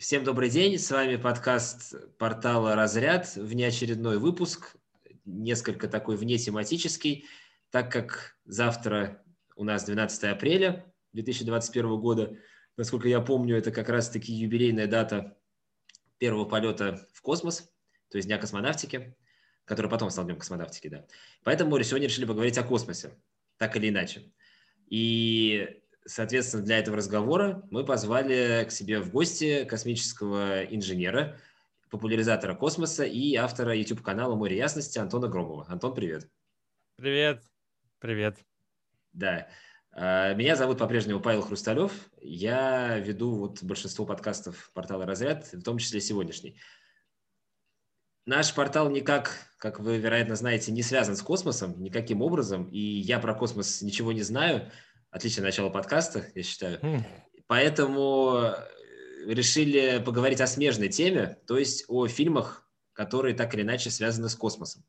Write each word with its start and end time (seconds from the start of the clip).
Всем 0.00 0.24
добрый 0.24 0.48
день, 0.48 0.78
с 0.78 0.90
вами 0.90 1.16
подкаст 1.16 1.94
портала 2.16 2.74
«Разряд», 2.74 3.36
внеочередной 3.36 4.16
выпуск, 4.16 4.74
несколько 5.26 5.88
такой 5.88 6.16
внетематический, 6.16 7.26
так 7.68 7.92
как 7.92 8.38
завтра 8.46 9.22
у 9.56 9.64
нас 9.64 9.84
12 9.84 10.24
апреля 10.24 10.90
2021 11.12 12.00
года, 12.00 12.34
насколько 12.78 13.08
я 13.08 13.20
помню, 13.20 13.58
это 13.58 13.72
как 13.72 13.90
раз-таки 13.90 14.32
юбилейная 14.32 14.86
дата 14.86 15.36
первого 16.16 16.46
полета 16.46 17.06
в 17.12 17.20
космос, 17.20 17.70
то 18.08 18.16
есть 18.16 18.26
Дня 18.26 18.38
космонавтики, 18.38 19.14
который 19.66 19.90
потом 19.90 20.08
стал 20.08 20.24
Днем 20.24 20.38
космонавтики, 20.38 20.88
да. 20.88 21.04
Поэтому 21.44 21.78
сегодня 21.82 22.08
решили 22.08 22.24
поговорить 22.24 22.56
о 22.56 22.62
космосе, 22.62 23.18
так 23.58 23.76
или 23.76 23.90
иначе. 23.90 24.32
И 24.86 25.79
соответственно, 26.06 26.62
для 26.62 26.78
этого 26.78 26.96
разговора 26.96 27.62
мы 27.70 27.84
позвали 27.84 28.64
к 28.66 28.70
себе 28.70 29.00
в 29.00 29.10
гости 29.10 29.64
космического 29.64 30.64
инженера, 30.64 31.38
популяризатора 31.90 32.54
космоса 32.54 33.04
и 33.04 33.34
автора 33.34 33.74
YouTube-канала 33.74 34.34
«Море 34.34 34.56
ясности» 34.56 34.98
Антона 34.98 35.28
Громова. 35.28 35.66
Антон, 35.68 35.94
привет. 35.94 36.28
Привет. 36.96 37.42
Привет. 37.98 38.38
Да. 39.12 39.48
А, 39.92 40.34
меня 40.34 40.56
зовут 40.56 40.78
по-прежнему 40.78 41.20
Павел 41.20 41.42
Хрусталев. 41.42 41.92
Я 42.20 42.98
веду 42.98 43.34
вот 43.34 43.62
большинство 43.62 44.06
подкастов 44.06 44.70
портала 44.72 45.04
«Разряд», 45.04 45.52
в 45.52 45.62
том 45.62 45.78
числе 45.78 46.00
сегодняшний. 46.00 46.56
Наш 48.26 48.54
портал 48.54 48.90
никак, 48.90 49.32
как 49.58 49.80
вы, 49.80 49.98
вероятно, 49.98 50.36
знаете, 50.36 50.70
не 50.70 50.82
связан 50.82 51.16
с 51.16 51.22
космосом 51.22 51.82
никаким 51.82 52.22
образом, 52.22 52.66
и 52.66 52.78
я 52.78 53.18
про 53.18 53.34
космос 53.34 53.82
ничего 53.82 54.12
не 54.12 54.22
знаю– 54.22 54.70
Отличное 55.10 55.44
начало 55.44 55.70
подкаста, 55.70 56.24
я 56.34 56.42
считаю. 56.42 56.78
Хм. 56.80 57.04
Поэтому 57.48 58.42
э, 58.42 58.54
решили 59.26 60.00
поговорить 60.04 60.40
о 60.40 60.46
смежной 60.46 60.88
теме, 60.88 61.36
то 61.48 61.58
есть 61.58 61.84
о 61.88 62.06
фильмах, 62.06 62.68
которые 62.92 63.34
так 63.34 63.52
или 63.54 63.62
иначе 63.62 63.90
связаны 63.90 64.28
с 64.28 64.36
космосом 64.36 64.84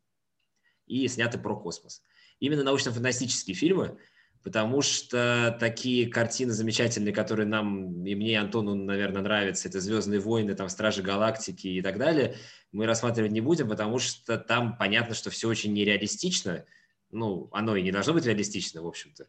и 0.86 1.08
сняты 1.08 1.39
про 1.39 1.55
космос. 1.55 2.03
Именно 2.39 2.63
научно-фантастические 2.63 3.55
фильмы, 3.55 3.97
потому 4.44 4.83
что 4.83 5.58
такие 5.59 6.08
картины 6.08 6.52
замечательные, 6.52 7.13
которые 7.13 7.47
нам 7.47 8.06
и 8.06 8.13
мне, 8.13 8.33
и 8.33 8.35
Антону, 8.35 8.75
наверное, 8.75 9.23
нравятся, 9.23 9.69
это 9.69 9.80
«Звездные 9.80 10.19
войны», 10.19 10.53
там 10.53 10.69
«Стражи 10.69 11.02
галактики» 11.02 11.67
и 11.67 11.81
так 11.81 11.97
далее, 11.97 12.35
мы 12.72 12.85
рассматривать 12.85 13.31
не 13.31 13.41
будем, 13.41 13.69
потому 13.69 13.97
что 13.97 14.38
там 14.38 14.78
понятно, 14.78 15.16
что 15.16 15.31
все 15.31 15.47
очень 15.47 15.73
нереалистично, 15.73 16.66
ну, 17.09 17.50
оно 17.53 17.75
и 17.75 17.81
не 17.81 17.91
должно 17.91 18.13
быть 18.13 18.25
реалистично, 18.25 18.81
в 18.81 18.88
общем-то 18.88 19.28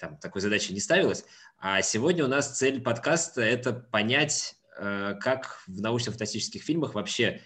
там 0.00 0.16
такой 0.16 0.40
задачи 0.40 0.72
не 0.72 0.80
ставилось. 0.80 1.24
А 1.58 1.82
сегодня 1.82 2.24
у 2.24 2.28
нас 2.28 2.56
цель 2.58 2.80
подкаста– 2.80 3.40
это 3.42 3.72
понять, 3.72 4.56
э, 4.78 5.14
как 5.20 5.62
в 5.66 5.80
научно-фантастических 5.80 6.62
фильмах 6.62 6.94
вообще 6.94 7.42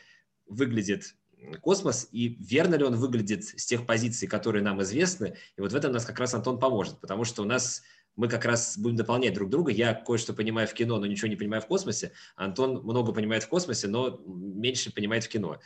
выглядит 0.47 1.17
космос 1.61 2.09
и 2.11 2.37
верно 2.41 2.77
ли 2.77 2.85
он 2.85 2.95
выглядит 2.97 3.45
с 3.45 3.67
тех 3.67 3.87
позиций, 3.87 4.29
которые 4.29 4.63
нам 4.63 4.81
известны. 4.83 5.37
И 5.57 5.61
вот 5.61 5.73
в 5.73 5.77
этом 5.77 5.93
нас 5.93 6.05
как 6.05 6.19
раз 6.19 6.33
Антон 6.35 6.59
поможет, 6.59 7.01
потому 7.01 7.25
что 7.25 7.43
у 7.43 7.45
нас 7.45 7.83
мы 8.17 8.29
как 8.29 8.45
раз 8.45 8.79
будем 8.79 8.97
дополнять 8.97 9.35
друг 9.35 9.51
друга. 9.51 9.73
Я 9.73 9.93
кое-что 9.93 10.33
понимаю 10.33 10.69
в 10.69 10.75
кино, 10.75 10.99
но 10.99 11.07
ничего 11.07 11.29
не 11.29 11.37
понимаю 11.37 11.61
в 11.61 11.67
космосе. 11.67 12.13
Антон 12.37 12.83
много 12.85 13.13
понимает 13.13 13.43
в 13.43 13.49
космосе, 13.49 13.89
но 13.89 14.21
меньше 14.25 14.93
понимает 14.93 15.25
в 15.25 15.29
кино. 15.29 15.61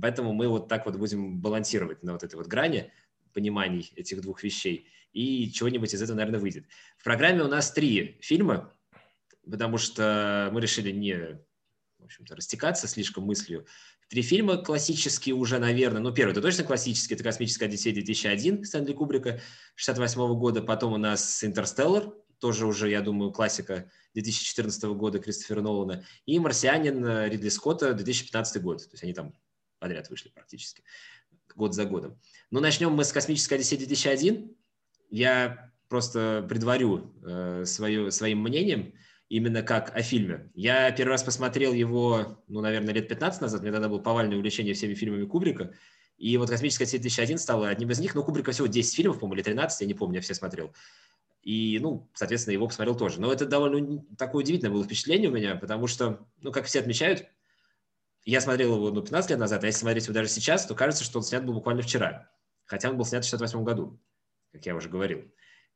Поэтому 0.00 0.32
мы 0.32 0.48
вот 0.48 0.68
так 0.68 0.86
вот 0.86 0.96
будем 0.96 1.40
балансировать 1.40 2.02
на 2.02 2.12
вот 2.12 2.22
этой 2.22 2.36
вот 2.36 2.46
грани 2.46 2.90
пониманий 3.34 3.92
этих 3.96 4.22
двух 4.22 4.42
вещей 4.42 4.88
и 5.12 5.50
чего-нибудь 5.50 5.92
из 5.94 6.02
этого, 6.02 6.16
наверное, 6.16 6.40
выйдет. 6.40 6.66
В 6.98 7.04
программе 7.04 7.42
у 7.42 7.48
нас 7.48 7.72
три 7.72 8.18
фильма, 8.20 8.74
потому 9.44 9.78
что 9.78 10.50
мы 10.52 10.60
решили 10.60 10.90
не 10.90 11.40
в 12.00 12.04
общем-то, 12.04 12.34
растекаться 12.34 12.88
слишком 12.88 13.24
мыслью. 13.24 13.66
Три 14.08 14.22
фильма 14.22 14.56
классические 14.56 15.34
уже, 15.34 15.58
наверное. 15.58 16.00
Ну, 16.00 16.12
первый, 16.12 16.32
это 16.32 16.42
точно 16.42 16.64
классический, 16.64 17.14
это 17.14 17.22
«Космическая 17.22 17.66
Одиссея» 17.66 17.94
2001 17.94 18.64
Стэнли 18.64 18.92
Кубрика 18.92 19.40
68 19.76 20.34
года. 20.38 20.62
Потом 20.62 20.94
у 20.94 20.96
нас 20.96 21.44
«Интерстеллар», 21.44 22.12
тоже 22.40 22.66
уже, 22.66 22.88
я 22.90 23.02
думаю, 23.02 23.32
классика 23.32 23.90
2014 24.14 24.82
года 24.84 25.18
Кристофера 25.18 25.60
Нолана. 25.60 26.04
И 26.26 26.38
«Марсианин» 26.38 27.26
Ридли 27.30 27.50
Скотта 27.50 27.94
2015 27.94 28.62
год. 28.62 28.78
То 28.78 28.90
есть 28.92 29.04
они 29.04 29.12
там 29.12 29.34
подряд 29.78 30.10
вышли 30.10 30.30
практически, 30.30 30.82
год 31.54 31.74
за 31.74 31.84
годом. 31.84 32.20
Ну, 32.50 32.60
начнем 32.60 32.92
мы 32.92 33.04
с 33.04 33.12
«Космической 33.12 33.54
Одиссеи» 33.54 33.76
2001 33.76 34.56
я 35.10 35.70
просто 35.88 36.46
предварю 36.48 37.12
э, 37.24 37.64
свое, 37.66 38.10
своим 38.10 38.42
мнением 38.42 38.94
именно 39.28 39.62
как 39.62 39.94
о 39.94 40.02
фильме. 40.02 40.50
Я 40.54 40.90
первый 40.92 41.10
раз 41.10 41.22
посмотрел 41.22 41.72
его, 41.72 42.42
ну, 42.48 42.60
наверное, 42.60 42.94
лет 42.94 43.08
15 43.08 43.40
назад, 43.42 43.62
мне 43.62 43.72
тогда 43.72 43.88
было 43.88 43.98
повальное 43.98 44.36
увлечение 44.36 44.74
всеми 44.74 44.94
фильмами 44.94 45.24
Кубрика, 45.24 45.74
и 46.16 46.36
вот 46.36 46.50
«Космическая 46.50 46.86
сеть 46.86 47.04
2001» 47.04 47.38
стала 47.38 47.68
одним 47.68 47.90
из 47.90 47.98
них, 47.98 48.14
но 48.14 48.20
ну, 48.20 48.26
Кубрика 48.26 48.52
всего 48.52 48.66
10 48.66 48.94
фильмов, 48.94 49.18
по-моему, 49.18 49.36
или 49.36 49.42
13, 49.42 49.80
я 49.80 49.86
не 49.86 49.94
помню, 49.94 50.16
я 50.16 50.20
все 50.20 50.34
смотрел. 50.34 50.72
И, 51.42 51.78
ну, 51.80 52.10
соответственно, 52.12 52.52
его 52.52 52.66
посмотрел 52.66 52.94
тоже. 52.94 53.20
Но 53.20 53.32
это 53.32 53.46
довольно 53.46 54.04
такое 54.18 54.42
удивительное 54.42 54.72
было 54.72 54.84
впечатление 54.84 55.30
у 55.30 55.32
меня, 55.32 55.56
потому 55.56 55.86
что, 55.86 56.26
ну, 56.42 56.52
как 56.52 56.66
все 56.66 56.80
отмечают, 56.80 57.26
я 58.26 58.42
смотрел 58.42 58.76
его, 58.76 58.90
ну, 58.90 59.00
15 59.00 59.30
лет 59.30 59.38
назад, 59.38 59.64
а 59.64 59.66
если 59.66 59.80
смотреть 59.80 60.04
его 60.04 60.14
даже 60.14 60.28
сейчас, 60.28 60.66
то 60.66 60.74
кажется, 60.74 61.04
что 61.04 61.18
он 61.18 61.24
снят 61.24 61.44
был 61.44 61.54
буквально 61.54 61.82
вчера. 61.82 62.30
Хотя 62.66 62.90
он 62.90 62.98
был 62.98 63.06
снят 63.06 63.24
в 63.24 63.28
68 63.28 63.64
году 63.64 63.98
как 64.52 64.66
я 64.66 64.74
уже 64.74 64.88
говорил. 64.88 65.22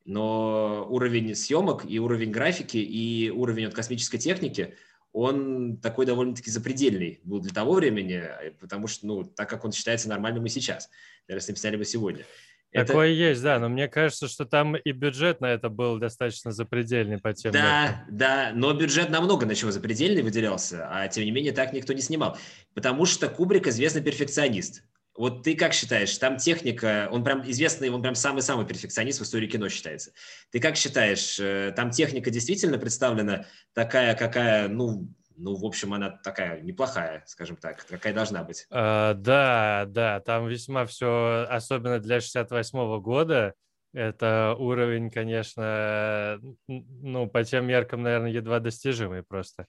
Но 0.05 0.87
уровень 0.91 1.35
съемок 1.35 1.85
и 1.89 1.99
уровень 1.99 2.31
графики 2.31 2.77
и 2.77 3.31
уровень 3.31 3.67
от 3.67 3.75
космической 3.75 4.19
техники, 4.19 4.75
он 5.13 5.79
такой 5.79 6.07
довольно-таки 6.07 6.51
запредельный 6.51 7.21
был 7.25 7.41
для 7.41 7.53
того 7.53 7.75
времени, 7.75 8.23
потому 8.61 8.87
что, 8.87 9.07
ну, 9.07 9.25
так 9.25 9.49
как 9.49 9.65
он 9.65 9.73
считается 9.73 10.09
нормальным 10.09 10.45
и 10.45 10.49
сейчас, 10.49 10.91
даже 11.27 11.39
если 11.39 11.55
сняли 11.55 11.77
бы 11.77 11.85
сегодня. 11.85 12.25
Такое 12.73 13.13
это... 13.13 13.15
есть, 13.15 13.43
да, 13.43 13.61
но 13.61 13.69
мне 13.69 13.87
кажется, 13.87 14.27
что 14.27 14.45
там 14.45 14.77
и 14.77 14.91
бюджет 14.91 15.41
на 15.41 15.47
это 15.47 15.69
был 15.69 15.99
достаточно 15.99 16.51
запредельный 16.51 17.19
по 17.19 17.33
тем 17.33 17.53
Да, 17.53 17.83
меркам. 17.87 18.17
да, 18.17 18.53
но 18.53 18.73
бюджет 18.75 19.11
намного 19.11 19.47
на 19.47 19.55
чего 19.55 19.71
запредельный 19.71 20.23
выделялся, 20.23 20.89
а 20.91 21.07
тем 21.07 21.25
не 21.25 21.31
менее 21.31 21.53
так 21.53 21.73
никто 21.73 21.93
не 21.93 22.01
снимал, 22.01 22.37
потому 22.75 23.07
что 23.07 23.29
Кубрик 23.29 23.69
известный 23.69 24.03
перфекционист. 24.03 24.83
Вот 25.17 25.45
ты 25.45 25.55
как 25.55 25.73
считаешь, 25.73 26.17
там 26.19 26.39
техника, 26.39 27.09
он 27.11 27.23
прям 27.23 27.49
известный, 27.49 27.89
он 27.89 28.03
прям 28.03 28.15
самый-самый 28.15 28.67
перфекционист 28.67 29.21
в 29.21 29.23
истории 29.23 29.47
кино 29.47 29.69
считается. 29.69 30.13
Ты 30.51 30.59
как 30.59 30.77
считаешь, 30.77 31.39
э, 31.39 31.73
там 31.77 31.91
техника 31.91 32.31
действительно 32.31 32.79
представлена 32.79 33.47
такая, 33.75 34.17
какая, 34.17 34.69
ну, 34.69 35.09
ну, 35.37 35.55
в 35.57 35.65
общем, 35.65 35.95
она 35.95 36.11
такая 36.11 36.61
неплохая, 36.61 37.23
скажем 37.27 37.57
так, 37.57 37.85
какая 37.87 38.13
должна 38.13 38.45
быть. 38.45 38.67
А, 38.71 39.15
да, 39.15 39.85
да, 39.89 40.21
там 40.21 40.49
весьма 40.49 40.87
все, 40.87 41.47
особенно 41.49 41.99
для 41.99 42.21
68 42.21 42.79
-го 42.79 43.01
года, 43.01 43.55
это 43.93 44.57
уровень, 44.59 45.11
конечно, 45.11 46.41
ну, 46.67 47.29
по 47.29 47.45
тем 47.45 47.67
меркам, 47.67 48.03
наверное, 48.03 48.31
едва 48.31 48.59
достижимый 48.59 49.23
просто. 49.23 49.67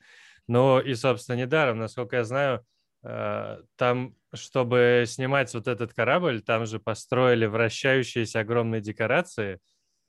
Но 0.48 0.80
и, 0.80 0.96
собственно, 0.96 1.38
недаром, 1.38 1.78
насколько 1.78 2.18
я 2.18 2.24
знаю, 2.24 2.66
там, 3.06 4.16
чтобы 4.34 5.04
снимать 5.06 5.54
вот 5.54 5.68
этот 5.68 5.94
корабль, 5.94 6.42
там 6.42 6.66
же 6.66 6.80
построили 6.80 7.46
вращающиеся 7.46 8.40
огромные 8.40 8.82
декорации. 8.82 9.60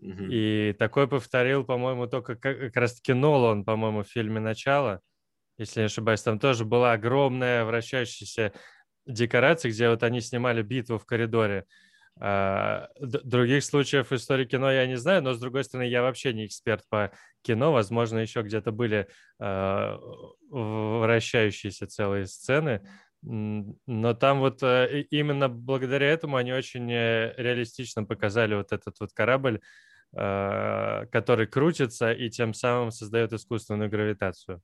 Mm-hmm. 0.03 0.29
И 0.31 0.73
такой 0.79 1.09
повторил, 1.09 1.65
по-моему, 1.65 2.07
только 2.07 2.37
как, 2.37 2.75
раз-таки 2.75 3.13
Нолан, 3.13 3.65
по-моему, 3.65 4.03
в 4.03 4.09
фильме 4.09 4.41
«Начало». 4.41 5.01
Если 5.59 5.81
не 5.81 5.87
ошибаюсь, 5.87 6.23
там 6.23 6.39
тоже 6.39 6.65
была 6.65 6.93
огромная 6.93 7.65
вращающаяся 7.65 8.53
декорация, 9.07 9.71
где 9.71 9.89
вот 9.89 10.03
они 10.03 10.21
снимали 10.21 10.63
битву 10.63 10.99
в 10.99 11.07
коридоре. 11.07 11.61
А, 11.61 11.65
других 12.19 13.63
случаев 13.63 14.11
в 14.11 14.15
истории 14.15 14.47
кино 14.47 14.71
я 14.71 14.87
не 14.87 14.97
знаю, 14.97 15.23
но 15.23 15.35
с 15.35 15.39
другой 15.39 15.65
стороны, 15.65 15.87
я 15.87 16.03
вообще 16.03 16.33
не 16.33 16.47
эксперт 16.47 16.83
по 16.89 17.13
кино. 17.43 17.73
Возможно, 17.73 18.19
еще 18.19 18.43
где-то 18.43 18.73
были 18.73 19.07
а, 19.39 19.99
вращающиеся 20.51 21.87
целые 21.87 22.27
сцены. 22.27 22.87
Но 23.23 24.15
там 24.15 24.39
вот 24.41 24.63
э, 24.63 25.03
именно 25.11 25.49
благодаря 25.49 26.09
этому 26.09 26.37
они 26.37 26.53
очень 26.53 26.91
э, 26.93 27.35
реалистично 27.37 28.05
показали 28.05 28.55
вот 28.55 28.73
этот 28.73 29.01
вот 29.01 29.13
корабль, 29.13 29.61
а, 30.15 31.07
который 31.07 31.47
крутится 31.47 32.13
и 32.13 32.31
тем 32.31 32.55
самым 32.55 32.93
создает 32.93 33.33
искусственную 33.33 33.91
гравитацию. 33.91 34.63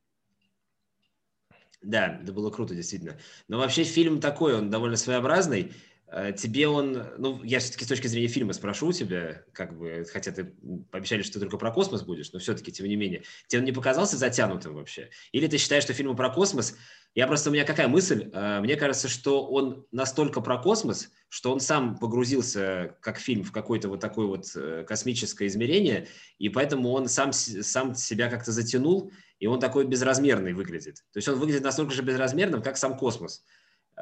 Да, 1.82 2.20
это 2.22 2.32
было 2.32 2.50
круто, 2.50 2.74
действительно. 2.74 3.18
Но 3.48 3.58
вообще 3.58 3.82
фильм 3.82 4.20
такой, 4.20 4.54
он 4.54 4.70
довольно 4.70 4.96
своеобразный. 4.96 5.72
Э, 6.14 6.30
тебе 6.32 6.68
он, 6.68 7.06
ну, 7.16 7.42
я 7.42 7.58
все-таки 7.58 7.86
с 7.86 7.88
точки 7.88 8.06
зрения 8.06 8.28
фильма 8.28 8.52
спрошу 8.52 8.88
у 8.88 8.92
тебя, 8.92 9.44
как 9.52 9.78
бы, 9.78 10.04
хотя 10.12 10.30
ты 10.30 10.52
пообещали, 10.90 11.22
что 11.22 11.34
ты 11.34 11.40
только 11.40 11.56
про 11.56 11.72
космос 11.72 12.02
будешь, 12.02 12.30
но 12.32 12.38
все-таки, 12.38 12.70
тем 12.70 12.86
не 12.86 12.96
менее, 12.96 13.22
тебе 13.46 13.60
он 13.60 13.64
не 13.64 13.72
показался 13.72 14.18
затянутым 14.18 14.74
вообще? 14.74 15.08
Или 15.32 15.46
ты 15.46 15.56
считаешь, 15.56 15.84
что 15.84 15.94
фильмы 15.94 16.14
про 16.14 16.28
космос, 16.28 16.76
я 17.14 17.26
просто, 17.26 17.48
у 17.48 17.52
меня 17.54 17.64
какая 17.64 17.88
мысль, 17.88 18.30
э, 18.30 18.60
мне 18.60 18.76
кажется, 18.76 19.08
что 19.08 19.46
он 19.46 19.86
настолько 19.90 20.42
про 20.42 20.58
космос, 20.58 21.10
что 21.30 21.50
он 21.50 21.60
сам 21.60 21.96
погрузился, 21.96 22.94
как 23.00 23.18
фильм, 23.18 23.42
в 23.42 23.50
какое-то 23.50 23.88
вот 23.88 24.00
такое 24.00 24.26
вот 24.26 24.44
э, 24.54 24.84
космическое 24.86 25.46
измерение, 25.46 26.08
и 26.36 26.50
поэтому 26.50 26.90
он 26.90 27.08
сам, 27.08 27.32
сам 27.32 27.94
себя 27.94 28.28
как-то 28.28 28.52
затянул, 28.52 29.10
и 29.38 29.46
он 29.46 29.60
такой 29.60 29.86
безразмерный 29.86 30.52
выглядит. 30.52 30.96
То 31.12 31.16
есть 31.16 31.28
он 31.28 31.38
выглядит 31.38 31.62
настолько 31.62 31.94
же 31.94 32.02
безразмерным, 32.02 32.62
как 32.62 32.76
сам 32.76 32.98
космос. 32.98 33.42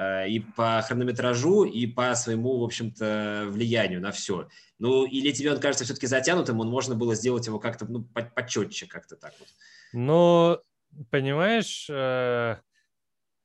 Э, 0.00 0.26
и 0.26 0.40
по 0.40 0.80
хронометражу, 0.80 1.64
и 1.64 1.86
по 1.86 2.14
своему, 2.14 2.58
в 2.58 2.64
общем-то, 2.64 3.48
влиянию 3.48 4.00
на 4.00 4.12
все. 4.12 4.48
Ну, 4.78 5.04
или 5.04 5.30
тебе 5.30 5.52
он 5.52 5.60
кажется 5.60 5.84
все-таки 5.84 6.06
затянутым, 6.06 6.58
он 6.60 6.70
можно 6.70 6.94
было 6.94 7.14
сделать 7.14 7.46
его 7.46 7.58
как-то, 7.58 7.84
ну, 7.84 8.02
почетче 8.34 8.86
как-то 8.86 9.16
так 9.16 9.34
вот. 9.38 9.48
Ну, 9.92 10.58
понимаешь, 11.10 11.86
э, 11.90 12.56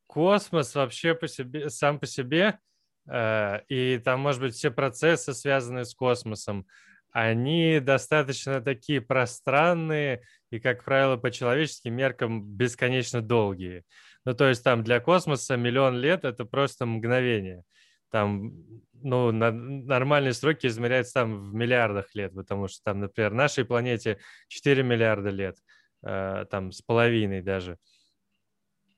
космос 0.07 0.73
вообще 0.75 1.13
по 1.13 1.27
себе, 1.27 1.69
сам 1.69 1.99
по 1.99 2.05
себе, 2.05 2.57
э, 3.05 3.59
и 3.67 3.97
там, 3.97 4.21
может 4.21 4.39
быть, 4.39 4.55
все 4.55 4.71
процессы, 4.71 5.33
связанные 5.33 5.83
с 5.83 5.93
космосом, 5.93 6.65
они 7.11 7.81
достаточно 7.81 8.61
такие 8.61 9.01
пространные 9.01 10.21
и, 10.51 10.59
как 10.61 10.85
правило, 10.85 11.17
по 11.17 11.31
человеческим 11.31 11.95
меркам 11.95 12.45
бесконечно 12.45 13.21
долгие. 13.21 13.83
Ну, 14.25 14.33
то 14.33 14.49
есть 14.49 14.63
там 14.63 14.83
для 14.83 14.99
космоса 14.99 15.55
миллион 15.55 15.97
лет– 15.97 16.23
это 16.25 16.45
просто 16.45 16.85
мгновение. 16.85 17.63
Там, 18.09 18.53
ну, 18.93 19.31
на, 19.31 19.51
нормальные 19.51 20.33
сроки 20.33 20.67
измеряются 20.67 21.13
там 21.13 21.51
в 21.51 21.53
миллиардах 21.53 22.15
лет, 22.15 22.33
потому 22.33 22.67
что 22.67 22.81
там, 22.83 22.99
например, 22.99 23.33
нашей 23.33 23.65
планете 23.65 24.19
4 24.47 24.83
миллиарда 24.83 25.29
лет, 25.29 25.57
э, 26.03 26.45
там 26.49 26.71
с 26.71 26.81
половиной 26.81 27.41
даже. 27.41 27.77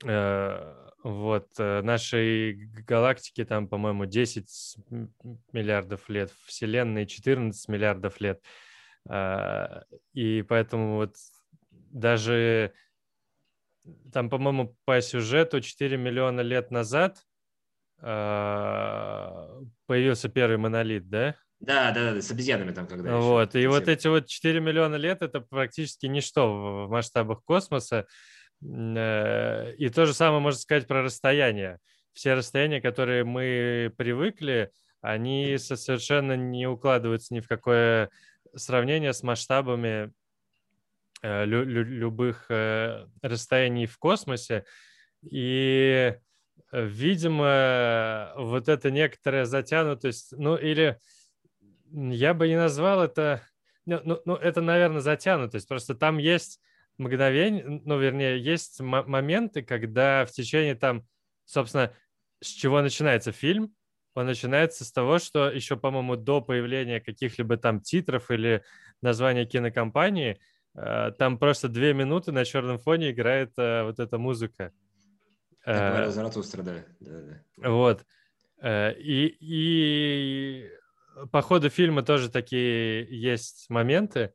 Э, 0.05 0.87
вот, 1.03 1.47
э, 1.57 1.81
нашей 1.81 2.53
галактике 2.85 3.45
там, 3.45 3.67
по-моему, 3.67 4.05
10 4.05 4.77
миллиардов 5.51 6.07
лет, 6.09 6.31
Вселенной 6.45 7.05
14 7.05 7.67
миллиардов 7.67 8.21
лет. 8.21 8.41
Э, 9.09 9.81
и 10.13 10.43
поэтому 10.47 10.95
вот 10.95 11.15
даже 11.71 12.73
там, 14.11 14.29
по-моему, 14.29 14.75
по 14.85 15.01
сюжету 15.01 15.61
4 15.61 15.97
миллиона 15.97 16.41
лет 16.41 16.71
назад 16.71 17.17
э, 18.01 19.61
появился 19.85 20.29
первый 20.29 20.57
монолит, 20.57 21.09
да? 21.09 21.35
Да, 21.59 21.91
да, 21.91 22.13
да, 22.13 22.21
с 22.21 22.29
обезьянами 22.29 22.71
там 22.71 22.87
когда 22.87 23.17
Вот, 23.17 23.55
еще. 23.55 23.63
и 23.63 23.67
вот 23.67 23.87
эти 23.87 24.07
вот 24.07 24.27
4 24.27 24.59
миллиона 24.59 24.95
лет 24.95 25.21
это 25.21 25.41
практически 25.41 26.05
ничто 26.05 26.85
в 26.85 26.89
масштабах 26.89 27.43
космоса. 27.43 28.05
Э, 28.63 29.73
и 29.75 29.89
то 29.89 30.05
же 30.05 30.13
самое 30.13 30.41
можно 30.41 30.59
сказать 30.59 30.87
про 30.87 31.03
расстояние. 31.03 31.79
Все 32.13 32.33
расстояния, 32.33 32.81
которые 32.81 33.23
мы 33.23 33.93
привыкли, 33.97 34.71
они 35.01 35.57
совершенно 35.57 36.35
не 36.35 36.67
укладываются 36.67 37.33
ни 37.33 37.39
в 37.39 37.47
какое 37.47 38.09
сравнение 38.55 39.13
с 39.13 39.23
масштабами 39.23 40.11
лю- 41.21 41.63
лю- 41.65 41.83
любых 41.83 42.45
э, 42.49 43.07
расстояний 43.21 43.85
в 43.85 43.97
космосе. 43.97 44.65
И, 45.23 46.15
э, 46.71 46.85
видимо, 46.85 48.33
вот 48.37 48.69
это 48.69 48.91
некоторая 48.91 49.45
затянутость, 49.45 50.33
ну 50.37 50.55
или 50.55 50.99
я 51.91 52.33
бы 52.33 52.47
не 52.47 52.57
назвал 52.57 53.03
это, 53.03 53.41
ну, 53.85 54.01
ну, 54.03 54.21
ну 54.25 54.35
это, 54.35 54.61
наверное, 54.61 55.01
затянутость, 55.01 55.67
просто 55.67 55.95
там 55.95 56.17
есть 56.17 56.59
мгновение, 56.97 57.65
ну, 57.65 57.99
вернее, 57.99 58.39
есть 58.39 58.79
моменты, 58.81 59.61
когда 59.61 60.25
в 60.25 60.31
течение 60.31 60.75
там, 60.75 61.07
собственно, 61.45 61.93
с 62.41 62.47
чего 62.47 62.81
начинается 62.81 63.31
фильм, 63.31 63.73
он 64.13 64.25
начинается 64.25 64.83
с 64.83 64.91
того, 64.91 65.19
что 65.19 65.49
еще, 65.49 65.77
по-моему, 65.77 66.15
до 66.15 66.41
появления 66.41 66.99
каких-либо 66.99 67.57
там 67.57 67.81
титров 67.81 68.29
или 68.29 68.63
названия 69.01 69.45
кинокомпании– 69.45 70.39
Э, 70.49 70.55
там 71.17 71.39
просто 71.39 71.69
две 71.69 71.93
минуты 71.93 72.31
на 72.31 72.45
черном 72.45 72.77
фоне 72.77 73.11
играет 73.11 73.51
э, 73.57 73.83
вот 73.83 73.99
эта 73.99 74.17
музыка. 74.17 74.71
Как 75.61 75.91
говорил 75.91 76.11
Заратустра, 76.11 76.61
да. 76.61 76.85
да, 76.99 77.21
да. 77.21 77.69
Вот. 77.69 78.05
Э, 78.61 78.93
и, 78.93 79.37
и 79.39 80.69
по 81.31 81.41
ходу 81.41 81.69
фильма 81.69 82.03
тоже 82.03 82.29
такие 82.29 83.07
есть 83.09 83.69
моменты. 83.69 84.33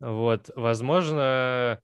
Вот, 0.00 0.50
возможно, 0.56 1.80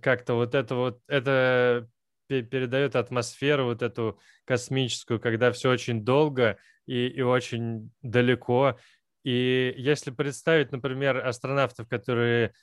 как-то 0.00 0.34
вот 0.34 0.54
это 0.54 0.74
вот, 0.74 1.00
это 1.06 1.88
передает 2.26 2.96
атмосферу 2.96 3.66
вот 3.66 3.82
эту 3.82 4.18
космическую, 4.44 5.20
когда 5.20 5.52
все 5.52 5.70
очень 5.70 6.04
долго 6.04 6.58
и, 6.86 7.06
и 7.08 7.22
очень 7.22 7.90
далеко, 8.02 8.78
и 9.24 9.74
если 9.76 10.10
представить, 10.10 10.72
например, 10.72 11.26
астронавтов, 11.26 11.88
которые 11.88 12.54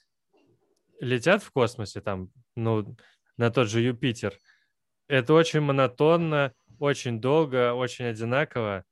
летят 1.00 1.44
в 1.44 1.52
космосе, 1.52 2.02
там, 2.02 2.32
ну, 2.56 2.96
на 3.38 3.52
тот 3.52 3.70
же 3.70 3.82
Юпитер, 3.82 4.34
это 5.08 5.34
очень 5.34 5.60
монотонно, 5.60 6.54
очень 6.80 7.22
долго, 7.22 7.74
очень 7.74 8.06
одинаково, 8.06 8.84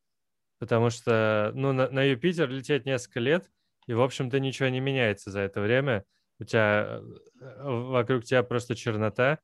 потому 0.60 0.90
что, 0.90 1.52
ну, 1.56 1.74
на, 1.74 1.90
на 1.90 2.04
Юпитер 2.04 2.50
лететь 2.50 2.86
несколько 2.86 3.20
лет, 3.20 3.50
и, 3.88 3.94
в 3.94 4.02
общем-то, 4.02 4.40
ничего 4.40 4.70
не 4.70 4.80
меняется 4.80 5.32
за 5.32 5.42
это 5.42 5.62
время. 5.62 6.06
У 6.40 6.44
тебя 6.44 7.00
э, 7.00 7.64
вокруг 7.64 8.26
тебя 8.26 8.44
просто 8.44 8.76
чернота, 8.76 9.40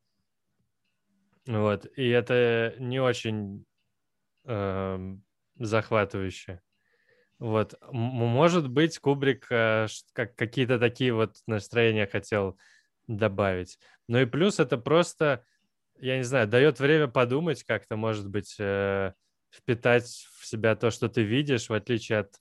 вот, 1.45 1.85
и 1.95 2.07
это 2.09 2.75
не 2.77 2.99
очень 2.99 3.65
э, 4.45 5.15
захватывающе. 5.55 6.61
Вот, 7.41 7.73
может 7.91 8.69
быть, 8.69 8.99
Кубрик 8.99 9.47
э, 9.49 9.87
как 10.13 10.35
какие-то 10.35 10.77
такие 10.77 11.11
вот 11.11 11.37
настроения 11.47 12.05
хотел 12.05 12.59
добавить. 13.07 13.79
Ну 14.07 14.19
и 14.19 14.25
плюс 14.25 14.59
это 14.59 14.77
просто, 14.77 15.43
я 15.97 16.17
не 16.17 16.23
знаю, 16.23 16.47
дает 16.47 16.79
время 16.79 17.07
подумать 17.07 17.63
как-то, 17.63 17.95
может 17.95 18.29
быть, 18.29 18.55
э, 18.59 19.13
впитать 19.49 20.27
в 20.37 20.45
себя 20.45 20.75
то, 20.75 20.91
что 20.91 21.09
ты 21.09 21.23
видишь, 21.23 21.69
в 21.69 21.73
отличие 21.73 22.19
от 22.19 22.35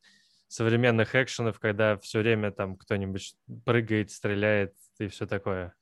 современных 0.48 1.14
экшенов, 1.14 1.58
когда 1.60 1.96
все 1.96 2.18
время 2.18 2.52
там 2.52 2.76
кто-нибудь 2.76 3.36
прыгает, 3.64 4.10
стреляет 4.10 4.74
и 4.98 5.08
все 5.08 5.26
такое. 5.26 5.74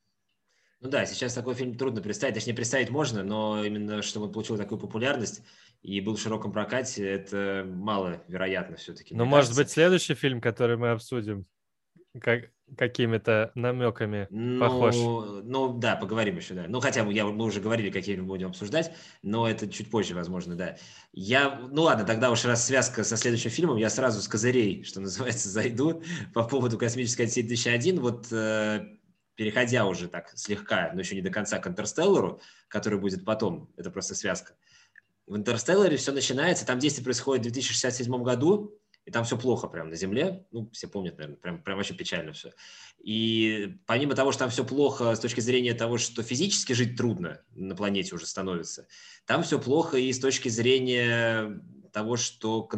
Ну 0.81 0.89
да, 0.89 1.07
сейчас 1.07 1.35
такой 1.35 1.55
фильм 1.55 1.77
трудно 1.77 2.01
представить, 2.01 2.35
точнее 2.35 2.55
представить 2.55 2.91
можно, 2.91 3.25
но 3.25 3.65
именно 3.65 4.01
чтобы 4.03 4.27
он 4.27 4.33
получил 4.33 4.57
такую 4.57 4.79
популярность, 4.79 5.43
и 5.83 6.01
был 6.01 6.17
в 6.17 6.21
широком 6.21 6.53
прокате, 6.53 7.09
это 7.09 7.65
маловероятно 7.67 8.77
все-таки. 8.77 9.15
Ну, 9.15 9.25
может 9.25 9.51
кажется. 9.51 9.63
быть, 9.63 9.71
следующий 9.71 10.15
фильм, 10.15 10.41
который 10.41 10.77
мы 10.77 10.91
обсудим, 10.91 11.47
как, 12.21 12.51
какими-то 12.77 13.53
намеками 13.55 14.27
ну, 14.31 14.61
похож. 14.61 14.95
Ну, 14.97 15.79
да, 15.79 15.97
поговорим 15.97 16.37
еще, 16.37 16.55
да. 16.55 16.67
Ну, 16.69 16.81
хотя 16.81 17.05
я, 17.05 17.27
мы 17.27 17.45
уже 17.45 17.61
говорили, 17.61 17.91
какие 17.91 18.17
мы 18.17 18.25
будем 18.25 18.49
обсуждать, 18.49 18.93
но 19.23 19.49
это 19.49 19.69
чуть 19.69 19.91
позже, 19.91 20.15
возможно, 20.15 20.55
да. 20.57 20.77
Я, 21.13 21.61
ну 21.71 21.83
ладно, 21.83 22.05
тогда 22.05 22.31
уж 22.31 22.45
раз 22.45 22.67
связка 22.67 23.05
со 23.05 23.17
следующим 23.17 23.51
фильмом, 23.51 23.77
я 23.77 23.91
сразу 23.91 24.21
с 24.21 24.29
козырей, 24.29 24.85
что 24.85 25.01
называется, 25.01 25.49
зайду 25.49 26.03
по 26.35 26.45
поводу 26.45 26.79
«Космической 26.79 27.23
Одиссеи 27.23 27.45
2001». 27.45 28.01
Вот 28.01 28.33
э, 28.33 28.98
переходя 29.39 29.87
уже 29.87 30.09
так 30.09 30.33
слегка, 30.35 30.91
но 30.93 31.01
еще 31.01 31.15
не 31.15 31.23
до 31.23 31.31
конца 31.31 31.61
к 31.61 31.67
«Интерстеллару», 31.69 32.41
который 32.67 32.99
будет 32.99 33.25
потом, 33.25 33.73
это 33.77 33.89
просто 33.89 34.17
связка. 34.17 34.57
В 35.29 35.37
«Интерстелларе» 35.37 35.97
все 35.97 36.11
начинается, 36.11 36.67
там 36.67 36.81
действие 36.81 37.05
происходит 37.05 37.47
в 37.47 37.51
2067 37.53 38.23
году, 38.25 38.77
и 39.05 39.13
там 39.13 39.23
все 39.23 39.39
плохо 39.39 39.69
прямо 39.69 39.91
на 39.91 39.95
Земле. 39.95 40.45
Ну, 40.51 40.69
все 40.73 40.89
помнят, 40.89 41.19
наверное, 41.19 41.39
прям, 41.39 41.63
прям 41.63 41.77
вообще 41.77 41.95
печально 41.95 42.33
все. 42.33 42.51
И 42.99 43.79
помимо 43.87 44.17
того, 44.17 44.33
что 44.33 44.41
там 44.41 44.51
все 44.51 44.65
плохо 44.65 45.15
с 45.15 45.21
точки 45.21 45.39
зрения 45.39 45.73
того, 45.73 45.99
что 45.99 46.25
физически 46.25 46.73
жить 46.73 46.97
трудно 46.97 47.41
на 47.55 47.77
планете 47.77 48.17
уже 48.17 48.27
становится, 48.27 48.89
там 49.25 49.45
все 49.45 49.61
плохо 49.61 49.99
и 49.99 50.13
с 50.13 50.19
точки 50.19 50.49
зрения 50.49 51.63
того, 51.93 52.17
что 52.17 52.69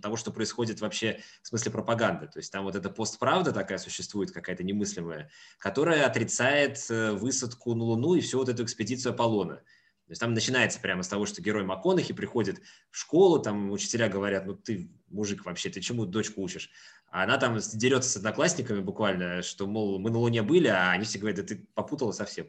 того, 0.00 0.16
что 0.16 0.30
происходит 0.30 0.80
вообще 0.80 1.20
в 1.42 1.48
смысле 1.48 1.72
пропаганды. 1.72 2.26
То 2.26 2.38
есть 2.38 2.52
там 2.52 2.64
вот 2.64 2.76
эта 2.76 2.90
постправда 2.90 3.52
такая 3.52 3.78
существует, 3.78 4.32
какая-то 4.32 4.64
немыслимая, 4.64 5.30
которая 5.58 6.06
отрицает 6.06 6.78
э, 6.90 7.12
высадку 7.12 7.74
на 7.74 7.84
Луну 7.84 8.14
и 8.14 8.20
всю 8.20 8.38
вот 8.38 8.48
эту 8.48 8.64
экспедицию 8.64 9.12
Аполлона. 9.12 9.56
То 10.06 10.12
есть 10.12 10.20
там 10.20 10.34
начинается 10.34 10.78
прямо 10.78 11.02
с 11.02 11.08
того, 11.08 11.26
что 11.26 11.42
герой 11.42 11.64
МакКонахи 11.64 12.14
приходит 12.14 12.60
в 12.92 12.96
школу, 12.96 13.40
там 13.40 13.72
учителя 13.72 14.08
говорят, 14.08 14.46
ну 14.46 14.54
ты 14.54 14.88
мужик 15.08 15.44
вообще, 15.44 15.68
ты 15.68 15.80
чему 15.80 16.06
дочку 16.06 16.42
учишь? 16.42 16.70
А 17.10 17.24
она 17.24 17.38
там 17.38 17.58
дерется 17.58 18.08
с 18.08 18.16
одноклассниками 18.16 18.80
буквально, 18.80 19.42
что, 19.42 19.66
мол, 19.66 19.98
мы 19.98 20.10
на 20.10 20.18
Луне 20.18 20.42
были, 20.42 20.68
а 20.68 20.92
они 20.92 21.04
все 21.04 21.18
говорят, 21.18 21.40
да 21.40 21.42
ты 21.42 21.66
попутала 21.74 22.12
совсем. 22.12 22.46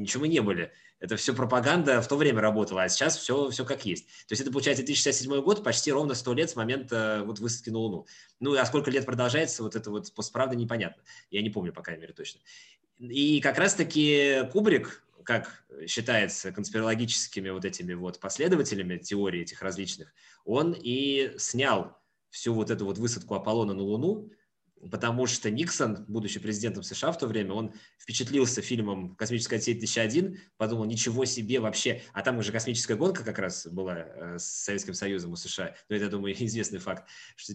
Ничего 0.00 0.22
мы 0.22 0.28
не 0.28 0.40
были. 0.40 0.72
Это 0.98 1.16
все 1.16 1.34
пропаганда 1.34 2.02
в 2.02 2.08
то 2.08 2.16
время 2.16 2.40
работала, 2.40 2.82
а 2.82 2.88
сейчас 2.88 3.16
все, 3.16 3.50
все 3.50 3.64
как 3.64 3.84
есть. 3.86 4.06
То 4.26 4.32
есть 4.32 4.42
это 4.42 4.50
получается 4.50 4.84
2067 4.84 5.40
год, 5.42 5.64
почти 5.64 5.92
ровно 5.92 6.14
100 6.14 6.34
лет 6.34 6.50
с 6.50 6.56
момента 6.56 7.22
вот 7.24 7.38
высадки 7.38 7.70
на 7.70 7.78
Луну. 7.78 8.06
Ну, 8.38 8.54
а 8.54 8.64
сколько 8.66 8.90
лет 8.90 9.06
продолжается, 9.06 9.62
вот 9.62 9.76
это 9.76 9.90
вот 9.90 10.12
постправда 10.12 10.56
непонятно. 10.56 11.02
Я 11.30 11.42
не 11.42 11.50
помню, 11.50 11.72
по 11.72 11.82
крайней 11.82 12.02
мере, 12.02 12.12
точно. 12.12 12.40
И 12.98 13.40
как 13.40 13.58
раз-таки 13.58 14.42
Кубрик, 14.52 15.02
как 15.24 15.64
считается 15.86 16.52
конспирологическими 16.52 17.50
вот 17.50 17.64
этими 17.64 17.94
вот 17.94 18.20
последователями 18.20 18.98
теории 18.98 19.42
этих 19.42 19.62
различных, 19.62 20.12
он 20.44 20.74
и 20.78 21.34
снял 21.38 21.96
всю 22.28 22.54
вот 22.54 22.70
эту 22.70 22.84
вот 22.84 22.98
высадку 22.98 23.34
Аполлона 23.34 23.72
на 23.72 23.82
Луну, 23.82 24.30
потому 24.90 25.26
что 25.26 25.50
Никсон, 25.50 26.04
будучи 26.08 26.40
президентом 26.40 26.82
США 26.82 27.12
в 27.12 27.18
то 27.18 27.26
время, 27.26 27.52
он 27.52 27.74
впечатлился 27.98 28.62
фильмом 28.62 29.14
«Космическая 29.16 29.60
сеть 29.60 29.82
2001», 29.82 30.38
подумал, 30.56 30.84
ничего 30.84 31.24
себе 31.24 31.60
вообще, 31.60 32.02
а 32.12 32.22
там 32.22 32.38
уже 32.38 32.52
космическая 32.52 32.94
гонка 32.94 33.24
как 33.24 33.38
раз 33.38 33.66
была 33.66 33.98
э, 33.98 34.38
с 34.38 34.44
Советским 34.44 34.94
Союзом 34.94 35.32
у 35.32 35.36
США, 35.36 35.74
ну, 35.88 35.96
это, 35.96 36.06
я 36.06 36.10
думаю, 36.10 36.34
известный 36.44 36.78
факт 36.78 37.08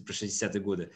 про 0.04 0.12
60-е 0.12 0.60
годы. 0.60 0.92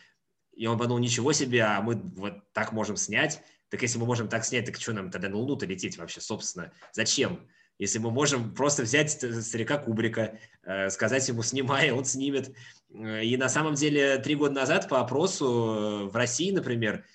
И 0.55 0.67
он 0.67 0.79
подумал, 0.79 1.01
ничего 1.01 1.33
себе, 1.33 1.63
а 1.63 1.81
мы 1.81 1.95
вот 1.95 2.53
так 2.53 2.73
можем 2.73 2.97
снять, 2.97 3.43
так 3.71 3.83
если 3.83 3.99
мы 3.99 4.07
можем 4.07 4.29
так 4.29 4.45
снять, 4.45 4.67
так 4.67 4.77
что 4.77 4.93
нам 4.93 5.11
тогда 5.11 5.29
на 5.29 5.37
Луну-то 5.37 5.65
лететь 5.65 5.97
вообще, 5.97 6.21
собственно? 6.21 6.73
Зачем? 6.93 7.49
Если 7.81 7.99
мы 7.99 8.11
можем 8.11 8.55
просто 8.55 8.83
взять 8.83 9.11
старика 9.11 9.79
Кубрика, 9.79 10.39
э, 10.65 10.91
сказать 10.91 11.27
ему 11.29 11.43
«снимай», 11.43 11.91
он 11.91 12.05
снимет. 12.05 12.55
Э, 12.93 13.25
и 13.25 13.39
на 13.39 13.49
самом 13.49 13.75
деле 13.75 14.19
три 14.19 14.35
года 14.35 14.53
назад 14.53 14.87
по 14.87 15.01
опросу 15.01 15.47
э, 15.47 16.05
в 16.11 16.15
России, 16.15 16.53
например, 16.53 17.07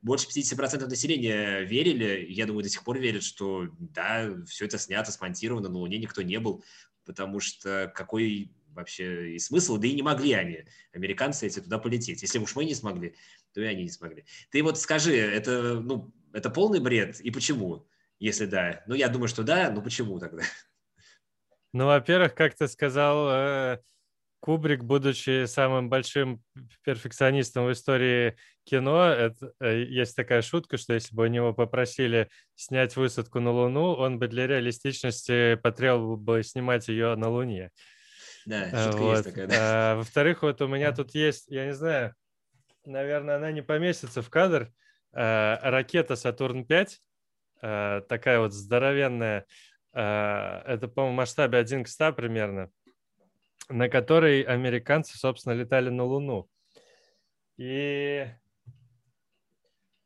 больше 0.00 0.26
50% 0.28 0.86
населения 0.86 1.60
верили, 1.60 2.24
я 2.30 2.46
думаю, 2.46 2.62
до 2.62 2.70
сих 2.70 2.84
пор 2.84 2.98
верят, 2.98 3.22
что 3.22 3.68
да, 3.78 4.30
все 4.46 4.64
это 4.64 4.78
снято, 4.78 5.12
смонтировано, 5.12 5.68
на 5.68 5.76
Луне 5.76 5.98
никто 5.98 6.22
не 6.22 6.40
был, 6.40 6.64
потому 7.04 7.38
что 7.38 7.92
какой 7.94 8.50
вообще 8.68 9.34
и 9.34 9.38
смысл, 9.38 9.76
да 9.76 9.88
и 9.88 9.92
не 9.92 10.00
могли 10.00 10.32
они, 10.32 10.64
американцы 10.94 11.46
эти, 11.46 11.60
туда 11.60 11.78
полететь. 11.78 12.22
Если 12.22 12.38
уж 12.38 12.56
мы 12.56 12.64
не 12.64 12.74
смогли, 12.74 13.14
то 13.52 13.60
и 13.60 13.66
они 13.66 13.82
не 13.82 13.90
смогли. 13.90 14.24
Ты 14.50 14.62
вот 14.62 14.78
скажи, 14.78 15.14
это, 15.14 15.80
ну, 15.80 16.14
это 16.32 16.48
полный 16.48 16.80
бред, 16.80 17.20
и 17.20 17.30
почему? 17.30 17.86
Если 18.18 18.46
да. 18.46 18.82
Ну, 18.86 18.94
я 18.94 19.08
думаю, 19.08 19.28
что 19.28 19.42
да, 19.42 19.70
но 19.70 19.80
почему 19.80 20.18
тогда? 20.18 20.42
Ну, 21.72 21.86
во-первых, 21.86 22.34
как 22.34 22.54
ты 22.54 22.66
сказал, 22.66 23.28
э, 23.30 23.78
Кубрик, 24.40 24.84
будучи 24.84 25.44
самым 25.44 25.88
большим 25.88 26.42
перфекционистом 26.82 27.66
в 27.66 27.72
истории 27.72 28.36
кино, 28.64 29.04
это, 29.04 29.52
э, 29.60 29.82
есть 29.82 30.16
такая 30.16 30.42
шутка, 30.42 30.78
что 30.78 30.94
если 30.94 31.14
бы 31.14 31.24
у 31.24 31.26
него 31.26 31.52
попросили 31.52 32.30
снять 32.54 32.96
высадку 32.96 33.40
на 33.40 33.50
Луну, 33.50 33.92
он 33.94 34.18
бы 34.18 34.28
для 34.28 34.46
реалистичности 34.46 35.56
потребовал 35.56 36.16
бы 36.16 36.42
снимать 36.42 36.88
ее 36.88 37.14
на 37.16 37.28
Луне. 37.28 37.70
Да, 38.46 38.70
э, 38.70 38.84
шутка 38.84 39.02
вот. 39.02 39.12
есть 39.12 39.24
такая, 39.24 39.46
да. 39.46 39.56
А, 39.58 39.96
во-вторых, 39.96 40.42
вот 40.42 40.62
у 40.62 40.68
меня 40.68 40.92
тут 40.92 41.14
есть, 41.14 41.48
я 41.48 41.66
не 41.66 41.74
знаю, 41.74 42.14
наверное, 42.84 43.36
она 43.36 43.52
не 43.52 43.62
поместится 43.62 44.22
в 44.22 44.30
кадр, 44.30 44.72
ракета 45.12 46.16
«Сатурн-5», 46.16 46.88
Э, 46.88 47.07
такая 47.60 48.38
вот 48.40 48.52
здоровенная, 48.52 49.46
э, 49.92 50.00
это, 50.00 50.88
по-моему, 50.88 51.16
масштабе 51.16 51.58
1 51.58 51.84
к 51.84 51.88
100 51.88 52.12
примерно, 52.12 52.70
на 53.68 53.88
которой 53.88 54.42
американцы, 54.42 55.18
собственно, 55.18 55.54
летали 55.54 55.88
на 55.90 56.04
Луну. 56.04 56.48
И, 57.56 58.26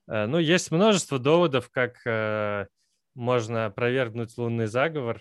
э, 0.09 0.27
ну, 0.27 0.39
есть 0.39 0.71
множество 0.71 1.19
доводов, 1.19 1.71
как 1.71 2.69
можно 3.15 3.67
опровергнуть 3.67 4.39
лунный 4.39 4.67
заговор, 4.67 5.21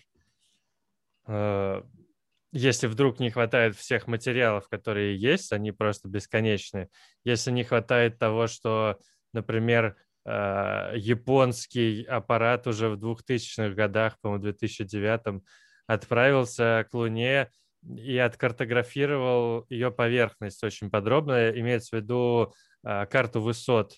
если 2.53 2.87
вдруг 2.87 3.19
не 3.19 3.29
хватает 3.29 3.75
всех 3.75 4.07
материалов, 4.07 4.69
которые 4.69 5.17
есть, 5.17 5.51
они 5.51 5.73
просто 5.73 6.07
бесконечны. 6.07 6.89
Если 7.25 7.51
не 7.51 7.65
хватает 7.65 8.17
того, 8.17 8.47
что, 8.47 8.97
например, 9.33 9.95
Э, 9.95 10.10
японский 10.23 12.03
аппарат 12.03 12.67
уже 12.67 12.89
в 12.89 13.03
2000-х 13.03 13.73
годах, 13.73 14.19
по-моему, 14.21 14.43
2009 14.43 15.41
отправился 15.87 16.87
к 16.89 16.93
Луне 16.93 17.49
и 17.83 18.17
откартографировал 18.17 19.65
ее 19.69 19.91
поверхность 19.91 20.63
очень 20.63 20.89
подробно. 20.89 21.49
Имеется 21.49 21.97
в 21.97 21.99
виду 21.99 22.53
э, 22.83 23.05
карту 23.07 23.41
высот 23.41 23.95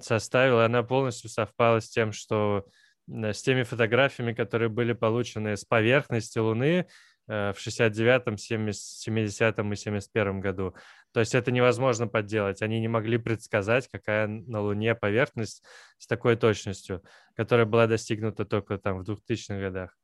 составил, 0.00 0.60
и 0.60 0.64
она 0.64 0.82
полностью 0.82 1.30
совпала 1.30 1.80
с 1.80 1.88
тем, 1.88 2.12
что 2.12 2.66
с 3.08 3.42
теми 3.42 3.62
фотографиями, 3.62 4.32
которые 4.32 4.68
были 4.68 4.92
получены 4.92 5.56
с 5.56 5.64
поверхности 5.64 6.38
Луны 6.38 6.86
э, 7.28 7.52
в 7.52 7.56
69-м, 7.56 8.34
70-м 8.34 9.72
и 9.72 9.76
71 9.76 10.40
году. 10.40 10.74
То 11.12 11.20
есть 11.20 11.34
это 11.34 11.50
невозможно 11.50 12.06
подделать. 12.06 12.62
Они 12.62 12.80
не 12.80 12.88
могли 12.88 13.18
предсказать, 13.18 13.88
какая 13.88 14.26
на 14.28 14.60
Луне 14.60 14.94
поверхность 14.94 15.64
с 15.98 16.06
такой 16.06 16.36
точностью, 16.36 17.02
которая 17.34 17.66
была 17.66 17.86
достигнута 17.86 18.44
только 18.44 18.78
там 18.78 19.02
в 19.02 19.10
2000-х 19.10 19.58
годах. 19.60 19.96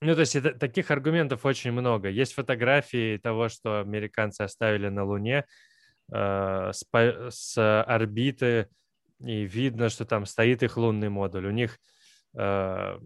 Ну, 0.00 0.14
то 0.14 0.20
есть 0.20 0.36
это, 0.36 0.52
таких 0.52 0.90
аргументов 0.90 1.44
очень 1.44 1.72
много. 1.72 2.08
Есть 2.08 2.34
фотографии 2.34 3.18
того, 3.18 3.48
что 3.48 3.80
американцы 3.80 4.42
оставили 4.42 4.88
на 4.88 5.04
Луне 5.04 5.44
э, 6.12 6.70
с, 6.72 6.84
с 7.30 7.82
орбиты, 7.82 8.68
и 9.20 9.44
видно, 9.44 9.88
что 9.88 10.04
там 10.04 10.26
стоит 10.26 10.62
их 10.62 10.76
лунный 10.76 11.08
модуль. 11.08 11.46
У 11.46 11.50
них 11.50 11.78
э, 12.36 12.98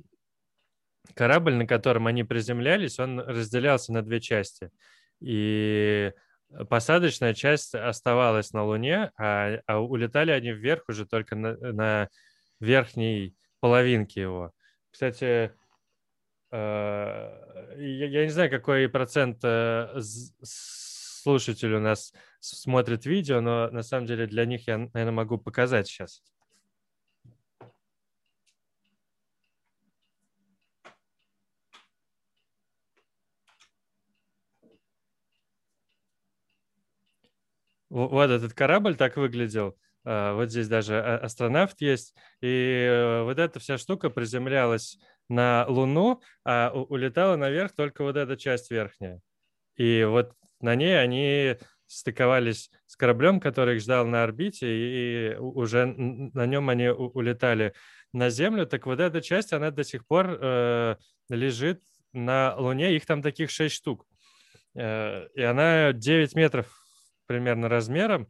корабль, 1.15 1.55
на 1.55 1.67
котором 1.67 2.07
они 2.07 2.25
приземлялись, 2.25 2.99
он 2.99 3.21
разделялся 3.21 3.93
на 3.93 4.03
две 4.03 4.21
части. 4.21 4.71
И 5.21 6.13
посадочная 6.69 7.35
часть 7.35 7.75
оставалась 7.75 8.53
на 8.53 8.65
Луне, 8.65 9.11
а, 9.17 9.59
а 9.67 9.81
улетали 9.81 10.31
они 10.31 10.53
вверх 10.53 10.85
уже 10.89 11.07
только 11.07 11.37
на, 11.37 11.57
на 11.57 12.09
верхней 12.61 13.35
половинке 13.61 14.23
его. 14.23 14.53
Кстати, 14.91 15.53
э, 16.51 16.57
я, 17.77 18.07
я 18.07 18.25
не 18.25 18.31
знаю, 18.31 18.51
какой 18.51 18.89
процент 18.89 19.39
э, 19.43 20.01
слушателей 20.43 21.77
у 21.77 21.81
нас 21.81 22.13
смотрит 22.41 23.05
видео, 23.05 23.41
но 23.41 23.71
на 23.71 23.83
самом 23.83 24.07
деле 24.07 24.27
для 24.27 24.45
них 24.45 24.67
я, 24.67 24.79
наверное, 24.79 25.13
могу 25.13 25.39
показать 25.39 25.89
сейчас. 25.89 26.23
Вот 37.91 38.31
этот 38.31 38.55
корабль 38.55 38.97
так 38.97 39.17
выглядел. 39.17 39.77
А, 40.05 40.35
вот 40.35 40.51
здесь 40.51 40.69
даже 40.69 41.01
астронавт 41.01 41.81
есть. 41.81 42.15
И 42.41 42.47
э, 42.47 43.23
вот 43.23 43.39
эта 43.39 43.61
вся 43.61 43.79
штука 43.79 44.11
приземлялась 44.11 44.99
на 45.29 45.67
Луну, 45.69 46.23
а 46.45 46.71
улетала 46.73 47.37
наверх 47.37 47.75
только 47.75 48.03
вот 48.03 48.17
эта 48.17 48.37
часть 48.37 48.71
верхняя. 48.71 49.21
И 49.77 50.05
вот 50.05 50.33
на 50.61 50.75
ней 50.75 50.99
они 50.99 51.57
стыковались 51.87 52.71
с 52.87 52.97
кораблем, 52.97 53.41
который 53.41 53.77
их 53.77 53.83
ждал 53.83 54.07
на 54.07 54.23
орбите, 54.23 54.67
и 54.67 55.37
уже 55.37 55.87
на 55.87 56.47
нем 56.47 56.69
они 56.69 56.89
улетали 56.89 57.75
на 58.13 58.31
Землю. 58.31 58.67
Так 58.67 58.87
вот 58.87 59.01
эта 59.01 59.21
часть, 59.21 59.53
она 59.53 59.71
до 59.71 59.85
сих 59.85 60.07
пор 60.07 60.39
э, 60.41 60.97
лежит 61.29 61.83
на 62.13 62.55
Луне. 62.57 62.95
Их 62.97 63.07
там 63.07 63.23
таких 63.23 63.51
шесть 63.51 63.75
штук. 63.75 64.07
Э, 64.75 65.29
и 65.35 65.43
она 65.43 65.93
9 65.93 66.35
метров 66.35 66.88
примерно 67.29 67.69
размером. 67.69 68.29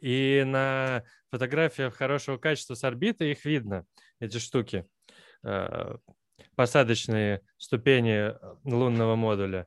И 0.00 0.44
на 0.46 1.02
фотографиях 1.30 1.96
хорошего 1.96 2.36
качества 2.36 2.74
с 2.74 2.84
орбиты 2.84 3.32
их 3.32 3.44
видно, 3.44 3.86
эти 4.20 4.38
штуки, 4.38 4.86
э, 5.42 5.96
посадочные 6.54 7.40
ступени 7.56 8.32
лунного 8.62 9.16
модуля. 9.16 9.66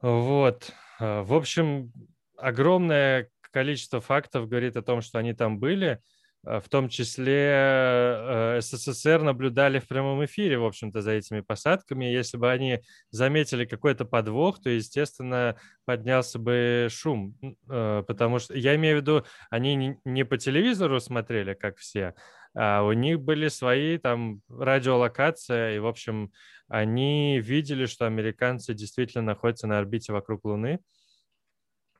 Вот. 0.00 0.70
Э, 1.00 1.22
в 1.22 1.34
общем, 1.34 1.92
огромное 2.36 3.30
количество 3.40 4.00
фактов 4.00 4.48
говорит 4.48 4.76
о 4.76 4.82
том, 4.82 5.00
что 5.00 5.18
они 5.18 5.32
там 5.32 5.58
были. 5.58 6.00
Э, 6.44 6.60
в 6.60 6.68
том 6.68 6.88
числе 6.88 7.50
э, 7.52 8.60
СССР 8.60 9.22
наблюдали 9.22 9.78
в 9.78 9.86
прямом 9.86 10.24
эфире, 10.24 10.58
в 10.58 10.64
общем-то, 10.64 11.00
за 11.00 11.12
этими 11.12 11.40
посадками. 11.40 12.04
Если 12.04 12.36
бы 12.36 12.50
они 12.50 12.80
заметили 13.10 13.64
какой-то 13.64 14.04
подвох, 14.04 14.60
то, 14.60 14.70
естественно, 14.70 15.56
поднялся 15.84 16.38
бы 16.38 16.88
шум, 16.90 17.36
э, 17.70 18.02
потому 18.06 18.38
что, 18.38 18.56
я 18.56 18.74
имею 18.76 18.98
в 18.98 19.00
виду, 19.02 19.24
они 19.50 19.96
не 20.04 20.24
по 20.24 20.36
телевизору 20.36 21.00
смотрели, 21.00 21.54
как 21.54 21.78
все, 21.78 22.14
а 22.54 22.82
у 22.82 22.92
них 22.92 23.20
были 23.20 23.48
свои 23.48 23.98
там 23.98 24.42
радиолокация, 24.48 25.76
и, 25.76 25.78
в 25.78 25.86
общем, 25.86 26.32
они 26.68 27.38
видели, 27.40 27.86
что 27.86 28.06
американцы 28.06 28.74
действительно 28.74 29.24
находятся 29.24 29.66
на 29.66 29.78
орбите 29.78 30.12
вокруг 30.12 30.44
Луны. 30.44 30.80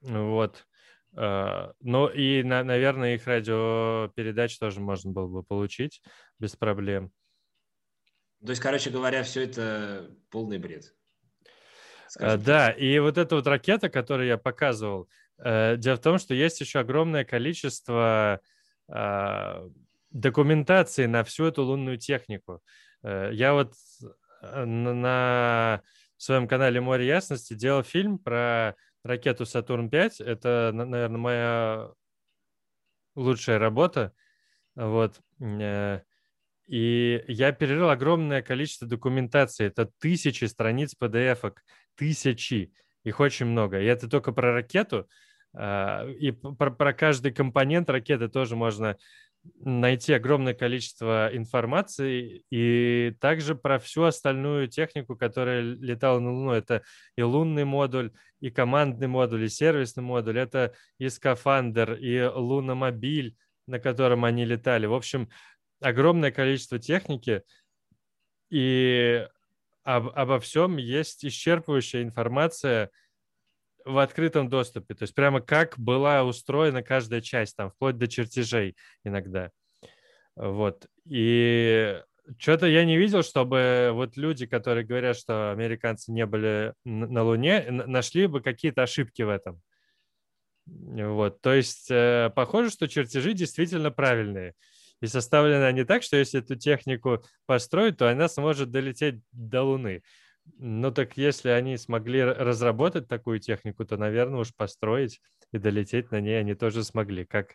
Вот. 0.02 0.66
Uh, 1.14 1.74
ну 1.80 2.08
и, 2.08 2.42
на, 2.42 2.64
наверное, 2.64 3.16
их 3.16 3.26
радиопередач 3.26 4.58
тоже 4.58 4.80
можно 4.80 5.12
было 5.12 5.26
бы 5.26 5.42
получить 5.42 6.00
без 6.38 6.56
проблем. 6.56 7.12
То 8.40 8.50
есть, 8.50 8.62
короче 8.62 8.88
говоря, 8.88 9.22
все 9.22 9.42
это 9.42 10.10
полный 10.30 10.56
бред. 10.56 10.94
Uh, 12.18 12.38
да, 12.38 12.70
и 12.70 12.98
вот 12.98 13.18
эта 13.18 13.34
вот 13.34 13.46
ракета, 13.46 13.90
которую 13.90 14.26
я 14.26 14.38
показывал, 14.38 15.10
uh, 15.38 15.76
дело 15.76 15.96
в 15.96 16.00
том, 16.00 16.18
что 16.18 16.32
есть 16.32 16.60
еще 16.60 16.78
огромное 16.78 17.24
количество 17.24 18.40
документации 20.10 21.06
на 21.06 21.24
всю 21.24 21.46
эту 21.46 21.62
лунную 21.62 21.96
технику. 21.96 22.62
Я 23.02 23.54
вот 23.54 23.72
на 24.42 25.82
своем 26.16 26.46
канале 26.46 26.80
«Море 26.80 27.06
ясности» 27.06 27.54
делал 27.54 27.82
фильм 27.82 28.18
про 28.18 28.76
ракету 29.04 29.44
Сатурн-5. 29.44 30.24
Это, 30.24 30.70
наверное, 30.72 31.18
моя 31.18 31.90
лучшая 33.14 33.58
работа. 33.58 34.12
Вот. 34.74 35.20
Э, 35.40 36.00
и 36.66 37.24
я 37.28 37.52
перерыл 37.52 37.90
огромное 37.90 38.42
количество 38.42 38.86
документации. 38.86 39.66
Это 39.66 39.90
тысячи 39.98 40.44
страниц 40.44 40.94
PDF-ок. 40.98 41.62
Тысячи. 41.96 42.72
Их 43.04 43.20
очень 43.20 43.46
много. 43.46 43.80
И 43.80 43.84
это 43.84 44.08
только 44.08 44.32
про 44.32 44.52
ракету. 44.52 45.08
А, 45.54 46.06
и 46.08 46.30
про, 46.30 46.70
про 46.70 46.92
каждый 46.94 47.32
компонент 47.32 47.90
ракеты 47.90 48.28
тоже 48.28 48.56
можно 48.56 48.96
найти 49.58 50.12
огромное 50.12 50.54
количество 50.54 51.28
информации 51.32 52.44
и 52.50 53.14
также 53.20 53.54
про 53.54 53.78
всю 53.78 54.04
остальную 54.04 54.68
технику, 54.68 55.16
которая 55.16 55.62
летала 55.62 56.20
на 56.20 56.32
Луну. 56.32 56.52
Это 56.52 56.82
и 57.16 57.22
лунный 57.22 57.64
модуль, 57.64 58.12
и 58.40 58.50
командный 58.50 59.08
модуль, 59.08 59.44
и 59.44 59.48
сервисный 59.48 60.02
модуль, 60.02 60.38
это 60.38 60.74
и 60.98 61.08
скафандр, 61.08 61.94
и 61.94 62.22
луномобиль, 62.22 63.36
на 63.66 63.78
котором 63.78 64.24
они 64.24 64.44
летали. 64.44 64.86
В 64.86 64.94
общем, 64.94 65.28
огромное 65.80 66.30
количество 66.30 66.78
техники, 66.78 67.42
и 68.50 69.26
об, 69.82 70.08
обо 70.08 70.38
всем 70.38 70.76
есть 70.76 71.24
исчерпывающая 71.24 72.02
информация– 72.02 72.90
в 73.84 73.98
открытом 73.98 74.48
доступе. 74.48 74.94
То 74.94 75.04
есть 75.04 75.14
прямо 75.14 75.40
как 75.40 75.78
была 75.78 76.24
устроена 76.24 76.82
каждая 76.82 77.20
часть, 77.20 77.56
там, 77.56 77.70
вплоть 77.70 77.98
до 77.98 78.08
чертежей 78.08 78.76
иногда. 79.04 79.50
Вот. 80.36 80.86
И 81.06 82.00
что-то 82.38 82.66
я 82.66 82.84
не 82.84 82.96
видел, 82.96 83.22
чтобы 83.22 83.90
вот 83.92 84.16
люди, 84.16 84.46
которые 84.46 84.84
говорят, 84.84 85.16
что 85.16 85.52
американцы 85.52 86.12
не 86.12 86.26
были 86.26 86.74
на 86.84 87.22
Луне, 87.22 87.66
нашли 87.70 88.26
бы 88.26 88.40
какие-то 88.40 88.82
ошибки 88.82 89.22
в 89.22 89.28
этом. 89.28 89.60
Вот, 90.64 91.40
то 91.40 91.52
есть 91.52 91.90
э, 91.90 92.30
похоже, 92.36 92.70
что 92.70 92.86
чертежи 92.86 93.32
действительно 93.32 93.90
правильные. 93.90 94.54
И 95.00 95.08
составлены 95.08 95.64
они 95.64 95.82
так, 95.82 96.04
что 96.04 96.16
если 96.16 96.40
эту 96.40 96.54
технику 96.54 97.24
построить, 97.46 97.96
то 97.96 98.08
она 98.08 98.28
сможет 98.28 98.70
долететь 98.70 99.16
до 99.32 99.64
Луны. 99.64 100.02
Ну 100.58 100.90
так 100.90 101.16
если 101.16 101.50
они 101.50 101.76
смогли 101.76 102.22
разработать 102.22 103.08
такую 103.08 103.38
технику, 103.38 103.84
то, 103.84 103.96
наверное, 103.96 104.40
уж 104.40 104.54
построить 104.54 105.20
и 105.52 105.58
долететь 105.58 106.10
на 106.10 106.20
ней 106.20 106.38
они 106.38 106.54
тоже 106.54 106.84
смогли, 106.84 107.24
как 107.24 107.54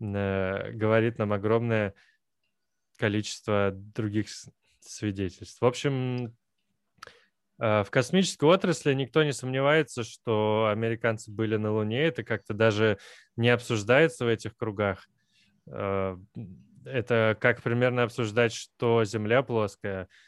э, 0.00 0.70
говорит 0.72 1.18
нам 1.18 1.32
огромное 1.32 1.94
количество 2.96 3.72
других 3.72 4.28
свидетельств. 4.80 5.60
В 5.60 5.64
общем, 5.64 6.36
э, 7.58 7.82
в 7.82 7.90
космической 7.90 8.44
отрасли 8.44 8.94
никто 8.94 9.24
не 9.24 9.32
сомневается, 9.32 10.04
что 10.04 10.68
американцы 10.70 11.32
были 11.32 11.56
на 11.56 11.72
Луне. 11.72 12.02
Это 12.04 12.22
как-то 12.22 12.54
даже 12.54 12.98
не 13.36 13.48
обсуждается 13.48 14.24
в 14.24 14.28
этих 14.28 14.56
кругах. 14.56 15.08
Э, 15.66 16.16
это 16.84 17.36
как 17.40 17.62
примерно 17.62 18.04
обсуждать, 18.04 18.52
что 18.52 19.04
Земля 19.04 19.42
плоская– 19.42 20.08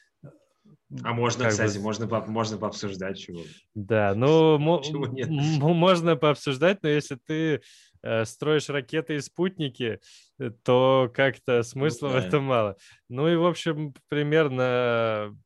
а 1.03 1.13
можно, 1.13 1.45
как 1.45 1.53
кстати, 1.53 1.79
бы... 1.79 1.85
можно, 1.85 2.07
по, 2.07 2.21
можно 2.27 2.59
пообсуждать 2.59 3.19
чего. 3.21 3.43
Да, 3.75 4.15
ну, 4.15 4.59
можно 4.59 6.17
пообсуждать, 6.17 6.83
но 6.83 6.89
если 6.89 7.17
ты 7.17 7.63
э, 8.03 8.25
строишь 8.25 8.69
ракеты 8.69 9.17
и 9.17 9.21
спутники, 9.21 10.01
э, 10.39 10.51
то 10.63 11.11
как-то 11.15 11.59
ну 11.59 11.63
смысла 11.63 12.09
ну, 12.09 12.15
да. 12.15 12.21
в 12.21 12.25
этом 12.25 12.45
мало. 12.45 12.77
Ну 13.09 13.29
и, 13.29 13.37
в 13.37 13.47
общем, 13.47 13.95
примерно 14.09 15.37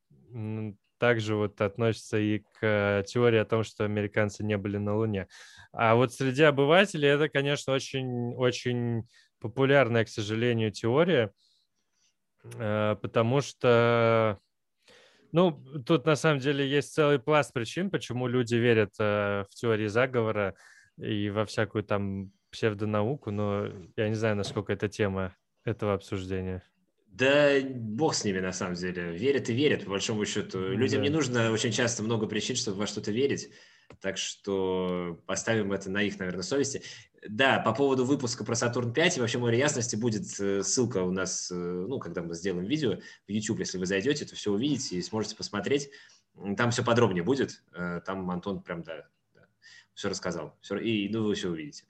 так 0.98 1.20
же 1.20 1.36
вот 1.36 1.60
относится 1.60 2.18
и 2.18 2.42
к 2.58 3.04
теории 3.06 3.38
о 3.38 3.44
том, 3.44 3.62
что 3.64 3.84
американцы 3.84 4.44
не 4.44 4.56
были 4.56 4.78
на 4.78 4.96
Луне. 4.96 5.28
А 5.72 5.94
вот 5.94 6.12
среди 6.12 6.42
обывателей 6.42 7.08
это, 7.08 7.28
конечно, 7.28 7.72
очень, 7.72 8.34
очень 8.34 9.06
популярная, 9.38 10.04
к 10.04 10.08
сожалению, 10.08 10.72
теория, 10.72 11.32
э, 12.54 12.96
потому 13.00 13.40
что 13.40 14.38
ну, 15.36 15.52
тут 15.84 16.06
на 16.06 16.16
самом 16.16 16.38
деле 16.38 16.66
есть 16.66 16.94
целый 16.94 17.18
пласт 17.18 17.52
причин, 17.52 17.90
почему 17.90 18.26
люди 18.26 18.54
верят 18.54 18.94
э, 18.98 19.44
в 19.50 19.54
теории 19.54 19.86
заговора 19.86 20.54
и 20.96 21.28
во 21.28 21.44
всякую 21.44 21.84
там 21.84 22.32
псевдонауку, 22.50 23.30
но 23.30 23.68
я 23.96 24.08
не 24.08 24.14
знаю, 24.14 24.34
насколько 24.36 24.72
это 24.72 24.88
тема 24.88 25.36
этого 25.62 25.92
обсуждения. 25.92 26.62
Да 27.08 27.50
бог 27.62 28.14
с 28.14 28.24
ними, 28.24 28.40
на 28.40 28.52
самом 28.52 28.76
деле. 28.76 29.14
Верят 29.14 29.50
и 29.50 29.52
верят, 29.52 29.84
по 29.84 29.90
большому 29.90 30.24
счету. 30.24 30.58
Людям 30.58 31.00
да. 31.00 31.08
не 31.08 31.10
нужно 31.10 31.52
очень 31.52 31.70
часто 31.70 32.02
много 32.02 32.26
причин, 32.26 32.56
чтобы 32.56 32.78
во 32.78 32.86
что-то 32.86 33.12
верить. 33.12 33.50
Так 34.00 34.18
что 34.18 35.20
поставим 35.26 35.72
это 35.72 35.90
на 35.90 36.02
их, 36.02 36.18
наверное, 36.18 36.42
совести. 36.42 36.82
Да, 37.28 37.58
по 37.58 37.72
поводу 37.72 38.04
выпуска 38.04 38.44
про 38.44 38.54
Сатурн-5 38.54 39.16
и 39.16 39.20
вообще 39.20 39.38
море 39.38 39.58
ясности 39.58 39.96
будет 39.96 40.24
э, 40.38 40.62
ссылка 40.62 40.98
у 41.02 41.10
нас, 41.10 41.50
э, 41.50 41.54
ну, 41.54 41.98
когда 41.98 42.22
мы 42.22 42.34
сделаем 42.34 42.66
видео 42.66 42.98
в 43.26 43.30
YouTube, 43.30 43.60
если 43.60 43.78
вы 43.78 43.86
зайдете, 43.86 44.24
то 44.24 44.36
все 44.36 44.52
увидите 44.52 44.96
и 44.96 45.02
сможете 45.02 45.34
посмотреть. 45.34 45.90
Там 46.56 46.70
все 46.70 46.84
подробнее 46.84 47.24
будет. 47.24 47.62
Э, 47.72 48.00
там 48.04 48.30
Антон 48.30 48.62
прям, 48.62 48.82
да, 48.82 49.08
да 49.34 49.46
все 49.94 50.08
рассказал. 50.08 50.56
Все, 50.60 50.76
и 50.76 51.08
ну, 51.08 51.24
вы 51.24 51.34
все 51.34 51.48
увидите. 51.48 51.84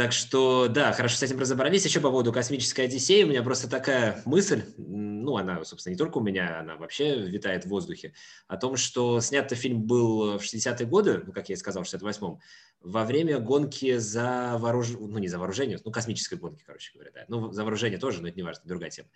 Так 0.00 0.12
что, 0.12 0.66
да, 0.68 0.94
хорошо 0.94 1.16
с 1.16 1.22
этим 1.22 1.38
разобрались. 1.38 1.84
Еще 1.84 2.00
по 2.00 2.08
поводу 2.08 2.32
космической 2.32 2.86
Одиссеи 2.86 3.24
у 3.24 3.26
меня 3.26 3.42
просто 3.42 3.68
такая 3.68 4.22
мысль, 4.24 4.64
ну, 4.78 5.36
она, 5.36 5.62
собственно, 5.62 5.92
не 5.92 5.98
только 5.98 6.16
у 6.16 6.20
меня, 6.22 6.60
она 6.60 6.76
вообще 6.76 7.20
витает 7.20 7.66
в 7.66 7.68
воздухе, 7.68 8.14
о 8.48 8.56
том, 8.56 8.76
что 8.76 9.20
снят 9.20 9.52
фильм 9.52 9.82
был 9.82 10.38
в 10.38 10.42
60-е 10.42 10.86
годы, 10.86 11.22
ну, 11.26 11.34
как 11.34 11.50
я 11.50 11.54
и 11.54 11.58
сказал, 11.58 11.82
в 11.82 11.86
68-м, 11.86 12.38
во 12.80 13.04
время 13.04 13.40
гонки 13.40 13.98
за 13.98 14.56
вооружение, 14.58 15.06
ну, 15.06 15.18
не 15.18 15.28
за 15.28 15.38
вооружение, 15.38 15.78
ну, 15.84 15.92
космической 15.92 16.36
гонки, 16.36 16.64
короче 16.64 16.92
говоря, 16.94 17.10
да. 17.12 17.24
Ну, 17.28 17.52
за 17.52 17.62
вооружение 17.62 17.98
тоже, 17.98 18.22
но 18.22 18.28
это 18.28 18.38
не 18.38 18.42
важно, 18.42 18.62
другая 18.64 18.88
тема. 18.88 19.10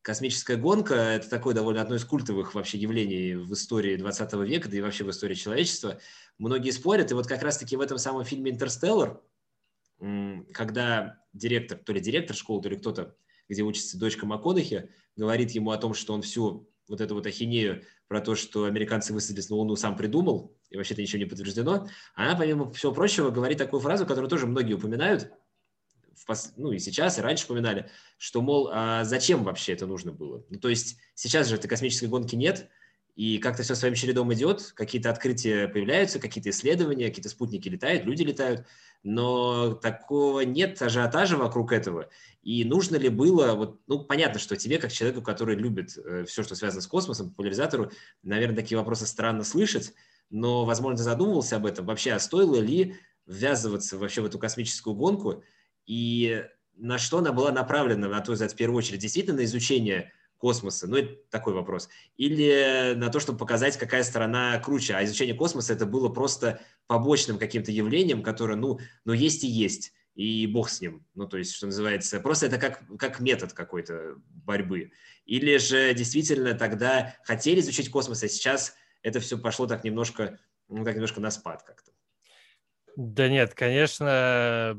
Космическая 0.00 0.54
гонка– 0.54 0.94
это 0.94 1.28
такое 1.28 1.56
довольно 1.56 1.82
одно 1.82 1.96
из 1.96 2.04
культовых 2.04 2.54
вообще 2.54 2.78
явлений 2.78 3.34
в 3.34 3.52
истории 3.52 3.96
20 3.96 4.32
века, 4.46 4.68
да 4.68 4.76
и 4.76 4.80
вообще 4.80 5.02
в 5.02 5.10
истории 5.10 5.34
человечества. 5.34 5.98
Многие 6.38 6.70
спорят, 6.70 7.10
и 7.10 7.14
вот 7.14 7.26
как 7.26 7.42
раз-таки 7.42 7.76
в 7.76 7.80
этом 7.80 7.98
самом 7.98 8.24
фильме 8.24 8.52
«Интерстеллар», 8.52 9.20
когда 10.52 11.18
директор, 11.32 11.78
то 11.78 11.92
ли 11.92 12.00
директор 12.00 12.34
школы, 12.34 12.62
то 12.62 12.68
ли 12.68 12.76
кто-то, 12.76 13.16
где 13.48 13.62
учится 13.62 13.98
дочка 13.98 14.26
МакКонахи, 14.26 14.90
говорит 15.16 15.50
ему 15.52 15.70
о 15.70 15.76
том, 15.76 15.94
что 15.94 16.14
он 16.14 16.22
всю 16.22 16.68
вот 16.88 17.00
эту 17.00 17.14
вот 17.14 17.26
ахинею 17.26 17.84
про 18.08 18.20
то, 18.20 18.34
что 18.34 18.64
американцы 18.64 19.12
высадились 19.12 19.48
на 19.50 19.56
Луну, 19.56 19.76
сам 19.76 19.96
придумал, 19.96 20.56
и 20.70 20.76
вообще-то 20.76 21.00
ничего 21.00 21.20
не 21.20 21.26
подтверждено, 21.26 21.88
она, 22.14 22.34
помимо 22.34 22.72
всего 22.72 22.92
прочего, 22.92 23.30
говорит 23.30 23.58
такую 23.58 23.80
фразу, 23.80 24.06
которую 24.06 24.28
тоже 24.28 24.46
многие 24.46 24.74
упоминают, 24.74 25.30
ну 26.56 26.72
и 26.72 26.78
сейчас, 26.78 27.18
и 27.18 27.22
раньше 27.22 27.44
упоминали, 27.44 27.90
что, 28.18 28.40
мол, 28.40 28.68
а 28.72 29.04
зачем 29.04 29.44
вообще 29.44 29.72
это 29.72 29.86
нужно 29.86 30.12
было? 30.12 30.44
Ну, 30.50 30.58
то 30.58 30.68
есть 30.68 30.96
сейчас 31.14 31.48
же 31.48 31.56
этой 31.56 31.68
космической 31.68 32.06
гонки 32.06 32.34
нет, 32.34 32.68
и 33.14 33.38
как-то 33.38 33.62
все 33.62 33.74
своим 33.74 33.94
чередом 33.94 34.32
идет, 34.32 34.72
какие-то 34.74 35.10
открытия 35.10 35.68
появляются, 35.68 36.18
какие-то 36.18 36.50
исследования, 36.50 37.08
какие-то 37.08 37.28
спутники 37.28 37.68
летают, 37.68 38.04
люди 38.04 38.22
летают, 38.22 38.66
но 39.02 39.74
такого 39.74 40.40
нет 40.40 40.80
ажиотажа 40.80 41.36
вокруг 41.36 41.72
этого. 41.72 42.08
И 42.42 42.64
нужно 42.64 42.96
ли 42.96 43.08
было, 43.08 43.54
вот, 43.54 43.80
ну, 43.86 44.04
понятно, 44.04 44.38
что 44.38 44.56
тебе, 44.56 44.78
как 44.78 44.92
человеку, 44.92 45.22
который 45.22 45.56
любит 45.56 45.96
э, 45.96 46.24
все, 46.26 46.42
что 46.42 46.54
связано 46.54 46.82
с 46.82 46.86
космосом, 46.86 47.30
популяризатору, 47.30 47.90
наверное, 48.22 48.56
такие 48.56 48.78
вопросы 48.78 49.06
странно 49.06 49.44
слышать, 49.44 49.94
но, 50.28 50.64
возможно, 50.64 51.02
задумывался 51.02 51.56
об 51.56 51.66
этом. 51.66 51.86
Вообще, 51.86 52.12
а 52.12 52.18
стоило 52.18 52.56
ли 52.56 52.96
ввязываться 53.26 53.96
вообще 53.96 54.22
в 54.22 54.26
эту 54.26 54.38
космическую 54.38 54.94
гонку, 54.94 55.42
и 55.86 56.44
на 56.76 56.98
что 56.98 57.18
она 57.18 57.32
была 57.32 57.52
направлена, 57.52 58.08
на 58.08 58.20
то, 58.20 58.34
в 58.34 58.56
первую 58.56 58.78
очередь, 58.78 59.00
действительно 59.00 59.38
на 59.38 59.44
изучение 59.44 60.12
космоса? 60.40 60.88
Ну, 60.88 60.96
это 60.96 61.16
такой 61.30 61.52
вопрос. 61.52 61.88
Или 62.16 62.94
на 62.96 63.10
то, 63.10 63.20
чтобы 63.20 63.38
показать, 63.38 63.76
какая 63.76 64.02
страна 64.02 64.58
круче. 64.58 64.94
А 64.94 65.04
изучение 65.04 65.36
космоса 65.36 65.74
это 65.74 65.86
было 65.86 66.08
просто 66.08 66.60
побочным 66.86 67.38
каким-то 67.38 67.70
явлением, 67.70 68.22
которое, 68.22 68.56
ну, 68.56 68.80
ну 69.04 69.12
есть 69.12 69.44
и 69.44 69.46
есть. 69.46 69.92
И 70.14 70.46
бог 70.46 70.70
с 70.70 70.80
ним. 70.80 71.06
Ну, 71.14 71.28
то 71.28 71.38
есть, 71.38 71.54
что 71.54 71.66
называется, 71.66 72.18
просто 72.20 72.46
это 72.46 72.58
как, 72.58 72.82
как 72.98 73.20
метод 73.20 73.52
какой-то 73.52 74.16
борьбы. 74.26 74.90
Или 75.26 75.58
же 75.58 75.94
действительно 75.94 76.54
тогда 76.54 77.14
хотели 77.22 77.60
изучить 77.60 77.90
космос, 77.90 78.22
а 78.22 78.28
сейчас 78.28 78.74
это 79.02 79.20
все 79.20 79.38
пошло 79.38 79.66
так 79.66 79.84
немножко, 79.84 80.38
ну, 80.68 80.84
так 80.84 80.94
немножко 80.94 81.20
на 81.20 81.30
спад 81.30 81.62
как-то. 81.62 81.92
Да 82.96 83.28
нет, 83.28 83.54
конечно, 83.54 84.76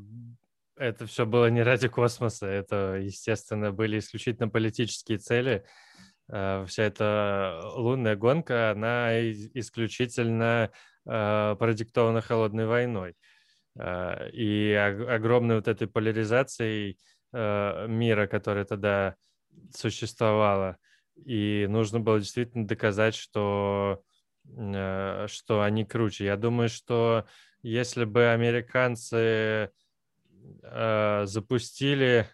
это 0.82 1.06
все 1.06 1.26
было 1.26 1.50
не 1.50 1.62
ради 1.62 1.88
космоса, 1.88 2.48
это, 2.48 2.98
естественно, 3.00 3.72
были 3.72 4.00
исключительно 4.00 4.50
политические 4.50 5.20
цели. 5.20 5.64
Э, 6.28 6.66
вся 6.68 6.84
эта 6.84 7.62
лунная 7.76 8.16
гонка, 8.16 8.72
она 8.72 9.22
исключительно 9.22 10.72
э, 11.06 11.56
продиктована 11.60 12.22
холодной 12.22 12.66
войной. 12.66 13.16
Э, 13.80 14.30
и 14.32 14.74
огромной 14.74 15.58
вот 15.58 15.68
этой 15.68 15.88
поляризацией 15.88 16.98
мира, 17.34 18.28
которая 18.28 18.66
тогда 18.66 19.16
существовала. 19.74 20.76
И 21.16 21.66
нужно 21.70 22.02
было 22.02 22.20
действительно 22.20 22.68
доказать, 22.68 23.16
что, 23.16 24.04
что 24.44 25.62
они 25.62 25.86
круче. 25.86 26.26
Я 26.26 26.36
думаю, 26.36 26.68
что 26.68 27.26
если 27.62 28.04
бы 28.04 28.26
американцы 28.34 29.72
э, 30.64 31.24
запустили 31.26 32.28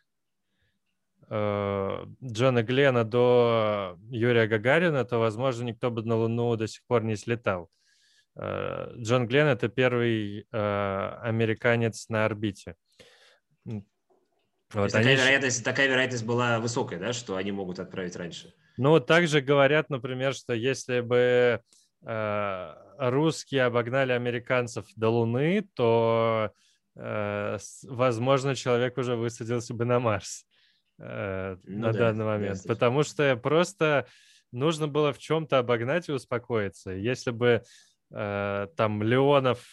э, 1.30 2.06
Джона 2.24 2.64
Глена 2.64 3.04
до 3.04 3.98
Юрия 4.10 4.48
Гагарина, 4.48 5.06
то, 5.06 5.20
возможно, 5.20 5.64
никто 5.64 5.92
бы 5.92 6.04
на 6.04 6.16
Луну 6.16 6.56
до 6.56 6.68
сих 6.68 6.84
пор 6.88 7.04
не 7.04 7.16
слетал. 7.16 7.70
Э, 8.36 8.94
Джон 8.98 9.28
Глен— 9.28 9.48
это 9.48 9.68
первый 9.68 10.48
э, 10.52 11.20
американец 11.22 12.10
на 12.10 12.26
орбите. 12.26 12.76
Вот 14.74 14.92
такая, 14.92 15.16
вероятность, 15.16 15.64
такая 15.64 15.88
вероятность 15.88 16.26
была 16.26 16.60
высокая, 16.60 17.00
да, 17.00 17.14
что 17.14 17.38
они 17.38 17.52
могут 17.52 17.80
отправить 17.80 18.16
раньше? 18.18 18.54
Ну, 18.78 19.00
также 19.00 19.42
говорят, 19.42 19.90
например, 19.90 20.34
что 20.34 20.54
если 20.54 21.00
бы 21.00 21.62
э, 22.06 22.74
русские 22.98 23.64
обогнали 23.64 24.12
американцев 24.12 24.86
до 24.96 25.10
Луны, 25.10 25.68
то 25.74 26.52
возможно, 26.98 28.56
человек 28.56 28.98
уже 28.98 29.16
высадился 29.16 29.74
бы 29.74 29.86
на 29.86 30.00
Марс 30.00 30.46
э, 31.00 31.58
ну, 31.64 31.80
на 31.80 31.94
да, 31.94 32.00
данный 32.00 32.26
момент, 32.26 32.60
да, 32.64 32.74
потому 32.74 33.04
что 33.04 33.38
просто 33.38 34.08
нужно 34.52 34.88
было 34.88 35.14
в 35.14 35.20
чем-то 35.20 35.60
обогнать 35.60 36.10
и 36.10 36.12
успокоиться. 36.12 36.92
Если 36.92 37.32
бы 37.32 37.62
э, 38.12 38.68
там 38.76 39.04
Леонов, 39.04 39.64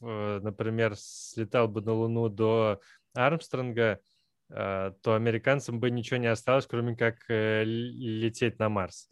например, 0.00 0.94
слетал 0.96 1.68
бы 1.68 1.80
на 1.80 1.92
Луну 1.92 2.28
до 2.28 2.80
Армстронга, 3.14 4.00
то 4.48 4.94
американцам 5.04 5.80
бы 5.80 5.90
ничего 5.90 6.18
не 6.18 6.26
осталось, 6.26 6.66
кроме 6.66 6.94
как 6.94 7.24
лететь 7.28 8.58
на 8.58 8.68
Марс. 8.68 9.08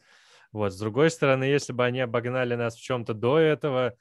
Вот. 0.53 0.73
С 0.73 0.79
другой 0.79 1.11
стороны, 1.11 1.45
если 1.45 1.73
бы 1.73 1.85
они 1.85 2.01
обогнали 2.01 2.55
нас 2.55 2.77
в 2.77 2.83
чем-то 2.83 3.15
до 3.15 3.39
этого, 3.39 3.95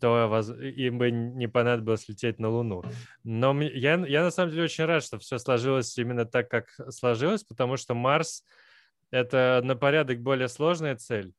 то 0.00 0.40
им 0.60 0.98
бы 0.98 1.10
не 1.10 1.48
понадобилось 1.48 2.08
лететь 2.08 2.38
на 2.38 2.48
Луну. 2.48 2.82
Но 3.24 3.60
я, 3.60 3.96
я 4.06 4.22
на 4.22 4.30
самом 4.30 4.50
деле 4.50 4.64
очень 4.64 4.84
рад, 4.84 5.02
что 5.02 5.18
все 5.18 5.38
сложилось 5.38 5.96
именно 5.98 6.24
так, 6.24 6.48
как 6.48 6.68
сложилось, 6.90 7.44
потому 7.44 7.76
что 7.76 7.94
Марс— 7.94 8.42
это 9.10 9.60
на 9.64 9.76
порядок 9.76 10.20
более 10.20 10.48
сложная 10.48 10.96
цель. 10.96 11.34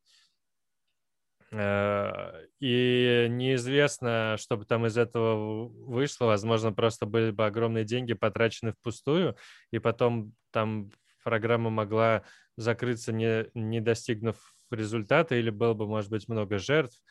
Э, 1.51 2.45
и 2.59 3.27
неизвестно, 3.29 4.35
что 4.37 4.57
бы 4.57 4.65
там 4.65 4.85
из 4.85 4.97
этого 4.97 5.67
вышло. 5.67 6.25
Возможно, 6.25 6.73
просто 6.73 7.05
были 7.05 7.31
бы 7.31 7.45
огромные 7.45 7.85
деньги 7.85 8.13
потрачены 8.13 8.73
впустую, 8.73 9.35
и 9.71 9.79
потом 9.79 10.33
там 10.51 10.91
программа 11.23 11.69
могла 11.69 12.23
закрыться, 12.55 13.13
не, 13.13 13.47
не 13.53 13.81
достигнув 13.81 14.55
результата, 14.71 15.35
или 15.35 15.49
было 15.49 15.73
бы, 15.73 15.87
может 15.87 16.09
быть, 16.09 16.27
много 16.27 16.57
жертв. 16.57 17.01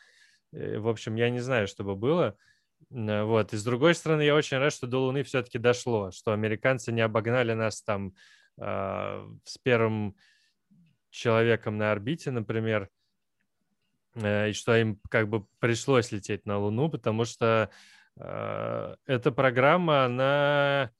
В 0.51 0.87
общем, 0.87 1.15
я 1.15 1.29
не 1.29 1.39
знаю, 1.39 1.67
что 1.67 1.83
бы 1.83 1.95
было. 1.95 2.37
Вот. 2.89 3.53
И 3.53 3.57
с 3.57 3.63
другой 3.63 3.95
стороны, 3.95 4.21
я 4.21 4.35
очень 4.35 4.57
рад, 4.57 4.71
что 4.71 4.87
до 4.87 4.99
Луны 4.99 5.23
все-таки 5.23 5.57
дошло, 5.57 6.11
что 6.11 6.31
американцы 6.31 6.91
не 6.91 7.01
обогнали 7.01 7.53
нас 7.53 7.81
там 7.81 8.13
э, 8.57 9.27
с 9.43 9.57
первым 9.57 10.15
человеком 11.09 11.77
на 11.77 11.91
орбите, 11.91 12.31
например, 12.31 12.89
э, 14.15 14.51
и 14.51 14.53
что 14.53 14.75
им 14.75 15.01
как 15.09 15.27
бы 15.27 15.45
пришлось 15.59 16.11
лететь 16.11 16.45
на 16.45 16.59
Луну, 16.59 16.89
потому 16.89 17.25
что 17.25 17.69
э, 18.15 18.95
эта 19.05 19.31
программа, 19.31 20.05
она, 20.05 20.91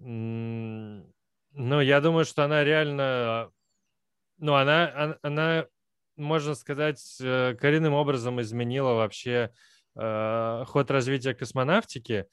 ну, 0.00 1.80
я 1.80 2.00
думаю, 2.00 2.24
что 2.24 2.44
она 2.44 2.64
реально, 2.64 3.52
ну, 4.38 4.54
она, 4.54 5.18
она 5.22 5.66
можно 6.16 6.54
сказать, 6.54 7.18
э, 7.20 7.54
коренным 7.60 7.94
образом 7.94 8.40
изменила 8.40 8.94
вообще 8.94 9.52
э, 9.96 10.64
ход 10.66 10.90
развития 10.90 11.34
космонавтики. 11.34 12.26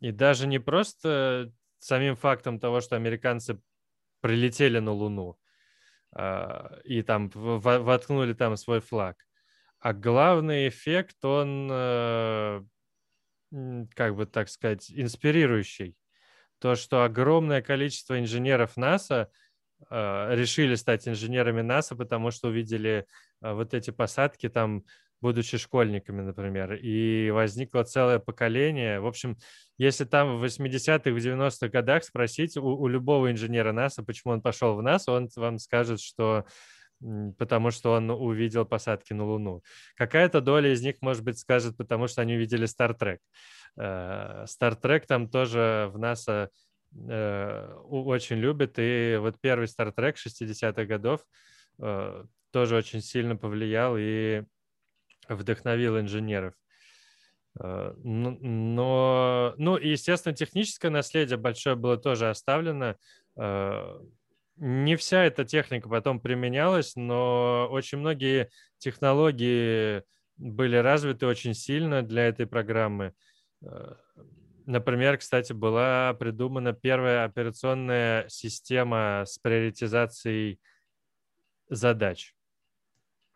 И 0.00 0.10
даже 0.10 0.46
не 0.46 0.58
просто 0.58 1.52
самим 1.78 2.16
фактом 2.16 2.58
того, 2.58 2.80
что 2.80 2.96
американцы 2.96 3.60
прилетели 4.20 4.78
на 4.78 4.92
Луну 4.92 5.38
э, 6.16 6.80
и 6.84 7.02
там 7.02 7.30
воткнули 7.34 8.32
там 8.32 8.56
свой 8.56 8.80
флаг. 8.80 9.16
А 9.78 9.92
главный 9.92 10.68
эффект, 10.68 11.24
он, 11.24 11.68
э, 11.70 12.64
как 13.94 14.16
бы 14.16 14.26
так 14.26 14.48
сказать, 14.48 14.90
инспирирующий. 14.90 15.96
То, 16.58 16.74
что 16.74 17.04
огромное 17.04 17.60
количество 17.60 18.18
инженеров 18.18 18.76
НАСА– 18.76 19.30
а, 19.38 19.43
решили 19.90 20.74
стать 20.76 21.06
инженерами 21.08 21.60
НАСА, 21.60 21.96
потому 21.96 22.30
что 22.30 22.48
увидели 22.48 23.06
а, 23.40 23.54
вот 23.54 23.74
эти 23.74 23.90
посадки 23.90 24.48
там, 24.48 24.84
будучи 25.20 25.58
школьниками, 25.58 26.22
например, 26.22 26.74
и 26.74 27.30
возникло 27.30 27.84
целое 27.84 28.18
поколение. 28.18 29.00
В 29.00 29.06
общем, 29.06 29.36
если 29.78 30.04
там 30.04 30.38
в 30.38 30.44
80-х, 30.44 31.10
в 31.10 31.16
90-х 31.16 31.68
годах 31.68 32.04
спросить 32.04 32.56
у, 32.56 32.62
у 32.64 32.86
любого 32.88 33.30
инженера 33.30 33.72
НАСА, 33.72 34.02
почему 34.02 34.32
он 34.32 34.42
пошел 34.42 34.74
в 34.74 34.82
НАСА, 34.82 35.12
он 35.12 35.28
вам 35.36 35.58
скажет, 35.58 36.00
что 36.00 36.44
потому 37.38 37.70
что 37.70 37.92
он 37.92 38.10
увидел 38.10 38.64
посадки 38.64 39.12
на 39.12 39.26
Луну. 39.26 39.62
Какая-то 39.96 40.40
доля 40.40 40.72
из 40.72 40.82
них, 40.82 40.96
может 41.00 41.22
быть, 41.22 41.38
скажет, 41.38 41.76
потому 41.76 42.06
что 42.06 42.22
они 42.22 42.34
увидели 42.34 42.66
Стартрек. 42.66 43.20
Стартрек 43.76 45.06
там 45.06 45.28
тоже 45.28 45.90
в 45.92 45.98
НАСА 45.98 46.50
э, 47.08 47.74
очень 47.88 48.36
любят. 48.36 48.74
И 48.78 49.16
вот 49.20 49.40
первый 49.40 49.66
Star 49.66 49.94
Trek 49.94 50.14
60-х 50.14 50.84
годов 50.84 51.20
э, 51.78 52.24
тоже 52.50 52.76
очень 52.76 53.00
сильно 53.00 53.36
повлиял 53.36 53.96
и 53.98 54.44
вдохновил 55.28 55.98
инженеров. 55.98 56.54
Э, 57.60 57.94
но, 58.02 59.54
ну, 59.56 59.76
и, 59.76 59.88
естественно, 59.90 60.34
техническое 60.34 60.90
наследие 60.90 61.38
большое 61.38 61.76
было 61.76 61.96
тоже 61.96 62.30
оставлено. 62.30 62.96
Э, 63.36 64.00
не 64.56 64.96
вся 64.96 65.24
эта 65.24 65.44
техника 65.44 65.88
потом 65.88 66.20
применялась, 66.20 66.94
но 66.96 67.68
очень 67.70 67.98
многие 67.98 68.50
технологии 68.78 70.02
были 70.36 70.76
развиты 70.76 71.26
очень 71.26 71.54
сильно 71.54 72.02
для 72.02 72.28
этой 72.28 72.46
программы. 72.46 73.14
Например, 74.66 75.18
кстати, 75.18 75.52
была 75.52 76.14
придумана 76.14 76.72
первая 76.72 77.24
операционная 77.24 78.28
система 78.28 79.24
с 79.26 79.38
приоритизацией 79.38 80.58
задач. 81.68 82.34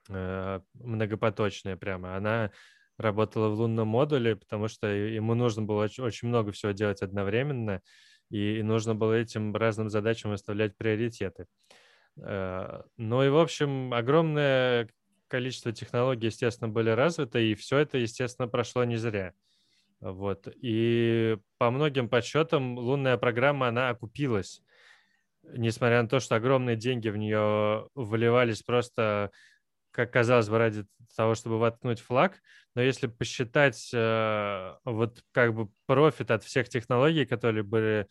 Э, 0.09 0.61
многопоточная 0.75 1.77
прямо. 1.77 2.17
Она 2.17 2.51
работала 2.97 3.49
в 3.49 3.61
лунном 3.61 3.89
модуле, 3.89 4.37
потому 4.37 4.69
что 4.69 4.87
ему 4.87 5.35
нужно 5.35 5.63
было 5.63 5.85
очень, 5.85 6.29
много 6.29 6.53
всего 6.53 6.73
делать 6.73 7.03
одновременно, 7.03 7.83
и, 8.31 8.59
и 8.59 8.63
нужно 8.63 8.95
было 8.95 9.13
этим 9.13 9.55
разным 9.55 9.91
задачам 9.91 10.31
выставлять 10.31 10.77
приоритеты. 10.77 11.47
Э, 12.17 12.83
ну 12.97 13.23
и, 13.23 13.29
в 13.29 13.37
общем, 13.37 13.93
огромное 13.93 14.89
количество 15.29 15.73
технологий, 15.73 16.27
естественно, 16.27 16.69
были 16.69 16.91
развиты, 16.91 17.51
и 17.51 17.55
все 17.55 17.79
это, 17.79 17.99
естественно, 17.99 18.49
прошло 18.49 18.85
не 18.85 18.97
зря. 18.97 19.35
Вот. 20.01 20.49
И 20.63 21.37
по 21.59 21.71
многим 21.71 22.09
подсчетам 22.09 22.79
лунная 22.79 23.17
программа, 23.17 23.69
она 23.69 23.91
окупилась. 23.91 24.63
Несмотря 25.43 26.03
на 26.03 26.09
то, 26.09 26.21
что 26.21 26.37
огромные 26.37 26.77
деньги 26.77 27.09
в 27.09 27.17
нее 27.17 27.89
вливались 27.95 28.63
просто, 28.63 29.31
как 29.91 30.13
казалось 30.13 30.49
бы, 30.49 30.59
ради 30.59 30.85
того, 31.17 31.35
чтобы 31.35 31.59
воткнуть 31.59 32.01
флаг. 32.01 32.41
Но 32.75 32.83
если 32.83 33.07
посчитать 33.07 33.91
э, 33.93 34.75
вот 34.85 35.23
как 35.33 35.55
бы 35.55 35.71
профит 35.87 36.31
от 36.31 36.45
всех 36.45 36.69
технологий, 36.69 37.25
которые 37.25 37.65
были, 37.65 38.07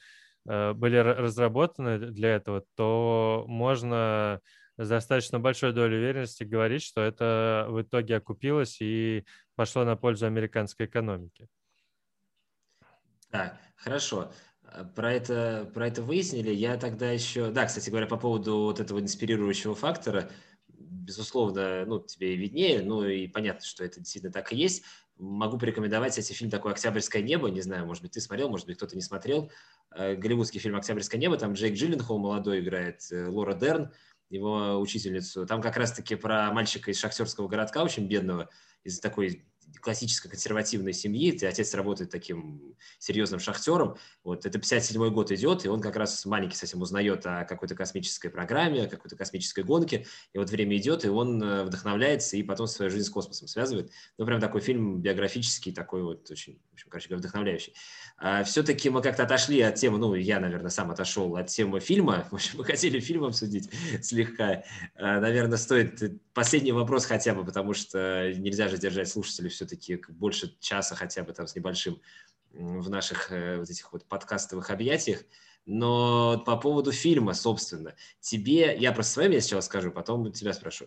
э, 0.50 0.74
были 0.74 0.98
разработаны 0.98 2.00
для 2.00 2.36
этого, 2.36 2.66
то 2.76 3.46
можно 3.48 4.42
с 4.78 4.90
достаточно 4.90 5.40
большой 5.40 5.74
долей 5.74 5.98
уверенности 5.98 6.44
говорить, 6.44 6.84
что 6.84 7.02
это 7.02 7.66
в 7.70 7.82
итоге 7.82 8.18
окупилось 8.18 8.82
и 8.82 9.26
пошло 9.56 9.86
на 9.86 9.96
пользу 9.96 10.26
американской 10.26 10.86
экономике. 10.86 11.48
Так, 13.30 13.58
хорошо. 13.76 14.32
Э, 14.64 14.86
про 14.96 15.14
это, 15.14 15.70
про 15.74 15.88
это 15.88 16.02
выяснили. 16.02 16.52
Я 16.52 16.78
тогда 16.78 17.12
еще... 17.12 17.52
Да, 17.52 17.66
кстати 17.66 17.90
говоря, 17.90 18.08
по 18.08 18.18
поводу 18.18 18.58
вот 18.64 18.80
этого 18.80 19.00
инспирирующего 19.00 19.76
фактора, 19.76 20.30
безусловно, 20.68 21.86
ну, 21.86 22.00
тебе 22.00 22.36
виднее, 22.36 22.82
ну 22.82 23.04
и 23.04 23.28
понятно, 23.28 23.66
что 23.66 23.84
это 23.84 24.00
действительно 24.00 24.32
так 24.32 24.52
и 24.54 24.58
есть. 24.58 24.84
могу 25.18 25.58
порекомендовать 25.58 26.18
эти 26.18 26.34
фильм 26.34 26.52
такой 26.52 26.72
«Октябрьское 26.74 27.22
небо». 27.22 27.50
Не 27.50 27.62
знаю, 27.62 27.86
может 27.86 28.04
быть, 28.04 28.12
ты 28.12 28.22
смотрел, 28.22 28.50
может 28.50 28.68
быть, 28.68 28.78
кто-то 28.78 28.96
не 28.96 29.02
смотрел. 29.02 29.52
Э, 29.96 30.16
голливудский 30.16 30.60
фильм 30.60 30.76
«Октябрьское 30.76 31.20
небо». 31.20 31.38
Там 31.38 31.54
Джейк 31.54 31.76
Джилленхол 31.76 32.20
молодой 32.20 32.60
играет, 32.60 33.02
э, 33.12 33.28
Лора 33.28 33.56
Дерн, 33.56 33.92
его 34.30 34.78
учительницу. 34.80 35.46
Там 35.46 35.62
как 35.62 35.78
раз-таки 35.78 36.16
про 36.16 36.52
мальчика 36.52 36.92
из 36.92 37.00
шахтерского 37.00 37.48
городка, 37.48 37.84
очень 37.84 38.08
бедного, 38.08 38.50
из 38.84 39.00
такой 39.00 39.48
классической 39.82 40.30
консервативной 40.30 40.94
семьи, 40.94 41.32
где 41.32 41.48
отец 41.48 41.74
работает 41.74 42.10
таким 42.10 42.76
серьезным 43.00 43.40
шахтером. 43.40 43.98
Вот 44.24 44.46
это 44.46 44.58
57 44.58 45.10
год 45.14 45.32
идет, 45.32 45.66
и 45.66 45.70
он 45.70 45.82
как 45.82 45.96
раз 45.96 46.26
маленький 46.26 46.56
совсем 46.56 46.82
узнает 46.82 47.26
о 47.26 47.46
какой-то 47.46 47.76
космической 47.76 48.30
программе, 48.30 48.84
о 48.84 48.88
какой-то 48.88 49.16
космической 49.16 49.64
гонке. 49.64 50.06
И 50.34 50.38
вот 50.38 50.50
время 50.50 50.78
идет, 50.78 51.06
и 51.06 51.10
он 51.10 51.42
э, 51.42 51.64
вдохновляется 51.64 52.38
и 52.38 52.44
потом 52.44 52.68
свою 52.68 52.92
жизнь 52.92 53.06
с 53.06 53.10
космосом 53.10 53.48
связывает. 53.48 53.92
Ну, 54.18 54.26
прям 54.26 54.40
такой 54.40 54.62
фильм 54.62 55.02
биографический, 55.02 55.72
такой 55.72 56.04
вот 56.04 56.30
очень, 56.32 56.60
в 56.72 56.74
общем, 56.74 56.90
короче 56.90 57.16
вдохновляющий. 57.16 57.74
А 58.18 58.44
все-таки 58.44 58.90
мы 58.90 59.02
как-то 59.02 59.24
отошли 59.24 59.62
от 59.62 59.76
темы, 59.76 59.98
ну, 59.98 60.16
я, 60.16 60.40
наверное, 60.40 60.70
сам 60.70 60.92
отошел 60.92 61.36
от 61.36 61.48
темы 61.48 61.80
фильма. 61.80 62.28
В 62.32 62.36
общем, 62.36 62.58
мы 62.58 62.66
хотели 62.66 63.00
фильм 63.00 63.26
обсудить 63.26 63.70
слегка. 64.02 64.64
А, 64.96 65.20
наверное, 65.20 65.58
стоит 65.58 66.02
последний 66.38 66.72
вопрос 66.72 67.06
хотя 67.06 67.34
бы, 67.34 67.44
потому 67.44 67.74
что 67.74 68.32
нельзя 68.38 68.68
же 68.68 68.78
держать 68.78 69.10
слушателей 69.10 69.50
все-таки 69.50 70.00
больше 70.08 70.56
часа 70.60 70.94
хотя 70.94 71.24
бы 71.24 71.34
там 71.34 71.48
с 71.48 71.56
небольшим 71.56 72.00
в 72.52 72.92
наших 72.92 73.32
э, 73.32 73.58
вот 73.58 73.68
этих 73.68 73.92
вот 73.92 74.06
подкастовых 74.06 74.70
объятиях. 74.70 75.24
Но 75.66 76.44
по 76.46 76.56
поводу 76.56 76.92
фильма, 76.92 77.34
собственно, 77.34 77.96
тебе, 78.20 78.78
я 78.78 78.92
просто 78.92 79.14
свое 79.14 79.30
мнение 79.30 79.42
сначала 79.42 79.62
скажу, 79.62 79.90
потом 79.90 80.32
тебя 80.32 80.54
спрошу. 80.54 80.86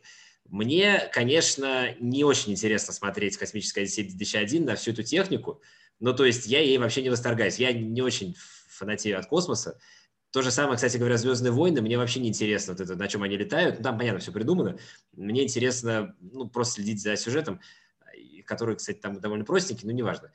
Мне, 0.48 1.10
конечно, 1.12 1.96
не 1.98 2.22
очень 2.22 2.52
интересно 2.52 2.94
смотреть 2.94 3.36
«Космическая 3.36 3.82
Одиссея-2001» 3.82 4.64
на 4.64 4.76
всю 4.76 4.92
эту 4.92 5.02
технику. 5.02 5.60
Ну, 5.98 6.14
то 6.14 6.24
есть 6.24 6.46
я 6.46 6.60
ей 6.60 6.78
вообще 6.78 7.02
не 7.02 7.10
восторгаюсь. 7.10 7.58
Я 7.58 7.72
не 7.72 8.02
очень 8.02 8.36
фанатею 8.68 9.18
от 9.18 9.26
космоса. 9.26 9.80
То 10.32 10.42
же 10.42 10.52
самое, 10.52 10.76
кстати 10.76 10.96
говоря, 10.96 11.16
«Звездные 11.16 11.50
войны». 11.50 11.82
Мне 11.82 11.98
вообще 11.98 12.20
не 12.20 12.28
интересно, 12.28 12.74
вот 12.74 12.80
это, 12.80 12.94
на 12.94 13.08
чем 13.08 13.24
они 13.24 13.36
летают. 13.36 13.78
Ну, 13.78 13.82
там, 13.82 13.98
понятно, 13.98 14.20
все 14.20 14.30
придумано. 14.30 14.78
Мне 15.12 15.42
интересно 15.42 16.14
ну, 16.20 16.48
просто 16.48 16.74
следить 16.74 17.02
за 17.02 17.16
сюжетом, 17.16 17.60
который, 18.44 18.76
кстати, 18.76 18.98
там 18.98 19.20
довольно 19.20 19.44
простенький, 19.44 19.86
но 19.86 19.92
неважно. 19.92 20.30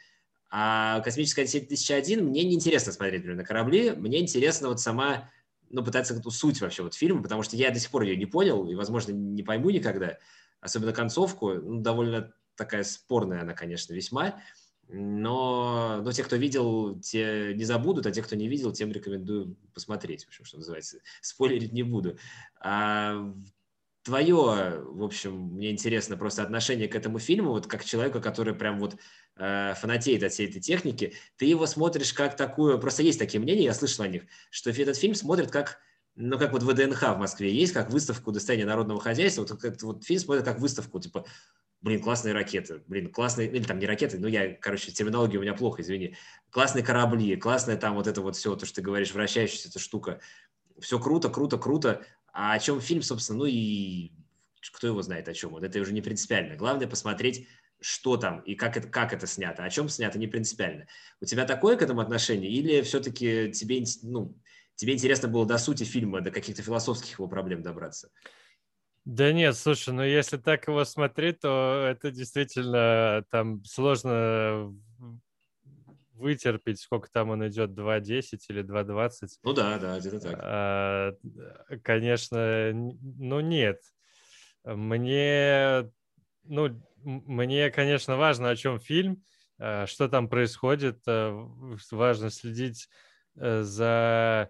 А 0.49 0.99
«Космическая 0.99 1.43
Одиссея 1.43 1.63
2001» 1.65 2.21
мне 2.21 2.43
не 2.43 2.55
интересно 2.55 2.91
смотреть 2.91 3.21
например, 3.21 3.38
на 3.38 3.45
корабли. 3.45 3.91
Мне 3.91 4.19
интересно 4.19 4.67
вот 4.67 4.81
сама, 4.81 5.29
ну, 5.69 5.84
пытаться 5.84 6.13
эту 6.13 6.29
суть 6.29 6.60
вообще 6.60 6.84
вот 6.84 6.93
фильма, 6.93 7.23
потому 7.23 7.43
что 7.43 7.55
я 7.55 7.71
до 7.71 7.79
сих 7.79 7.89
пор 7.89 8.03
ее 8.03 8.17
не 8.17 8.25
понял 8.25 8.67
и, 8.67 8.75
возможно, 8.75 9.13
не 9.13 9.43
пойму 9.43 9.69
никогда. 9.69 10.17
Особенно 10.60 10.91
концовку. 10.91 11.53
Ну, 11.53 11.81
довольно 11.81 12.34
такая 12.55 12.84
спорная 12.84 13.41
она, 13.41 13.53
конечно, 13.53 13.93
весьма. 13.93 14.41
Но, 14.88 16.02
но 16.04 16.12
те, 16.12 16.24
кто 16.24 16.36
видел, 16.36 17.00
те 17.00 17.54
не 17.56 17.63
забудут, 17.63 18.06
а 18.06 18.12
те, 18.12 18.21
кто 18.21 18.36
не 18.36 18.48
видел, 18.48 18.71
тем 18.71 18.91
рекомендую 18.91 19.56
посмотреть, 19.74 20.26
в 20.26 20.28
общем, 20.28 20.45
что 20.45 20.58
называется. 20.58 21.00
Спойлерить 21.21 21.74
не 21.74 21.84
буду. 21.84 22.17
А 22.60 23.34
твое, 24.04 24.84
в 24.84 25.04
общем, 25.04 25.36
мне 25.56 25.71
интересно 25.71 26.15
просто 26.15 26.43
отношение 26.43 26.88
к 26.88 26.95
этому 26.95 27.17
фильму, 27.17 27.50
вот 27.50 27.65
как 27.65 27.84
человека, 27.84 28.21
который 28.21 28.54
прям 28.54 28.80
вот 28.80 28.98
э, 29.38 29.74
фанатеет 29.76 30.21
от 30.21 30.32
всей 30.32 30.48
этой 30.48 30.62
техники, 30.62 31.13
ты 31.38 31.45
его 31.45 31.65
смотришь 31.65 32.13
как 32.13 32.38
такую, 32.38 32.80
просто 32.80 33.02
есть 33.02 33.17
такие 33.17 33.41
мнения, 33.41 33.63
я 33.63 33.74
слышал 33.74 34.06
о 34.06 34.08
них, 34.08 34.24
что 34.52 34.69
этот 34.69 34.98
фильм 34.98 35.15
смотрит 35.15 35.50
как 35.50 35.80
ну, 36.17 36.39
как 36.39 36.54
вот 36.54 36.63
ВДНХ 36.63 37.02
в 37.02 37.17
Москве 37.17 37.54
есть, 37.54 37.74
как 37.74 37.91
выставку 37.91 38.32
достояния 38.32 38.65
народного 38.65 39.02
хозяйства, 39.02 39.41
вот 39.41 39.52
этот 39.52 39.82
вот 39.84 40.06
фильм 40.06 40.19
смотрит 40.19 40.45
как 40.45 40.60
выставку, 40.60 41.00
типа, 41.00 41.26
блин, 41.86 42.02
классные 42.02 42.34
ракеты, 42.34 42.82
блин, 42.88 43.12
классные, 43.12 43.48
или 43.48 43.63
там 43.63 43.78
не 43.78 43.86
ракеты, 43.86 44.17
ну 44.17 44.28
я, 44.28 44.56
короче, 44.56 44.91
терминология 44.91 45.38
у 45.38 45.41
меня 45.43 45.54
плохо, 45.54 45.84
извини, 45.84 46.15
классные 46.50 46.84
корабли, 46.84 47.36
классная 47.36 47.78
там 47.78 47.93
вот 47.93 48.08
это 48.08 48.21
вот 48.21 48.36
все, 48.36 48.56
то, 48.56 48.65
что 48.65 48.78
ты 48.78 48.82
говоришь, 48.82 49.13
вращающаяся 49.13 49.69
эта 49.69 49.78
штука, 49.78 50.19
все 50.80 51.00
круто, 51.00 51.30
круто, 51.30 51.60
круто, 51.60 52.04
а 52.34 52.54
о 52.54 52.60
чем 52.60 52.82
фильм, 52.82 53.04
собственно, 53.04 53.39
ну 53.39 53.45
и 53.45 54.12
кто 54.74 54.88
его 54.88 55.04
знает 55.04 55.30
о 55.30 55.36
чем, 55.36 55.52
вот 55.52 55.63
это 55.63 55.80
уже 55.80 55.93
не 55.93 56.02
принципиально, 56.02 56.56
главное 56.56 56.88
посмотреть, 56.88 57.48
что 57.80 58.17
там 58.17 58.39
и 58.39 58.56
как 58.56 58.78
это, 58.78 58.88
как 58.88 59.13
это 59.13 59.28
снято, 59.28 59.63
о 59.63 59.69
чем 59.69 59.88
снято, 59.88 60.17
не 60.17 60.26
принципиально. 60.26 60.88
У 61.21 61.26
тебя 61.26 61.45
такое 61.45 61.78
к 61.78 61.84
этому 61.84 62.02
отношение 62.02 62.50
или 62.50 62.82
все-таки 62.82 63.52
тебе, 63.52 63.84
ну, 64.02 64.36
тебе 64.74 64.95
интересно 64.95 65.28
было 65.28 65.45
до 65.45 65.60
сути 65.60 65.84
фильма, 65.84 66.21
до 66.21 66.32
каких-то 66.32 66.63
философских 66.63 67.19
его 67.19 67.28
проблем 67.28 67.62
добраться? 67.62 68.10
Да 69.06 69.32
нет, 69.32 69.56
слушай, 69.56 69.94
ну 69.94 70.02
если 70.04 70.38
так 70.38 70.68
его 70.68 70.84
смотреть, 70.84 71.41
то 71.41 71.86
это 71.88 72.10
действительно 72.10 73.24
там 73.30 73.63
сложно 73.63 74.74
вытерпеть, 76.13 76.80
сколько 76.80 77.10
там 77.12 77.30
он 77.30 77.48
идет, 77.48 77.74
2.10 77.74 78.50
или 78.50 78.62
2.20. 78.62 79.39
Ну 79.44 79.54
да, 79.54 79.78
да, 79.78 80.00
где-то 80.00 80.20
так. 80.20 80.39
А, 80.41 81.13
конечно, 81.84 82.72
ну 82.74 83.39
нет. 83.41 83.82
Мне, 84.63 85.91
ну, 86.44 86.82
мне, 87.04 87.70
конечно, 87.70 88.18
важно, 88.18 88.50
о 88.50 88.56
чем 88.56 88.80
фильм, 88.80 89.24
а, 89.60 89.86
что 89.86 90.10
там 90.10 90.30
происходит, 90.30 91.02
а, 91.08 91.32
важно 91.91 92.30
следить 92.32 92.89
э, 93.38 93.62
за 93.62 94.50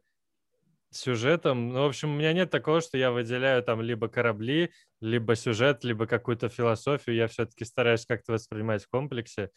сюжетом. 0.95 1.69
Ну, 1.69 1.83
в 1.83 1.87
общем, 1.87 2.11
у 2.11 2.17
меня 2.17 2.33
нет 2.33 2.49
такого, 2.49 2.81
что 2.81 2.97
я 2.97 3.11
выделяю 3.11 3.63
там 3.63 3.81
либо 3.81 4.07
корабли, 4.07 4.71
либо 5.01 5.35
сюжет, 5.35 5.83
либо 5.83 6.07
какую-то 6.07 6.49
философию. 6.49 7.15
Я 7.15 7.27
все-таки 7.27 7.65
стараюсь 7.65 8.05
как-то 8.05 8.33
воспринимать 8.33 8.83
в 8.83 8.89
комплексе. 8.89 9.49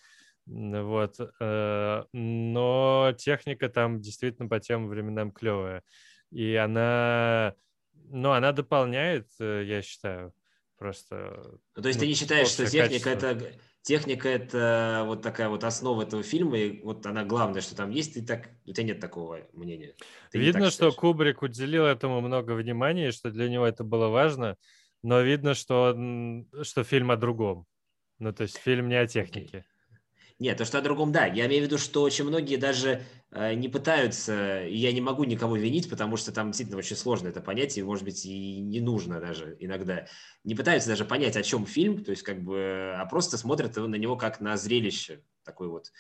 Вот. 0.46 1.16
Э, 1.40 2.04
но 2.12 3.14
техника 3.18 3.68
там 3.68 4.00
действительно 4.00 4.48
по 4.48 4.60
тем 4.60 4.88
временам 4.88 5.30
клевая. 5.30 5.82
И 6.30 6.54
она, 6.54 7.54
ну, 7.92 8.32
она 8.32 8.52
дополняет, 8.52 9.28
э, 9.40 9.64
я 9.64 9.82
считаю, 9.82 10.32
просто... 10.78 11.58
Ну, 11.76 11.82
то 11.82 11.88
есть 11.88 11.98
ну, 11.98 12.04
ты 12.04 12.08
не 12.08 12.14
считаешь, 12.14 12.48
что 12.48 12.66
техника 12.66 13.14
качество. 13.14 13.28
это 13.28 13.52
техника 13.82 14.28
это 14.28 15.04
вот 15.06 15.22
такая 15.22 15.48
вот 15.48 15.64
основа 15.64 16.02
этого 16.02 16.22
фильма, 16.22 16.58
и 16.58 16.82
вот 16.82 17.06
она 17.06 17.24
главная, 17.24 17.60
что 17.60 17.74
там 17.74 17.90
есть, 17.90 18.14
ты 18.14 18.24
так, 18.24 18.50
у 18.66 18.72
тебя 18.72 18.86
нет 18.86 19.00
такого 19.00 19.40
мнения. 19.52 19.94
Ты 20.30 20.38
видно, 20.38 20.70
что 20.70 20.92
Кубрик 20.92 21.42
уделил 21.42 21.84
этому 21.84 22.20
много 22.20 22.52
внимания, 22.52 23.12
что 23.12 23.30
для 23.30 23.48
него 23.48 23.66
это 23.66 23.84
было 23.84 24.08
важно, 24.08 24.56
но 25.02 25.20
видно, 25.20 25.54
что, 25.54 25.96
что 26.62 26.84
фильм 26.84 27.10
о 27.10 27.16
другом. 27.16 27.66
Ну, 28.18 28.32
то 28.32 28.42
есть 28.42 28.58
фильм 28.58 28.88
не 28.88 28.96
о 28.96 29.06
технике. 29.06 29.58
Okay. 29.58 29.64
Нет, 30.38 30.56
то, 30.58 30.64
что 30.64 30.78
о 30.78 30.80
другом, 30.80 31.10
да. 31.10 31.26
Я 31.26 31.46
имею 31.46 31.62
в 31.62 31.66
виду, 31.66 31.78
что 31.78 32.02
очень 32.02 32.24
многие 32.24 32.56
даже 32.56 33.02
э, 33.32 33.54
не 33.54 33.68
пытаются, 33.68 34.64
и 34.64 34.76
я 34.76 34.92
не 34.92 35.00
могу 35.00 35.24
никого 35.24 35.56
винить, 35.56 35.90
потому 35.90 36.16
что 36.16 36.30
там 36.30 36.48
действительно 36.48 36.78
очень 36.78 36.94
сложно 36.94 37.26
это 37.28 37.40
понять, 37.40 37.76
и, 37.76 37.82
может 37.82 38.04
быть, 38.04 38.24
и 38.24 38.60
не 38.60 38.80
нужно 38.80 39.18
даже 39.20 39.56
иногда. 39.58 40.06
Не 40.44 40.54
пытаются 40.54 40.90
даже 40.90 41.04
понять, 41.04 41.36
о 41.36 41.42
чем 41.42 41.66
фильм, 41.66 42.04
то 42.04 42.12
есть 42.12 42.22
как 42.22 42.40
бы, 42.44 42.94
а 42.96 43.04
просто 43.06 43.36
смотрят 43.36 43.74
на 43.76 43.96
него 43.96 44.16
как 44.16 44.40
на 44.40 44.56
зрелище, 44.56 45.24
такой 45.42 45.66
вот 45.68 45.90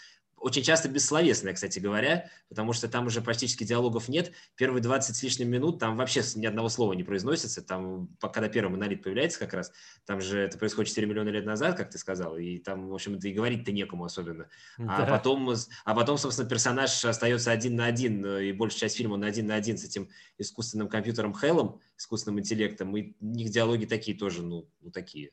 очень 0.40 0.62
часто 0.62 0.88
бессловесная, 0.88 1.54
кстати 1.54 1.78
говоря, 1.78 2.30
потому 2.48 2.72
что 2.72 2.88
там 2.88 3.06
уже 3.06 3.20
практически 3.20 3.64
диалогов 3.64 4.08
нет. 4.08 4.32
Первые 4.56 4.82
20 4.82 5.14
с 5.14 5.22
лишним 5.22 5.50
минут 5.50 5.78
там 5.78 5.96
вообще 5.96 6.22
ни 6.36 6.46
одного 6.46 6.68
слова 6.68 6.92
не 6.92 7.04
произносится. 7.04 7.62
Там, 7.62 8.08
когда 8.20 8.48
первый 8.48 8.70
монолит 8.70 9.02
появляется 9.02 9.38
как 9.38 9.54
раз, 9.54 9.72
там 10.06 10.20
же 10.20 10.40
это 10.40 10.58
происходит 10.58 10.90
4 10.90 11.06
миллиона 11.06 11.28
лет 11.28 11.44
назад, 11.44 11.76
как 11.76 11.90
ты 11.90 11.98
сказал, 11.98 12.36
и 12.36 12.58
там, 12.58 12.88
в 12.88 12.94
общем, 12.94 13.14
это 13.14 13.28
и 13.28 13.32
говорить-то 13.32 13.72
некому 13.72 14.04
особенно. 14.04 14.48
А 14.78 14.82
да. 14.82 14.96
А, 14.96 15.06
потом, 15.06 15.54
а 15.84 15.94
потом, 15.94 16.18
собственно, 16.18 16.48
персонаж 16.48 17.04
остается 17.04 17.50
один 17.50 17.76
на 17.76 17.86
один, 17.86 18.24
э, 18.24 18.46
и 18.46 18.52
большая 18.52 18.80
часть 18.80 18.96
фильма 18.96 19.16
на 19.16 19.26
один 19.26 19.46
на 19.46 19.54
один 19.54 19.78
с 19.78 19.84
этим 19.84 20.08
искусственным 20.38 20.88
компьютером 20.88 21.34
Хеллом, 21.34 21.80
искусственным 21.96 22.40
интеллектом, 22.40 22.96
и 22.96 23.14
у 23.20 23.26
них 23.26 23.50
диалоги 23.50 23.86
такие 23.86 24.16
тоже, 24.16 24.42
ну, 24.42 24.68
ну 24.80 24.90
такие, 24.90 25.30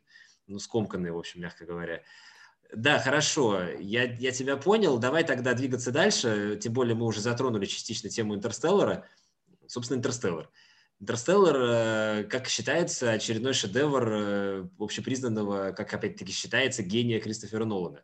ну, 0.48 0.60
скомканные, 0.60 1.12
в 1.12 1.18
общем, 1.18 1.42
мягко 1.42 1.66
говоря. 1.66 2.02
Да, 2.74 3.00
хорошо, 3.00 3.62
я, 3.80 4.04
я 4.04 4.32
тебя 4.32 4.58
понял. 4.58 4.98
Давай 4.98 5.24
тогда 5.24 5.54
двигаться 5.54 5.92
дальше. 5.92 6.60
Тем 6.62 6.74
более 6.74 6.96
мы 6.96 7.06
уже 7.06 7.22
затронули 7.22 7.66
частично 7.66 8.10
тему 8.10 8.36
Интерстеллара. 8.36 9.08
Собственно, 9.68 9.98
Интерстеллар. 9.98 10.50
Интерстеллар, 11.00 11.56
э, 11.58 12.24
как 12.24 12.48
считается, 12.48 13.12
очередной 13.12 13.54
шедевр 13.54 14.10
э, 14.12 14.68
общепризнанного, 14.80 15.72
как 15.72 15.94
опять-таки 15.94 16.32
считается, 16.32 16.84
гения 16.84 17.20
Кристофера 17.20 17.66
Нолана. 17.66 18.04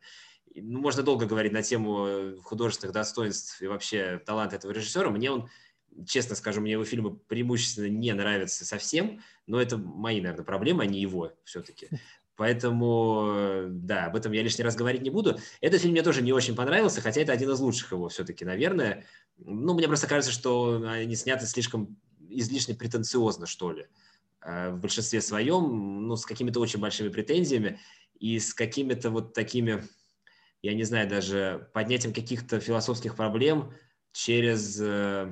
Ну, 0.53 0.79
можно 0.79 1.01
долго 1.01 1.25
говорить 1.25 1.53
на 1.53 1.63
тему 1.63 2.35
художественных 2.43 2.93
достоинств 2.93 3.61
и 3.61 3.67
вообще 3.67 4.21
таланта 4.25 4.57
этого 4.57 4.71
режиссера. 4.71 5.09
Мне 5.09 5.31
он, 5.31 5.49
честно 6.05 6.35
скажу, 6.35 6.59
мне 6.59 6.73
его 6.73 6.83
фильмы 6.83 7.15
преимущественно 7.15 7.87
не 7.87 8.13
нравятся 8.13 8.65
совсем, 8.65 9.21
но 9.47 9.61
это 9.61 9.77
мои, 9.77 10.19
наверное, 10.19 10.43
проблемы, 10.43 10.83
а 10.83 10.85
не 10.85 10.99
его 10.99 11.31
все-таки. 11.45 11.87
Поэтому, 12.41 13.67
да, 13.69 14.07
об 14.07 14.15
этом 14.15 14.31
я 14.31 14.41
лишний 14.41 14.63
раз 14.63 14.75
говорить 14.75 15.03
не 15.03 15.11
буду. 15.11 15.37
Этот 15.61 15.79
фильм 15.79 15.91
мне 15.91 16.01
тоже 16.01 16.23
не 16.23 16.33
очень 16.33 16.55
понравился, 16.55 16.99
хотя 16.99 17.21
это 17.21 17.31
один 17.31 17.51
из 17.51 17.59
лучших 17.59 17.91
его 17.91 18.09
все-таки, 18.09 18.43
наверное. 18.43 19.05
Ну, 19.37 19.75
мне 19.75 19.87
просто 19.87 20.07
кажется, 20.07 20.31
что 20.31 20.83
они 20.87 21.15
сняты 21.15 21.45
слишком 21.45 21.99
излишне 22.31 22.73
претенциозно, 22.73 23.45
что 23.45 23.71
ли, 23.71 23.85
э, 24.41 24.71
в 24.71 24.79
большинстве 24.79 25.21
своем, 25.21 26.07
ну, 26.07 26.15
с 26.15 26.25
какими-то 26.25 26.59
очень 26.59 26.79
большими 26.79 27.09
претензиями 27.09 27.79
и 28.19 28.39
с 28.39 28.55
какими-то 28.55 29.11
вот 29.11 29.33
такими, 29.33 29.87
я 30.63 30.73
не 30.73 30.83
знаю, 30.83 31.07
даже 31.07 31.69
поднятием 31.75 32.11
каких-то 32.11 32.59
философских 32.59 33.15
проблем 33.15 33.71
через 34.13 34.81
э, 34.81 35.31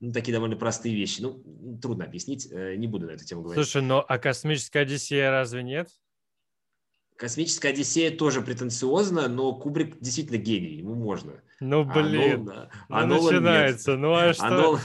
ну, 0.00 0.12
такие 0.12 0.32
довольно 0.32 0.56
простые 0.56 0.94
вещи. 0.94 1.20
Ну, 1.20 1.42
трудно 1.82 2.04
объяснить, 2.04 2.48
э, 2.50 2.76
не 2.76 2.86
буду 2.86 3.06
на 3.06 3.12
эту 3.12 3.24
тему 3.24 3.42
говорить. 3.42 3.64
Слушай, 3.64 3.84
ну 3.84 4.04
а 4.06 4.18
космическая 4.18 4.80
Одиссея 4.80 5.30
разве 5.30 5.62
нет? 5.62 5.88
Космическая 7.16 7.70
Одиссея 7.70 8.16
тоже 8.16 8.42
претенциозна, 8.42 9.26
но 9.26 9.52
Кубрик 9.52 9.98
действительно 10.00 10.36
гений, 10.36 10.76
ему 10.76 10.94
можно. 10.94 11.42
Ну, 11.58 11.80
а 11.80 11.84
блин, 11.84 12.48
а, 12.48 12.70
а 12.88 13.04
ну, 13.04 13.16
Нолан 13.16 13.34
начинается, 13.34 13.90
нет. 13.90 14.00
ну 14.00 14.12
а 14.14 14.32
что? 14.32 14.44
А 14.44 14.50
Нолан, 14.50 14.80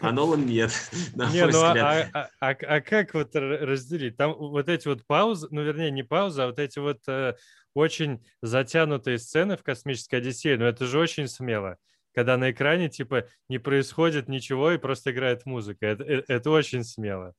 а 0.00 0.12
Нолан 0.12 0.46
нет, 0.46 0.72
на 1.14 1.30
не, 1.30 1.42
мой 1.42 1.52
ну, 1.52 1.62
а, 1.62 1.68
взгляд. 1.68 2.10
а, 2.12 2.30
а, 2.40 2.48
а 2.50 2.80
как 2.80 3.14
вот 3.14 3.30
разделить? 3.36 4.16
Там 4.16 4.34
вот 4.34 4.68
эти 4.68 4.88
вот 4.88 5.06
паузы, 5.06 5.46
ну, 5.52 5.62
вернее, 5.62 5.92
не 5.92 6.02
паузы, 6.02 6.42
а 6.42 6.46
вот 6.46 6.58
эти 6.58 6.80
вот 6.80 7.02
э, 7.06 7.36
очень 7.74 8.26
затянутые 8.42 9.20
сцены 9.20 9.56
в 9.56 9.62
«Космической 9.62 10.16
Одиссее», 10.16 10.58
ну, 10.58 10.64
это 10.64 10.86
же 10.86 10.98
очень 10.98 11.28
смело 11.28 11.78
когда 12.16 12.38
на 12.38 12.50
экране 12.50 12.88
типа 12.88 13.28
не 13.50 13.58
происходит 13.58 14.26
ничего 14.26 14.72
и 14.72 14.78
просто 14.78 15.10
играет 15.10 15.44
музыка. 15.44 15.84
Это, 15.84 16.02
это, 16.02 16.32
это 16.32 16.50
очень 16.50 16.82
смело. 16.82 17.34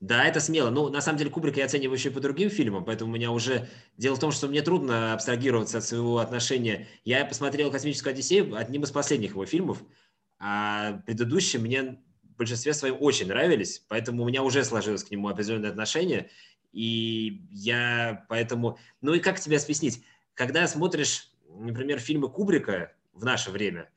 Да, 0.00 0.24
это 0.24 0.40
смело. 0.40 0.70
Ну, 0.70 0.88
на 0.88 1.02
самом 1.02 1.18
деле, 1.18 1.28
Кубрика 1.28 1.60
я 1.60 1.66
оцениваю 1.66 1.98
еще 1.98 2.10
по 2.10 2.20
другим 2.20 2.48
фильмам, 2.48 2.82
поэтому 2.86 3.12
у 3.12 3.14
меня 3.14 3.30
уже... 3.30 3.68
Дело 3.98 4.16
в 4.16 4.18
том, 4.18 4.32
что 4.32 4.48
мне 4.48 4.62
трудно 4.62 5.12
абстрагироваться 5.12 5.78
от 5.78 5.84
своего 5.84 6.18
отношения. 6.18 6.86
Я 7.04 7.26
посмотрел 7.26 7.70
«Космическую 7.70 8.12
Одиссею» 8.12 8.56
одним 8.56 8.84
из 8.84 8.90
последних 8.90 9.32
его 9.32 9.44
фильмов, 9.44 9.82
а 10.38 11.02
предыдущие 11.04 11.60
мне 11.60 11.98
в 12.22 12.36
большинстве 12.38 12.72
своем 12.72 12.96
очень 13.00 13.28
нравились, 13.28 13.84
поэтому 13.86 14.22
у 14.22 14.26
меня 14.26 14.42
уже 14.42 14.64
сложилось 14.64 15.04
к 15.04 15.10
нему 15.10 15.28
определенное 15.28 15.70
отношение, 15.70 16.30
и 16.72 17.42
я 17.50 18.24
поэтому... 18.30 18.78
Ну 19.02 19.12
и 19.12 19.20
как 19.20 19.40
тебе 19.40 19.58
объяснить? 19.58 20.02
Когда 20.32 20.66
смотришь, 20.66 21.32
например, 21.50 21.98
фильмы 21.98 22.30
Кубрика 22.30 22.92
в 23.12 23.24
наше 23.24 23.50
время, 23.50 23.90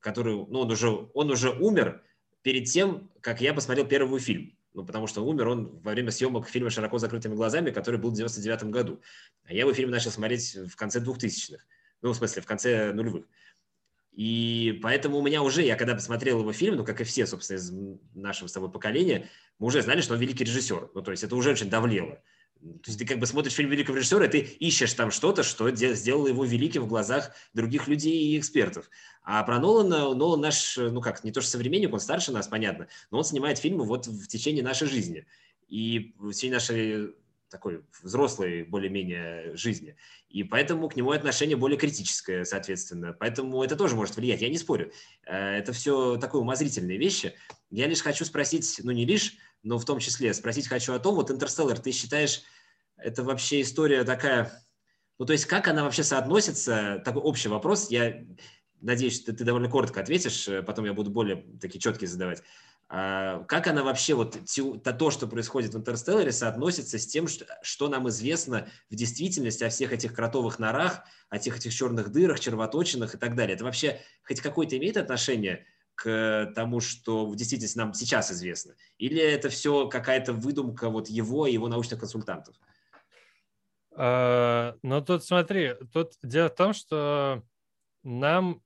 который, 0.00 0.34
ну, 0.34 0.60
он 0.60 0.70
уже, 0.70 0.88
он 1.14 1.30
уже 1.30 1.50
умер 1.50 2.02
перед 2.42 2.66
тем, 2.66 3.10
как 3.20 3.40
я 3.40 3.54
посмотрел 3.54 3.86
первый 3.86 4.20
фильм. 4.20 4.56
Ну, 4.72 4.84
потому 4.84 5.06
что 5.06 5.24
умер 5.24 5.48
он 5.48 5.80
во 5.80 5.92
время 5.92 6.10
съемок 6.10 6.48
фильма 6.48 6.70
«Широко 6.70 6.98
закрытыми 6.98 7.34
глазами», 7.34 7.70
который 7.70 7.98
был 7.98 8.10
в 8.10 8.14
99 8.14 8.64
году. 8.64 9.00
А 9.44 9.52
я 9.52 9.60
его 9.60 9.72
фильм 9.72 9.90
начал 9.90 10.10
смотреть 10.10 10.54
в 10.54 10.76
конце 10.76 11.00
2000-х. 11.00 11.62
Ну, 12.02 12.12
в 12.12 12.16
смысле, 12.16 12.42
в 12.42 12.46
конце 12.46 12.92
нулевых. 12.92 13.26
И 14.12 14.78
поэтому 14.82 15.18
у 15.18 15.22
меня 15.22 15.42
уже, 15.42 15.62
я 15.62 15.76
когда 15.76 15.94
посмотрел 15.94 16.40
его 16.40 16.52
фильм, 16.52 16.76
ну, 16.76 16.84
как 16.84 17.00
и 17.00 17.04
все, 17.04 17.26
собственно, 17.26 17.58
из 17.58 17.72
нашего 18.14 18.48
с 18.48 18.52
тобой 18.52 18.70
поколения, 18.70 19.28
мы 19.58 19.66
уже 19.68 19.82
знали, 19.82 20.00
что 20.00 20.14
он 20.14 20.20
великий 20.20 20.44
режиссер. 20.44 20.90
Ну, 20.94 21.02
то 21.02 21.10
есть 21.10 21.24
это 21.24 21.34
уже 21.36 21.50
очень 21.50 21.68
давлело. 21.68 22.22
То 22.60 22.88
есть 22.88 22.98
ты 22.98 23.06
как 23.06 23.18
бы 23.18 23.26
смотришь 23.26 23.54
фильм 23.54 23.70
великого 23.70 23.96
режиссера, 23.96 24.26
и 24.26 24.28
ты 24.28 24.38
ищешь 24.38 24.92
там 24.92 25.10
что-то, 25.10 25.42
что 25.42 25.74
сделало 25.74 26.28
его 26.28 26.44
великим 26.44 26.82
в 26.82 26.88
глазах 26.88 27.32
других 27.54 27.88
людей 27.88 28.34
и 28.34 28.38
экспертов. 28.38 28.90
А 29.22 29.42
про 29.44 29.58
Нолана, 29.58 30.14
Нолан 30.14 30.40
наш, 30.40 30.76
ну 30.76 31.00
как, 31.00 31.24
не 31.24 31.32
то 31.32 31.40
что 31.40 31.50
современник, 31.50 31.92
он 31.92 32.00
старше 32.00 32.32
нас, 32.32 32.48
понятно, 32.48 32.88
но 33.10 33.18
он 33.18 33.24
снимает 33.24 33.58
фильмы 33.58 33.84
вот 33.84 34.06
в 34.06 34.26
течение 34.26 34.62
нашей 34.62 34.88
жизни. 34.88 35.26
И 35.68 36.14
в 36.18 36.32
течение 36.32 36.54
нашей 36.54 37.14
такой 37.50 37.82
взрослой 38.02 38.62
более-менее 38.62 39.56
жизни. 39.56 39.96
И 40.28 40.44
поэтому 40.44 40.88
к 40.88 40.96
нему 40.96 41.10
отношение 41.10 41.56
более 41.56 41.78
критическое, 41.78 42.44
соответственно. 42.44 43.12
Поэтому 43.12 43.62
это 43.62 43.76
тоже 43.76 43.96
может 43.96 44.16
влиять, 44.16 44.40
я 44.40 44.48
не 44.48 44.58
спорю. 44.58 44.92
Э, 45.26 45.56
это 45.56 45.72
все 45.72 46.16
такое 46.16 46.40
умозрительные 46.40 46.96
вещи. 46.96 47.34
Я 47.70 47.86
лишь 47.88 48.02
хочу 48.02 48.24
спросить, 48.24 48.80
ну 48.84 48.92
не 48.92 49.04
лишь, 49.04 49.36
но 49.62 49.78
в 49.78 49.84
том 49.84 49.98
числе 49.98 50.34
спросить 50.34 50.68
хочу 50.68 50.92
о 50.92 50.98
том, 50.98 51.14
вот 51.14 51.30
«Интерстеллар», 51.30 51.78
ты 51.78 51.92
считаешь, 51.92 52.42
это 52.96 53.22
вообще 53.22 53.62
история 53.62 54.04
такая, 54.04 54.64
ну 55.18 55.26
то 55.26 55.32
есть 55.32 55.46
как 55.46 55.68
она 55.68 55.84
вообще 55.84 56.02
соотносится, 56.02 57.02
такой 57.04 57.22
общий 57.22 57.48
вопрос, 57.48 57.90
я 57.90 58.24
надеюсь, 58.80 59.20
что 59.20 59.32
ты 59.32 59.44
довольно 59.44 59.68
коротко 59.68 60.00
ответишь, 60.00 60.48
э, 60.48 60.62
потом 60.62 60.84
я 60.86 60.92
буду 60.92 61.10
более 61.10 61.44
такие 61.60 61.80
четкие 61.80 62.08
задавать. 62.08 62.42
А 62.92 63.44
как 63.44 63.68
она 63.68 63.84
вообще, 63.84 64.14
вот 64.14 64.36
то, 64.82 65.10
что 65.12 65.28
происходит 65.28 65.74
в 65.74 65.76
«Интерстелларе», 65.76 66.32
соотносится 66.32 66.98
с 66.98 67.06
тем, 67.06 67.28
что, 67.28 67.88
нам 67.88 68.08
известно 68.08 68.68
в 68.90 68.96
действительности 68.96 69.62
о 69.62 69.68
всех 69.68 69.92
этих 69.92 70.12
кротовых 70.12 70.58
норах, 70.58 71.02
о 71.28 71.38
тех 71.38 71.56
этих 71.56 71.72
черных 71.72 72.10
дырах, 72.10 72.40
червоточинах 72.40 73.14
и 73.14 73.18
так 73.18 73.36
далее? 73.36 73.54
Это 73.54 73.62
вообще 73.62 74.00
хоть 74.24 74.40
какое-то 74.40 74.76
имеет 74.76 74.96
отношение 74.96 75.66
к 76.00 76.52
тому, 76.54 76.80
что 76.80 77.26
в 77.26 77.36
действительности 77.36 77.76
нам 77.76 77.92
сейчас 77.92 78.32
известно? 78.32 78.74
Или 78.96 79.20
это 79.20 79.50
все 79.50 79.86
какая-то 79.86 80.32
выдумка 80.32 80.88
вот 80.88 81.08
его 81.08 81.46
и 81.46 81.52
его 81.52 81.68
научных 81.68 82.00
консультантов? 82.00 82.56
А, 83.92 84.76
ну, 84.82 85.02
тут 85.02 85.24
смотри, 85.24 85.74
тут 85.92 86.12
дело 86.22 86.48
в 86.48 86.54
том, 86.54 86.72
что 86.72 87.42
нам, 88.02 88.62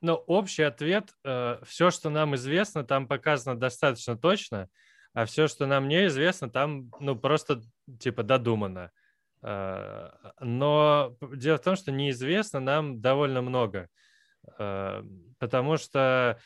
ну, 0.00 0.14
общий 0.14 0.62
ответ, 0.62 1.10
э, 1.22 1.58
все, 1.66 1.90
что 1.90 2.08
нам 2.08 2.34
известно, 2.34 2.82
там 2.82 3.06
показано 3.08 3.60
достаточно 3.60 4.16
точно, 4.16 4.70
а 5.12 5.26
все, 5.26 5.48
что 5.48 5.66
нам 5.66 5.86
неизвестно, 5.86 6.48
там, 6.48 6.90
ну, 6.98 7.14
просто, 7.14 7.60
типа, 8.00 8.22
додумано. 8.22 8.90
Э, 9.42 10.12
но 10.40 11.14
дело 11.20 11.58
в 11.58 11.62
том, 11.62 11.76
что 11.76 11.92
неизвестно 11.92 12.58
нам 12.60 13.02
довольно 13.02 13.42
много, 13.42 13.80
э, 13.80 13.88
потому 15.38 15.76
что 15.76 16.38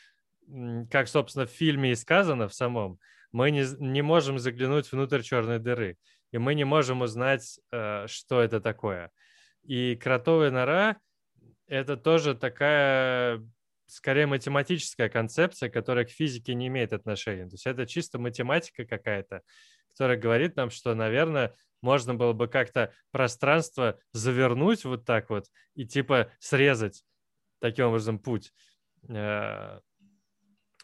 как, 0.89 1.07
собственно, 1.07 1.45
в 1.45 1.51
фильме 1.51 1.91
и 1.91 1.95
сказано 1.95 2.47
в 2.47 2.53
самом, 2.53 2.99
мы 3.31 3.51
не, 3.51 3.65
не 3.79 4.01
можем 4.01 4.39
заглянуть 4.39 4.91
внутрь 4.91 5.21
черной 5.21 5.59
дыры, 5.59 5.97
и 6.31 6.37
мы 6.37 6.55
не 6.55 6.63
можем 6.63 7.01
узнать, 7.01 7.59
э, 7.71 8.07
что 8.07 8.41
это 8.41 8.59
такое. 8.59 9.11
И 9.63 9.95
кротовая 9.95 10.51
нора— 10.51 10.97
это 11.67 11.97
тоже 11.97 12.33
такая, 12.33 13.45
скорее, 13.85 14.25
математическая 14.25 15.09
концепция, 15.09 15.69
которая 15.69 16.05
к 16.05 16.09
физике 16.09 16.55
не 16.55 16.67
имеет 16.67 16.93
отношения. 16.93 17.45
То 17.45 17.53
есть 17.53 17.67
это 17.67 17.85
чисто 17.85 18.17
математика 18.17 18.85
какая-то, 18.85 19.43
которая 19.89 20.17
говорит 20.17 20.55
нам, 20.55 20.71
что, 20.71 20.95
наверное, 20.95 21.53
можно 21.81 22.15
было 22.15 22.33
бы 22.33 22.47
как-то 22.47 22.91
пространство 23.11 23.99
завернуть 24.11 24.83
вот 24.85 25.05
так 25.05 25.29
вот 25.29 25.45
и 25.75 25.85
типа 25.85 26.31
срезать 26.39 27.03
таким 27.59 27.87
образом 27.87 28.19
путь. 28.19 28.53
Э, 29.07 29.79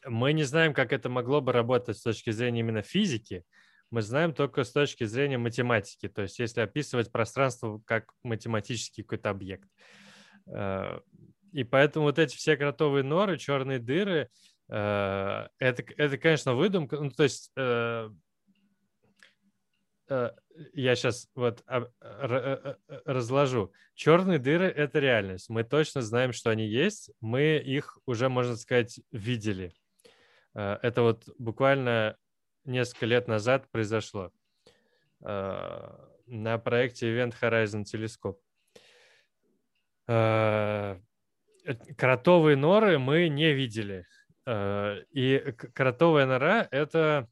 мы 0.06 0.34
не 0.34 0.44
знаем, 0.44 0.74
как 0.74 0.94
это 0.94 1.10
могло 1.10 1.42
бы 1.42 1.52
работать 1.52 1.98
с 1.98 2.04
точки 2.04 2.30
зрения 2.30 2.60
именно 2.60 2.82
физики, 2.82 3.44
мы 3.92 4.02
знаем 4.02 4.34
только 4.34 4.64
с 4.64 4.72
точки 4.72 5.04
зрения 5.06 5.38
математики, 5.38 6.08
то 6.08 6.24
есть 6.24 6.40
если 6.40 6.62
описывать 6.62 7.12
пространство 7.12 7.82
как 7.86 8.12
математический 8.24 9.04
какой-то 9.04 9.30
объект. 9.30 9.70
Э, 10.48 11.00
и 11.52 11.64
поэтому 11.64 12.06
вот 12.06 12.20
эти 12.20 12.36
все 12.36 12.58
кротовые 12.58 13.04
норы, 13.04 13.38
черные 13.38 13.80
дыры, 13.80 14.30
э, 14.70 15.48
это, 15.60 15.84
это 15.98 16.18
конечно, 16.18 16.56
выдумка. 16.56 17.00
Ну, 17.00 17.12
то 17.12 17.24
есть 17.24 17.52
я 20.74 20.96
сейчас 20.96 21.30
вот 21.36 21.64
разложу. 23.06 23.72
Черные 23.94 24.40
дыры— 24.40 24.68
это 24.76 25.00
реальность. 25.00 25.50
Мы 25.50 25.64
точно 25.64 26.02
знаем, 26.02 26.34
что 26.34 26.50
они 26.50 26.68
есть. 26.68 27.12
Мы 27.22 27.58
их 27.58 27.98
уже, 28.06 28.30
можно 28.30 28.56
сказать, 28.56 29.00
видели. 29.12 29.74
Э, 30.54 30.78
это 30.82 31.02
вот 31.02 31.30
буквально 31.38 32.18
несколько 32.64 33.06
лет 33.06 33.28
назад 33.28 33.70
произошло 33.72 34.32
э, 35.24 35.90
на 36.28 36.58
проекте 36.58 37.14
Event 37.14 37.36
Horizon 37.40 37.84
Telescope. 37.84 38.40
Э, 40.08 41.00
кротовые 41.98 42.56
норы 42.56 43.00
мы 43.00 43.28
не 43.28 43.54
видели. 43.54 44.06
И 44.48 45.56
кротовая 45.74 46.28
нора— 46.28 46.68
это 46.72 47.28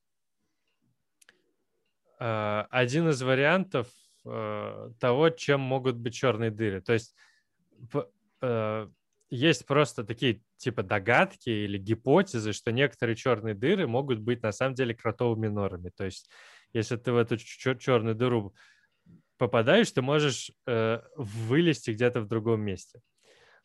один 2.24 3.10
из 3.10 3.22
вариантов 3.22 3.88
того, 4.24 5.30
чем 5.30 5.60
могут 5.60 5.98
быть 5.98 6.14
черные 6.14 6.52
дыры. 6.52 6.82
То 6.82 6.94
есть 6.94 7.16
есть 9.30 9.66
просто 9.66 10.04
такие 10.04 10.42
типа 10.58 10.84
догадки 10.84 11.50
или 11.50 11.78
гипотезы, 11.78 12.54
что 12.54 12.72
некоторые 12.72 13.16
черные 13.16 13.56
дыры 13.56 13.88
могут 13.88 14.20
быть 14.20 14.44
на 14.44 14.52
самом 14.52 14.76
деле 14.76 14.94
кротовыми 14.94 15.48
норами. 15.48 15.92
То 15.96 16.06
есть, 16.06 16.30
если 16.72 16.98
ты 16.98 17.12
в 17.12 17.18
эту 17.18 17.38
черную 17.38 18.16
дыру 18.16 18.54
попадаешь, 19.38 19.92
ты 19.92 20.02
можешь 20.02 20.52
э, 20.68 21.02
вылезти 21.16 21.92
где-то 21.92 22.22
в 22.22 22.28
другом 22.28 22.62
месте. 22.62 23.02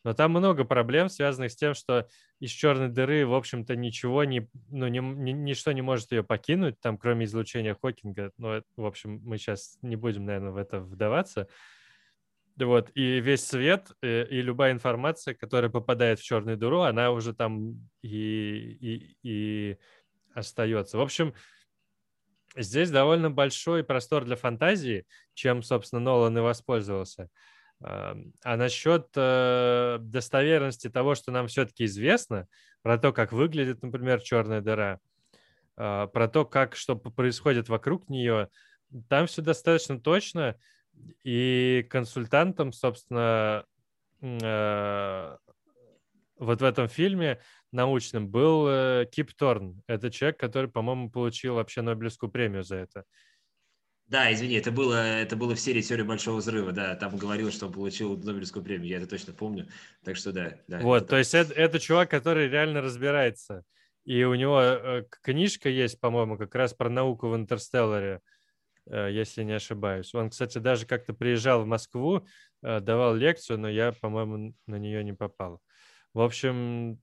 Но 0.04 0.12
там 0.12 0.30
много 0.30 0.64
проблем, 0.64 1.08
связанных 1.08 1.50
с 1.50 1.56
тем, 1.56 1.74
что 1.74 2.08
из 2.38 2.50
черной 2.50 2.88
дыры, 2.88 3.26
в 3.26 3.34
общем-то, 3.34 3.74
ничего 3.74 4.24
не, 4.24 4.48
ну, 4.68 4.86
ни, 4.86 5.00
ни, 5.00 5.32
ничто 5.32 5.72
не 5.72 5.82
может 5.82 6.12
ее 6.12 6.22
покинуть, 6.22 6.80
там, 6.80 6.98
кроме 6.98 7.24
излучения 7.24 7.76
Хокинга. 7.80 8.32
Но, 8.38 8.62
в 8.76 8.86
общем, 8.86 9.20
мы 9.24 9.38
сейчас 9.38 9.76
не 9.82 9.96
будем, 9.96 10.24
наверное, 10.24 10.52
в 10.52 10.56
это 10.56 10.80
вдаваться. 10.80 11.48
Вот, 12.56 12.90
и 12.94 13.20
весь 13.20 13.44
свет, 13.44 13.92
э, 14.02 14.26
и 14.28 14.42
любая 14.42 14.72
информация, 14.72 15.34
которая 15.34 15.70
попадает 15.70 16.18
в 16.18 16.24
черную 16.24 16.56
дыру, 16.56 16.80
она 16.80 17.12
уже 17.12 17.32
там 17.32 17.88
и, 18.02 18.76
и, 18.80 19.16
и 19.22 19.78
остается. 20.34 20.98
В 20.98 21.00
общем, 21.00 21.34
здесь 22.56 22.90
довольно 22.90 23.30
большой 23.30 23.84
простор 23.84 24.24
для 24.24 24.36
фантазии, 24.36 25.06
чем, 25.34 25.62
собственно, 25.62 26.00
Нолан 26.00 26.36
и 26.36 26.40
воспользовался. 26.40 27.30
А 27.80 28.56
насчет 28.56 29.08
э, 29.14 29.98
достоверности 30.00 30.90
того, 30.90 31.14
что 31.14 31.30
нам 31.30 31.46
все-таки 31.46 31.84
известно, 31.84 32.48
про 32.82 32.98
то, 32.98 33.12
как 33.12 33.32
выглядит, 33.32 33.82
например, 33.82 34.20
черная 34.20 34.60
дыра, 34.60 34.98
а, 35.76 36.08
про 36.08 36.28
то, 36.28 36.44
как 36.44 36.74
что 36.74 36.96
происходит 36.96 37.68
вокруг 37.68 38.08
нее, 38.08 38.48
там 39.08 39.26
все 39.26 39.42
достаточно 39.42 40.00
точно, 40.00 40.56
и 41.22 41.86
консультантом, 41.88 42.72
собственно, 42.72 43.64
э, 44.20 45.36
вот 46.38 46.60
в 46.60 46.64
этом 46.64 46.88
фильме 46.88 47.40
научном 47.70 48.28
был 48.28 48.66
э, 48.68 49.06
Кип 49.10 49.32
Торн. 49.34 49.82
Это 49.86 50.10
человек, 50.10 50.40
который, 50.40 50.68
по-моему, 50.68 51.10
получил 51.10 51.54
вообще 51.54 51.82
Нобелевскую 51.82 52.30
премию 52.30 52.64
за 52.64 52.76
это. 52.76 53.04
Да, 54.08 54.32
извини, 54.32 54.54
это 54.54 54.72
было, 54.72 54.94
это 54.94 55.36
было 55.36 55.54
в 55.54 55.60
серии 55.60 55.82
«Теория 55.82 56.04
большого 56.04 56.38
взрыва», 56.38 56.72
да, 56.72 56.96
там 56.96 57.16
говорил, 57.16 57.50
что 57.50 57.66
он 57.66 57.72
получил 57.74 58.16
Нобелевскую 58.16 58.64
премию, 58.64 58.88
я 58.88 58.96
это 58.96 59.06
точно 59.06 59.34
помню, 59.34 59.66
так 60.02 60.16
что 60.16 60.32
да. 60.32 60.54
да 60.66 60.78
вот, 60.80 61.02
это... 61.02 61.10
то 61.10 61.18
есть 61.18 61.34
это, 61.34 61.52
это 61.52 61.78
чувак, 61.78 62.10
который 62.10 62.48
реально 62.48 62.80
разбирается, 62.80 63.64
и 64.06 64.24
у 64.24 64.34
него 64.34 64.62
э, 64.62 65.04
книжка 65.22 65.68
есть, 65.68 66.00
по-моему, 66.00 66.38
как 66.38 66.54
раз 66.54 66.72
про 66.72 66.88
науку 66.88 67.28
в 67.28 67.36
«Интерстелларе», 67.36 68.22
э, 68.86 69.10
если 69.12 69.42
не 69.42 69.52
ошибаюсь. 69.52 70.14
Он, 70.14 70.30
кстати, 70.30 70.56
даже 70.56 70.86
как-то 70.86 71.12
приезжал 71.12 71.62
в 71.62 71.66
Москву, 71.66 72.26
э, 72.62 72.80
давал 72.80 73.14
лекцию, 73.14 73.58
но 73.58 73.68
я, 73.68 73.92
по-моему, 73.92 74.54
на 74.66 74.76
нее 74.76 75.04
не 75.04 75.12
попал. 75.12 75.60
В 76.14 76.22
общем, 76.22 76.98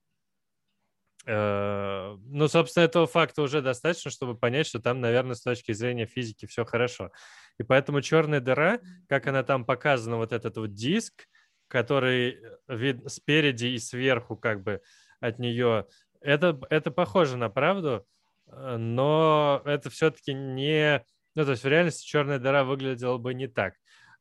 ну, 1.27 2.47
собственно, 2.47 2.83
этого 2.83 3.07
факта 3.07 3.41
уже 3.41 3.61
достаточно, 3.61 4.11
чтобы 4.11 4.37
понять, 4.37 4.67
что 4.67 4.79
там, 4.79 5.01
наверное, 5.01 5.33
с 5.33 5.41
точки 5.41 5.71
зрения 5.71 6.05
физики 6.05 6.45
все 6.45 6.65
хорошо. 6.65 7.11
И 7.57 7.63
поэтому 7.63 8.01
черная 8.01 8.41
дыра, 8.41 8.79
как 9.09 9.27
она 9.27 9.43
там 9.43 9.65
показана, 9.65 10.17
вот 10.17 10.33
этот 10.33 10.57
вот 10.57 10.73
диск, 10.73 11.25
который 11.67 12.37
э, 12.37 12.57
вид 12.67 13.11
спереди 13.11 13.67
и 13.67 13.79
сверху 13.79 14.35
как 14.37 14.61
бы 14.61 14.81
от 15.19 15.39
нее, 15.39 15.87
это, 16.21 16.59
это 16.69 16.91
похоже 16.91 17.37
на 17.37 17.49
правду, 17.49 18.05
э, 18.47 18.77
но 18.77 19.61
это 19.65 19.89
все-таки 19.89 20.33
не... 20.33 21.03
Ну, 21.33 21.43
то 21.43 21.51
есть 21.51 21.63
в 21.63 21.67
реальности 21.67 22.05
черная 22.05 22.39
дыра 22.39 22.63
выглядела 22.63 23.17
бы 23.17 23.33
не 23.33 23.47
так. 23.47 23.73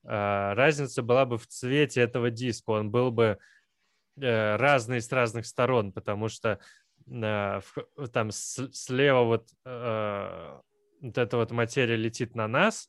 Разница 0.03 1.03
была 1.03 1.25
бы 1.25 1.39
в 1.39 1.47
цвете 1.47 2.03
этого 2.03 2.31
диска, 2.31 2.71
он 2.71 2.91
был 2.91 3.11
бы 3.11 3.39
разный 4.17 5.01
с 5.01 5.11
разных 5.11 5.47
сторон, 5.47 5.93
потому 5.93 6.29
что 6.29 6.59
там 7.07 8.31
слева 8.31 9.25
вот, 9.25 9.49
э, 9.65 10.61
вот 11.01 11.19
эта 11.19 11.37
вот 11.37 11.51
материя 11.51 11.97
летит 11.97 12.35
на 12.35 12.49
нас, 12.49 12.89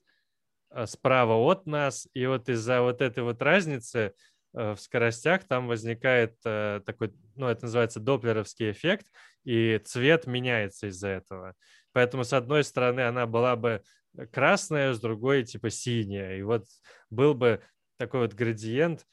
а 0.70 0.88
справа 0.88 1.34
от 1.34 1.66
нас, 1.66 2.08
и 2.14 2.26
вот 2.26 2.50
из-за 2.50 2.82
вот 2.82 3.02
этой 3.02 3.24
вот 3.24 3.42
разницы 3.42 4.14
э, 4.54 4.72
в 4.74 4.80
скоростях 4.80 5.44
там 5.46 5.68
возникает 5.68 6.40
такой, 6.42 7.14
ну, 7.36 7.48
это 7.48 7.66
называется 7.66 8.00
доплеровский 8.00 8.72
эффект, 8.72 9.08
и 9.44 9.80
цвет 9.84 10.28
меняется 10.28 10.88
из-за 10.88 11.10
этого. 11.10 11.56
Поэтому, 11.92 12.24
с 12.24 12.34
одной 12.34 12.64
стороны, 12.64 13.02
она 13.02 13.26
была 13.26 13.56
бы 13.56 13.84
красная, 14.32 14.94
с 14.94 15.00
другой, 15.00 15.44
типа, 15.44 15.70
синяя. 15.70 16.38
И 16.38 16.42
вот 16.42 16.66
был 17.10 17.34
бы 17.34 17.62
такой 17.98 18.22
вот 18.22 18.34
градиент. 18.34 19.06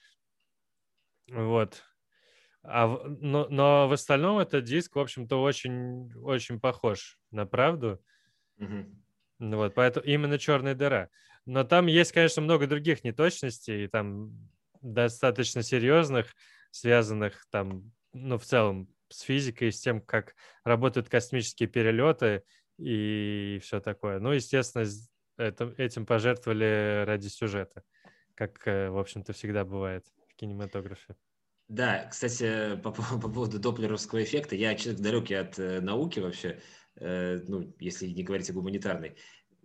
Вот. 1.29 1.83
А, 2.65 2.87
но, 2.87 3.49
но 3.49 3.89
в 3.89 3.93
остальном 3.93 4.39
этот 4.39 4.65
диск, 4.65 4.95
в 4.97 5.01
общем-то, 5.01 5.41
очень, 5.43 6.13
очень 6.23 6.61
похож 6.61 7.19
на 7.31 7.47
правду. 7.47 8.01
Угу. 8.59 9.57
Вот, 9.57 9.75
поэтому 9.75 10.07
именно 10.07 10.39
черная 10.39 10.75
дыра. 10.75 11.09
Но 11.45 11.65
там 11.65 11.87
есть, 11.87 12.13
конечно, 12.13 12.43
много 12.43 12.67
других 12.67 13.03
неточностей, 13.03 13.85
и 13.85 13.89
там 13.89 14.31
достаточно 14.81 15.63
серьезных, 15.63 16.35
связанных 16.71 17.47
там, 17.51 17.93
ну, 18.13 18.39
в 18.39 18.45
целом 18.45 18.89
с 19.09 19.21
физикой, 19.23 19.73
с 19.73 19.81
тем, 19.81 20.01
как 20.01 20.35
работают 20.65 21.09
космические 21.09 21.69
перелеты 21.69 22.45
и 22.79 23.59
все 23.63 23.81
такое. 23.81 24.21
Ну, 24.21 24.31
естественно, 24.31 24.85
это, 25.37 25.75
этим 25.77 26.07
пожертвовали 26.07 27.05
ради 27.05 27.27
сюжета, 27.27 27.83
как, 28.35 28.67
э, 28.67 28.91
в 28.91 28.99
общем-то, 28.99 29.33
всегда 29.33 29.65
бывает 29.65 30.07
в 30.29 30.35
кинематографе. 30.37 31.17
Да, 31.73 32.07
кстати, 32.09 32.77
по, 32.83 32.91
по 32.93 33.31
поводу 33.31 33.59
доплеровского 33.59 34.23
эффекта, 34.23 34.55
я 34.55 34.75
человек 34.75 35.01
далекий 35.01 35.35
от 35.35 35.59
э, 35.59 35.81
науки 35.81 36.21
вообще, 36.21 36.61
э, 36.97 37.39
ну, 37.49 37.75
если 37.79 38.09
не 38.09 38.23
говорить 38.23 38.51
о 38.51 38.53
гуманитарной. 38.53 39.17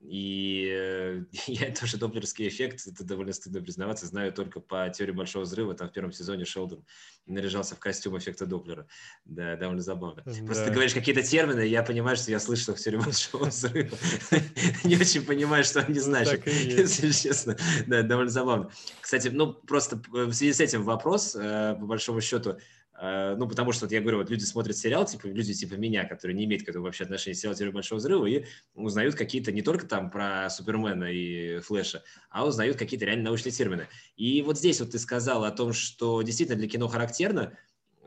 И 0.07 0.69
э, 0.71 1.23
я 1.47 1.71
тоже 1.71 1.97
доплеровский 1.97 2.47
эффект, 2.47 2.87
это 2.87 3.03
довольно 3.03 3.33
стыдно 3.33 3.61
признаваться, 3.61 4.05
знаю 4.05 4.31
только 4.31 4.61
по 4.61 4.89
теории 4.89 5.11
Большого 5.11 5.43
Взрыва. 5.43 5.73
Там 5.73 5.89
в 5.89 5.91
первом 5.91 6.13
сезоне 6.13 6.45
Шелдон 6.45 6.85
наряжался 7.25 7.75
в 7.75 7.79
костюм 7.79 8.17
эффекта 8.17 8.45
Доплера. 8.45 8.87
Да, 9.25 9.57
довольно 9.57 9.81
забавно. 9.81 10.23
Да. 10.25 10.31
Просто 10.45 10.65
ты 10.65 10.71
говоришь 10.71 10.93
какие-то 10.93 11.23
термины, 11.23 11.67
я 11.67 11.83
понимаю, 11.83 12.15
что 12.15 12.31
я 12.31 12.39
слышал 12.39 12.73
в 12.73 12.79
теории 12.79 12.99
Большого 12.99 13.47
Взрыва. 13.47 13.97
Не 14.85 14.95
очень 14.95 15.25
понимаю, 15.25 15.65
что 15.65 15.81
они 15.81 15.99
значат, 15.99 16.47
если 16.47 17.11
честно. 17.11 17.57
Да, 17.85 18.01
довольно 18.01 18.31
забавно. 18.31 18.71
Кстати, 19.01 19.27
ну, 19.27 19.51
просто 19.51 20.01
в 20.07 20.31
связи 20.31 20.53
с 20.53 20.61
этим 20.61 20.83
вопрос, 20.83 21.35
э, 21.35 21.75
по 21.77 21.85
большому 21.85 22.21
счету, 22.21 22.51
Э, 22.51 22.59
ну, 22.99 23.47
потому 23.47 23.71
что, 23.73 23.85
вот 23.85 23.91
я 23.91 24.01
говорю, 24.01 24.17
вот 24.17 24.29
люди 24.29 24.43
смотрят 24.43 24.75
сериал, 24.75 25.05
типа, 25.05 25.27
люди 25.27 25.53
типа 25.53 25.75
меня, 25.75 26.05
которые 26.05 26.35
не 26.35 26.45
имеют 26.45 26.65
к 26.65 26.69
этому 26.69 26.85
вообще 26.85 27.03
отношения 27.03 27.35
к 27.35 27.37
сериалу 27.37 27.55
«Теория 27.55 27.71
большого 27.71 27.99
взрыва» 27.99 28.25
и 28.25 28.45
узнают 28.73 29.13
какие-то 29.15 29.51
не 29.51 29.61
только 29.61 29.85
там 29.85 30.09
про 30.09 30.49
Супермена 30.49 31.05
и 31.05 31.59
Флэша, 31.59 32.03
а 32.29 32.47
узнают 32.47 32.77
какие-то 32.77 33.05
реально 33.05 33.25
научные 33.25 33.51
термины. 33.51 33.87
И 34.15 34.41
вот 34.41 34.57
здесь 34.57 34.79
вот 34.79 34.91
ты 34.91 34.99
сказал 34.99 35.43
о 35.43 35.51
том, 35.51 35.73
что 35.73 36.23
действительно 36.23 36.57
для 36.57 36.67
кино 36.67 36.87
характерно 36.87 37.55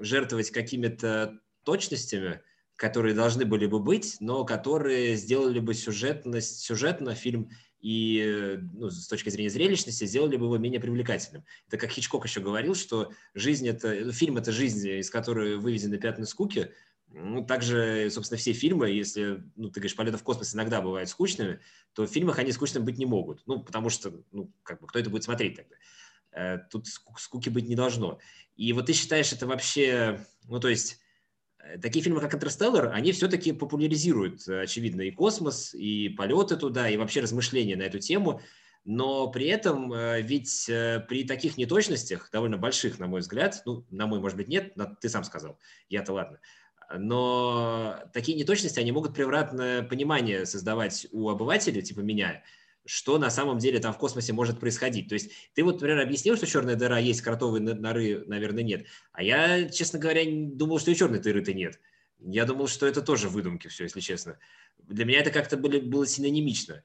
жертвовать 0.01 0.51
какими-то 0.51 1.39
точностями, 1.65 2.41
которые 2.75 3.15
должны 3.15 3.45
были 3.45 3.67
бы 3.67 3.79
быть, 3.79 4.17
но 4.21 4.45
которые 4.45 5.15
сделали 5.15 5.61
бы 5.61 5.75
сюжетность, 5.75 6.61
сюжетно 6.61 7.15
фильм 7.15 7.51
и 7.81 8.59
ну, 8.75 8.91
с 8.91 9.07
точки 9.07 9.31
зрения 9.31 9.51
зрелищности 9.51 10.05
сделали 10.05 10.37
бы 10.37 10.47
его 10.47 10.59
менее 10.59 10.81
привлекательным. 10.81 11.45
Это 11.67 11.79
как 11.79 11.91
Хичкок 11.91 12.27
еще 12.27 12.41
говорил, 12.41 12.75
что 12.75 13.13
жизнь 13.35 13.67
это, 13.69 13.95
ну, 14.05 14.13
фильм 14.13 14.37
это 14.37 14.53
жизнь, 14.53 14.87
из 14.87 15.11
которой 15.11 15.57
выведены 15.57 15.99
пятна 15.99 16.27
скуки. 16.27 16.73
Ну, 17.09 17.45
также, 17.45 18.09
собственно, 18.11 18.39
все 18.39 18.53
фильмы, 18.53 18.91
если, 18.91 19.43
ну, 19.57 19.69
ты 19.69 19.81
говоришь, 19.81 19.97
полеты 19.97 20.17
в 20.17 20.23
космос 20.23 20.55
иногда 20.55 20.81
бывают 20.81 21.09
скучными, 21.09 21.61
то 21.93 22.07
в 22.07 22.11
фильмах 22.11 22.39
они 22.39 22.53
скучными 22.53 22.85
быть 22.85 22.99
не 22.99 23.07
могут. 23.07 23.43
Ну, 23.47 23.61
потому 23.61 23.91
что, 23.91 24.13
ну, 24.31 24.53
как 24.63 24.81
бы, 24.81 24.87
кто 24.87 24.99
это 24.99 25.11
будет 25.11 25.25
смотреть 25.25 25.57
тогда? 25.57 25.75
Э, 26.33 26.59
тут 26.71 26.87
скуки 26.87 27.49
быть 27.49 27.69
не 27.69 27.75
должно. 27.75 28.19
И 28.57 28.73
вот 28.73 28.87
ты 28.87 28.93
считаешь 28.93 29.33
это 29.33 29.47
вообще, 29.47 30.25
ну, 30.45 30.61
то 30.61 30.69
есть 30.69 31.00
такие 31.83 32.03
фильмы, 32.03 32.21
как 32.21 32.35
«Интерстеллар», 32.35 32.93
они 32.93 33.13
все-таки 33.13 33.53
популяризируют, 33.53 34.47
э, 34.49 34.63
очевидно, 34.63 35.03
и 35.03 35.11
космос, 35.11 35.75
и 35.75 36.09
полеты 36.11 36.57
туда, 36.57 36.89
и 36.89 36.97
вообще 36.97 37.21
размышления 37.21 37.77
на 37.77 37.83
эту 37.83 37.99
тему. 37.99 38.41
Но 38.85 39.29
при 39.31 39.47
этом 39.47 39.93
э, 39.93 40.23
ведь 40.23 40.67
при 41.09 41.25
таких 41.25 41.57
неточностях, 41.59 42.31
довольно 42.31 42.57
больших, 42.57 42.99
на 42.99 43.07
мой 43.07 43.21
взгляд, 43.21 43.63
ну, 43.67 43.85
на 43.91 44.07
мой, 44.07 44.21
может 44.21 44.37
быть, 44.37 44.49
нет, 44.49 44.75
ты 45.01 45.09
сам 45.09 45.25
сказал, 45.25 45.59
я-то 45.89 46.13
ладно, 46.13 46.41
но 46.99 48.01
такие 48.13 48.37
неточности, 48.37 48.81
они 48.81 48.93
могут 48.93 49.15
превратное 49.15 49.83
понимание 49.83 50.47
создавать 50.47 51.07
у 51.13 51.29
обывателя, 51.29 51.83
типа 51.83 52.01
меня, 52.01 52.43
что 52.87 53.19
на 53.19 53.31
самом 53.31 53.59
деле 53.59 53.79
там 53.79 53.93
в 53.93 53.99
космосе 53.99 54.33
может 54.33 54.59
происходить. 54.59 55.09
То 55.09 55.15
есть 55.15 55.31
ты 55.55 55.63
вот, 55.63 55.75
например, 55.75 56.01
объяснил, 56.01 56.37
что 56.37 56.47
черная 56.47 56.77
дыра 56.77 56.99
есть, 56.99 57.21
кротовые 57.23 57.63
норы, 57.63 58.25
наверное, 58.27 58.63
нет. 58.63 58.87
А 59.13 59.23
я, 59.23 59.69
честно 59.69 59.99
говоря, 59.99 60.23
думал, 60.27 60.79
что 60.79 60.91
и 60.91 60.97
черной 60.97 61.21
дыры-то 61.21 61.53
нет. 61.53 61.79
Я 62.19 62.45
думал, 62.45 62.69
что 62.69 62.87
это 62.87 63.03
тоже 63.03 63.29
выдумки 63.29 63.69
все, 63.69 63.85
если 63.85 64.01
честно. 64.01 64.39
Для 64.79 65.05
меня 65.05 65.21
это 65.21 65.31
как-то 65.31 65.57
были, 65.57 65.81
было 65.81 66.07
синонимично. 66.07 66.83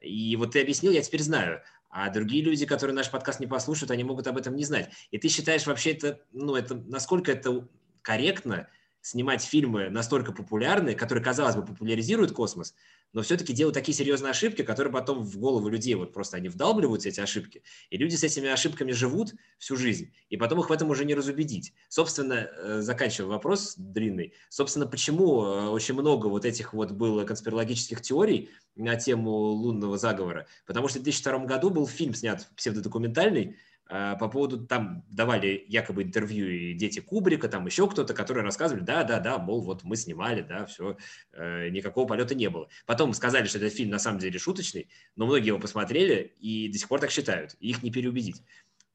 И 0.00 0.36
вот 0.36 0.52
ты 0.52 0.62
объяснил, 0.62 0.92
я 0.92 1.02
теперь 1.02 1.22
знаю. 1.22 1.62
А 1.90 2.10
другие 2.10 2.42
люди, 2.42 2.66
которые 2.66 2.94
наш 2.94 3.10
подкаст 3.10 3.40
не 3.40 3.46
послушают, 3.46 3.90
они 3.90 4.04
могут 4.04 4.26
об 4.26 4.36
этом 4.36 4.54
не 4.54 4.64
знать. 4.64 4.90
И 5.10 5.18
ты 5.18 5.28
считаешь 5.28 5.66
вообще 5.66 5.92
это, 5.92 6.20
ну, 6.32 6.54
это, 6.54 6.74
насколько 6.74 7.32
это 7.32 7.68
корректно 8.02 8.68
снимать 9.08 9.42
фильмы 9.42 9.88
настолько 9.88 10.32
популярные, 10.32 10.94
которые, 10.94 11.24
казалось 11.24 11.56
бы, 11.56 11.64
популяризируют 11.64 12.32
космос, 12.32 12.74
но 13.14 13.22
все-таки 13.22 13.54
делают 13.54 13.74
такие 13.74 13.96
серьезные 13.96 14.30
ошибки, 14.30 14.62
которые 14.62 14.92
потом 14.92 15.24
в 15.24 15.38
голову 15.38 15.68
людей 15.68 15.94
вот 15.94 16.12
просто 16.12 16.36
они 16.36 16.48
вдалбливаются, 16.48 17.08
эти 17.08 17.20
ошибки, 17.20 17.62
и 17.88 17.96
люди 17.96 18.16
с 18.16 18.22
этими 18.22 18.48
ошибками 18.48 18.92
живут 18.92 19.34
всю 19.56 19.76
жизнь, 19.76 20.12
и 20.28 20.36
потом 20.36 20.60
их 20.60 20.68
в 20.68 20.72
этом 20.72 20.90
уже 20.90 21.06
не 21.06 21.14
разубедить. 21.14 21.72
Собственно, 21.88 22.34
э, 22.34 22.80
заканчивая 22.82 23.30
вопрос 23.30 23.74
длинный, 23.78 24.34
собственно, 24.50 24.86
почему 24.86 25.42
э, 25.42 25.68
очень 25.68 25.94
много 25.94 26.26
вот 26.26 26.44
этих 26.44 26.74
вот 26.74 26.92
было 26.92 27.24
конспирологических 27.24 28.02
теорий 28.02 28.50
на 28.76 28.96
тему 28.96 29.30
лунного 29.30 29.96
заговора? 29.96 30.46
Потому 30.66 30.88
что 30.88 30.98
в 30.98 31.02
2002 31.02 31.46
году 31.46 31.70
был 31.70 31.86
фильм 31.86 32.12
снят 32.12 32.46
псевдодокументальный, 32.56 33.56
по 33.88 34.28
поводу, 34.28 34.66
там 34.66 35.02
давали 35.08 35.64
якобы 35.66 36.02
интервью 36.02 36.46
и 36.46 36.74
дети 36.74 37.00
Кубрика, 37.00 37.48
там 37.48 37.64
еще 37.64 37.88
кто-то, 37.88 38.12
которые 38.12 38.44
рассказывали, 38.44 38.82
да, 38.82 39.02
да, 39.02 39.18
да, 39.18 39.38
мол, 39.38 39.62
вот 39.62 39.82
мы 39.82 39.96
снимали, 39.96 40.42
да, 40.42 40.66
все, 40.66 40.98
э, 41.32 41.70
никакого 41.70 42.06
полета 42.06 42.34
не 42.34 42.50
было. 42.50 42.68
Потом 42.86 43.14
сказали, 43.14 43.46
что 43.46 43.56
этот 43.56 43.72
фильм 43.72 43.90
на 43.90 43.98
самом 43.98 44.18
деле 44.18 44.38
шуточный, 44.38 44.90
но 45.16 45.24
многие 45.24 45.48
его 45.48 45.58
посмотрели 45.58 46.34
и 46.38 46.68
до 46.70 46.78
сих 46.78 46.88
пор 46.88 47.00
так 47.00 47.10
считают, 47.10 47.54
их 47.60 47.82
не 47.82 47.90
переубедить. 47.90 48.42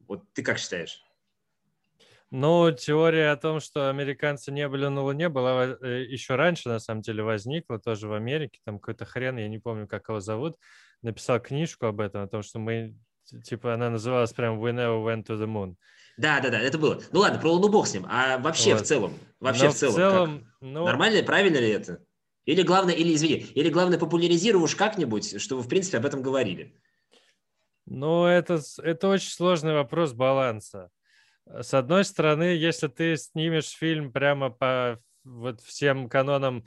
Вот 0.08 0.32
ты 0.34 0.44
как 0.44 0.60
считаешь? 0.60 1.04
Ну, 2.36 2.72
теория 2.72 3.30
о 3.30 3.38
том, 3.38 3.60
что 3.60 3.91
американцы 3.91 4.52
не 4.52 4.68
были 4.68 4.88
на 4.88 5.04
Луне, 5.04 5.30
была 5.30 5.78
э, 5.80 6.04
еще 6.10 6.36
раньше, 6.36 6.68
на 6.68 6.80
самом 6.80 7.02
деле, 7.02 7.22
возникла 7.22 7.78
тоже 7.78 8.08
в 8.08 8.14
Америке. 8.14 8.60
Там 8.66 8.80
какой-то 8.80 9.06
хрен, 9.06 9.38
я 9.38 9.48
не 9.48 9.60
помню, 9.60 9.88
как 9.88 10.10
его 10.10 10.20
зовут, 10.20 10.58
написал 11.04 11.39
книжку 11.39 11.86
об 11.86 12.00
этом, 12.00 12.24
о 12.24 12.28
том, 12.28 12.41
что 12.41 12.58
мы, 12.58 12.96
типа, 13.44 13.74
она 13.74 13.90
называлась 13.90 14.34
прям 14.34 14.60
«We 14.60 14.72
never 14.72 15.04
went 15.04 15.26
to 15.26 15.38
the 15.38 15.48
moon». 15.48 15.76
Да, 16.18 16.40
да, 16.42 16.50
да, 16.50 16.60
это 16.60 16.78
было. 16.78 17.02
Ну 17.12 17.22
ладно, 17.22 17.40
про 17.40 17.52
Луну 17.52 17.70
бог 17.70 17.88
с 17.88 17.94
ним. 17.94 18.06
А 18.08 18.38
вообще 18.38 18.74
вот. 18.74 18.84
в 18.84 18.86
целом, 18.86 19.14
вообще 19.40 19.66
Но 19.66 19.72
в 19.72 19.76
целом, 19.76 19.94
в 19.94 19.96
целом 19.96 20.48
ну... 20.62 20.86
нормально, 20.86 21.24
правильно 21.24 21.58
ли 21.58 21.70
это? 21.70 22.04
Или 22.46 22.62
главное, 22.62 22.94
или 22.94 23.16
извини, 23.16 23.38
или 23.56 23.70
главное 23.70 23.98
популяризируй 23.98 24.62
уж 24.62 24.76
как-нибудь, 24.76 25.42
чтобы 25.42 25.64
в 25.64 25.68
принципе 25.68 25.98
об 25.98 26.06
этом 26.06 26.22
говорили. 26.22 26.76
Ну, 27.86 28.26
это, 28.26 28.62
это 28.82 29.08
очень 29.08 29.32
сложный 29.32 29.74
вопрос 29.74 30.14
баланса. 30.14 30.90
С 31.46 31.74
одной 31.74 32.06
стороны, 32.06 32.44
если 32.44 32.88
ты 32.88 33.18
снимешь 33.18 33.70
фильм 33.70 34.12
прямо 34.12 34.50
по 34.50 35.02
вот 35.24 35.62
всем 35.62 36.10
канонам 36.10 36.66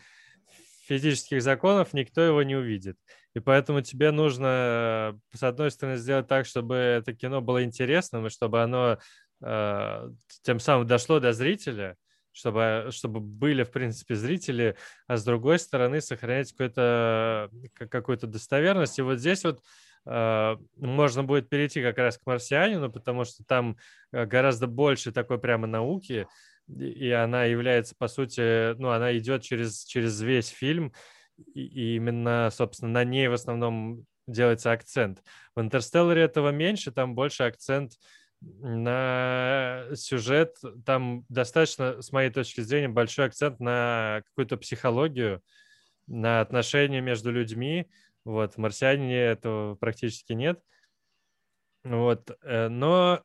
физических 0.86 1.42
законов, 1.42 1.92
никто 1.92 2.20
его 2.20 2.42
не 2.42 2.56
увидит. 2.56 2.98
И 3.36 3.40
поэтому 3.40 3.82
тебе 3.82 4.12
нужно, 4.12 5.20
с 5.34 5.42
одной 5.42 5.70
стороны, 5.70 5.98
сделать 5.98 6.26
так, 6.26 6.46
чтобы 6.46 6.74
это 6.74 7.12
кино 7.12 7.42
было 7.42 7.62
интересным, 7.64 8.26
и 8.26 8.30
чтобы 8.30 8.62
оно 8.62 8.96
э, 9.42 10.10
тем 10.42 10.58
самым 10.58 10.86
дошло 10.86 11.20
до 11.20 11.34
зрителя, 11.34 11.98
чтобы, 12.32 12.86
чтобы 12.92 13.20
были, 13.20 13.62
в 13.62 13.70
принципе, 13.72 14.14
зрители, 14.14 14.74
а 15.06 15.18
с 15.18 15.24
другой 15.24 15.58
стороны, 15.58 16.00
сохранять 16.00 16.52
какую-то 16.52 17.50
какую 17.74 18.16
достоверность. 18.20 18.98
И 18.98 19.02
вот 19.02 19.18
здесь 19.18 19.44
вот 19.44 19.60
э, 20.06 20.56
можно 20.76 21.22
будет 21.22 21.50
перейти 21.50 21.82
как 21.82 21.98
раз 21.98 22.16
к 22.16 22.24
«Марсианину», 22.24 22.90
потому 22.90 23.26
что 23.26 23.44
там 23.44 23.76
э, 24.12 24.24
гораздо 24.24 24.66
больше 24.66 25.12
такой 25.12 25.38
прямо 25.38 25.66
науки, 25.66 26.26
и 26.74 27.10
она 27.10 27.44
является, 27.44 27.94
по 27.98 28.08
сути, 28.08 28.72
ну, 28.78 28.92
она 28.92 29.14
идет 29.18 29.42
через, 29.42 29.84
через 29.84 30.22
весь 30.22 30.48
фильм, 30.48 30.94
и 31.54 31.96
именно, 31.96 32.50
собственно, 32.52 32.92
на 32.92 33.04
ней 33.04 33.28
в 33.28 33.32
основном 33.32 34.04
делается 34.26 34.72
акцент. 34.72 35.22
В 35.54 35.60
«Интерстелларе» 35.60 36.22
этого 36.22 36.50
меньше, 36.50 36.90
там 36.90 37.14
больше 37.14 37.44
акцент 37.44 37.92
на 38.40 39.84
сюжет, 39.94 40.56
там 40.84 41.24
достаточно, 41.28 42.02
с 42.02 42.12
моей 42.12 42.30
точки 42.30 42.60
зрения, 42.60 42.88
большой 42.88 43.26
акцент 43.26 43.60
на 43.60 44.22
какую-то 44.26 44.56
психологию, 44.56 45.42
на 46.06 46.40
отношения 46.40 47.00
между 47.00 47.30
людьми. 47.32 47.88
Вот, 48.24 48.54
в 48.54 48.58
«Марсианине» 48.58 49.16
этого 49.16 49.76
практически 49.76 50.32
нет. 50.32 50.60
Вот, 51.84 52.36
э, 52.42 52.68
но 52.68 53.22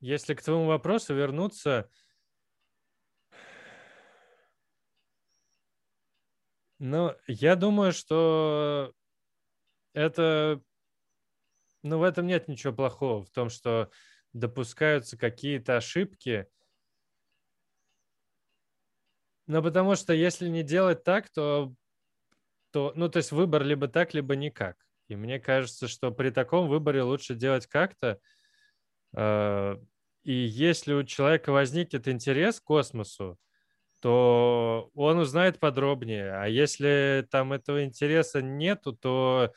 если 0.00 0.34
к 0.34 0.42
твоему 0.42 0.66
вопросу 0.66 1.14
вернуться, 1.14 1.88
Ну, 6.84 7.14
я 7.28 7.54
думаю, 7.54 7.92
что 7.92 8.92
это... 9.92 10.60
Ну, 11.84 11.98
в 12.00 12.02
этом 12.02 12.26
нет 12.26 12.48
ничего 12.48 12.72
плохого, 12.72 13.22
в 13.22 13.30
том, 13.30 13.50
что 13.50 13.88
допускаются 14.32 15.16
какие-то 15.16 15.76
ошибки. 15.76 16.48
Но 19.46 19.62
потому 19.62 19.94
что 19.94 20.12
если 20.12 20.48
не 20.48 20.64
делать 20.64 21.04
так, 21.04 21.30
то, 21.30 21.72
то... 22.72 22.92
Ну, 22.96 23.08
то 23.08 23.18
есть 23.18 23.30
выбор 23.30 23.62
либо 23.62 23.86
так, 23.86 24.12
либо 24.12 24.34
никак. 24.34 24.76
И 25.06 25.14
мне 25.14 25.38
кажется, 25.38 25.86
что 25.86 26.10
при 26.10 26.30
таком 26.30 26.66
выборе 26.66 27.02
лучше 27.02 27.36
делать 27.36 27.68
как-то. 27.68 28.18
Э, 29.14 29.76
и 30.24 30.32
если 30.32 30.94
у 30.94 31.04
человека 31.04 31.52
возникнет 31.52 32.08
интерес 32.08 32.58
к 32.58 32.64
космосу, 32.64 33.38
то 34.02 34.90
он 34.94 35.18
узнает 35.18 35.60
подробнее. 35.60 36.32
А 36.34 36.46
если 36.46 37.24
там 37.30 37.52
этого 37.52 37.84
интереса 37.84 38.42
нету, 38.42 38.92
то 38.92 39.52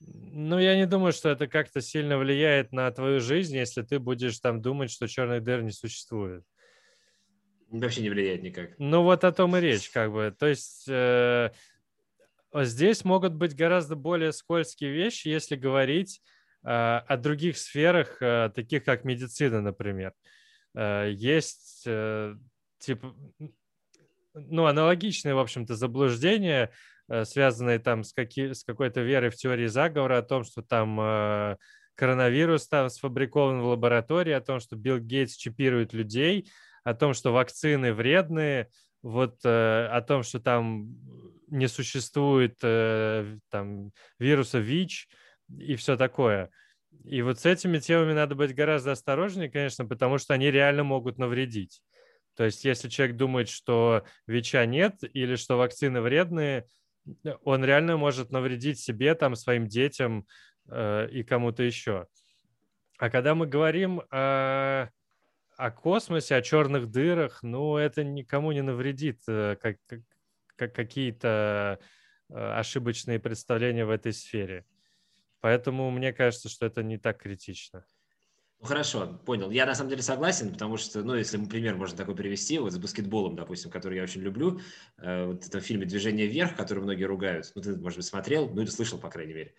ну, 0.00 0.58
я 0.58 0.74
не 0.74 0.86
думаю, 0.86 1.12
что 1.12 1.28
это 1.28 1.48
как-то 1.48 1.82
сильно 1.82 2.16
влияет 2.16 2.72
на 2.72 2.90
твою 2.90 3.20
жизнь, 3.20 3.54
если 3.54 3.82
ты 3.82 3.98
будешь 3.98 4.38
там 4.38 4.62
думать, 4.62 4.90
что 4.90 5.06
черных 5.06 5.42
дыр 5.42 5.62
не 5.62 5.70
существует. 5.70 6.44
Вообще 7.68 8.00
не 8.00 8.08
влияет 8.08 8.42
никак. 8.42 8.70
Ну, 8.78 9.02
вот 9.02 9.24
о 9.24 9.32
том 9.32 9.54
и 9.54 9.60
речь, 9.60 9.90
как 9.90 10.12
бы. 10.12 10.34
То 10.38 10.46
есть 10.46 10.86
э, 10.88 11.50
здесь 12.54 13.04
могут 13.04 13.34
быть 13.34 13.54
гораздо 13.54 13.96
более 13.96 14.32
скользкие 14.32 14.92
вещи, 14.92 15.28
если 15.28 15.56
говорить 15.56 16.22
э, 16.64 16.68
о 16.70 17.16
других 17.18 17.58
сферах, 17.58 18.16
э, 18.22 18.50
таких 18.54 18.84
как 18.84 19.04
медицина, 19.04 19.60
например. 19.60 20.14
Э, 20.74 21.10
есть 21.12 21.82
э, 21.84 22.34
типа 22.78 23.14
ну, 24.34 24.66
аналогичные, 24.66 25.34
в 25.34 25.38
общем-то, 25.38 25.74
заблуждения, 25.74 26.70
э, 27.08 27.24
связанные 27.24 27.78
там 27.78 28.04
с, 28.04 28.12
каки, 28.12 28.52
с 28.52 28.64
какой-то 28.64 29.00
верой 29.00 29.30
в 29.30 29.36
теории 29.36 29.66
заговора 29.66 30.18
о 30.18 30.22
том, 30.22 30.44
что 30.44 30.62
там 30.62 30.98
э, 31.00 31.56
коронавирус 31.94 32.68
там 32.68 32.88
сфабрикован 32.88 33.60
в 33.60 33.66
лаборатории, 33.66 34.32
о 34.32 34.40
том, 34.40 34.60
что 34.60 34.76
Билл 34.76 34.98
Гейтс 34.98 35.34
чипирует 35.34 35.92
людей, 35.92 36.48
о 36.84 36.94
том, 36.94 37.14
что 37.14 37.32
вакцины 37.32 37.92
вредные, 37.92 38.68
вот 39.02 39.40
э, 39.44 39.86
о 39.86 40.00
том, 40.02 40.22
что 40.22 40.40
там 40.40 40.96
не 41.48 41.66
существует 41.66 42.58
э, 42.62 43.38
там 43.50 43.92
вируса 44.18 44.58
ВИЧ 44.58 45.08
и 45.58 45.76
все 45.76 45.96
такое. 45.96 46.50
И 47.04 47.22
вот 47.22 47.40
с 47.40 47.46
этими 47.46 47.78
темами 47.78 48.12
надо 48.12 48.34
быть 48.34 48.54
гораздо 48.54 48.92
осторожнее, 48.92 49.50
конечно, 49.50 49.86
потому 49.86 50.18
что 50.18 50.34
они 50.34 50.50
реально 50.50 50.84
могут 50.84 51.18
навредить. 51.18 51.82
То 52.38 52.44
есть 52.44 52.64
если 52.64 52.88
человек 52.88 53.16
думает, 53.16 53.48
что 53.48 54.04
ВИЧа 54.28 54.64
нет 54.64 54.94
или 55.12 55.34
что 55.34 55.56
вакцины 55.56 56.00
вредные, 56.00 56.68
он 57.42 57.64
реально 57.64 57.96
может 57.96 58.30
навредить 58.30 58.78
себе, 58.78 59.16
там, 59.16 59.34
своим 59.34 59.66
детям 59.66 60.24
э, 60.68 61.08
и 61.10 61.24
кому-то 61.24 61.64
еще. 61.64 62.06
А 62.96 63.10
когда 63.10 63.34
мы 63.34 63.48
говорим 63.48 64.02
о, 64.12 64.88
о 65.56 65.70
космосе, 65.72 66.36
о 66.36 66.42
черных 66.42 66.88
дырах, 66.92 67.42
ну, 67.42 67.76
это 67.76 68.04
никому 68.04 68.52
не 68.52 68.62
навредит, 68.62 69.18
э, 69.26 69.56
как, 69.60 69.78
как 70.54 70.72
какие-то 70.72 71.80
э, 72.28 72.34
ошибочные 72.34 73.18
представления 73.18 73.84
в 73.84 73.90
этой 73.90 74.12
сфере. 74.12 74.64
Поэтому 75.40 75.90
мне 75.90 76.12
кажется, 76.12 76.48
что 76.48 76.66
это 76.66 76.84
не 76.84 76.98
так 76.98 77.20
критично. 77.20 77.84
Ну, 78.60 78.66
хорошо, 78.66 79.20
понял. 79.24 79.50
Я 79.50 79.66
на 79.66 79.74
самом 79.74 79.90
деле 79.90 80.02
согласен, 80.02 80.52
потому 80.52 80.76
что, 80.76 81.02
ну, 81.04 81.14
если 81.14 81.38
пример 81.44 81.76
можно 81.76 81.96
такой 81.96 82.16
привести, 82.16 82.58
вот 82.58 82.72
с 82.72 82.78
баскетболом, 82.78 83.36
допустим, 83.36 83.70
который 83.70 83.96
я 83.96 84.02
очень 84.02 84.20
люблю, 84.20 84.60
э, 84.96 85.26
вот 85.26 85.44
в 85.44 85.48
этом 85.48 85.60
фильме 85.60 85.86
«Движение 85.86 86.26
вверх», 86.26 86.56
который 86.56 86.82
многие 86.82 87.04
ругают, 87.04 87.52
ну, 87.54 87.62
ты, 87.62 87.76
может 87.76 87.98
быть, 87.98 88.06
смотрел, 88.06 88.48
ну, 88.48 88.62
или 88.62 88.68
слышал, 88.68 88.98
по 88.98 89.10
крайней 89.10 89.34
мере, 89.34 89.54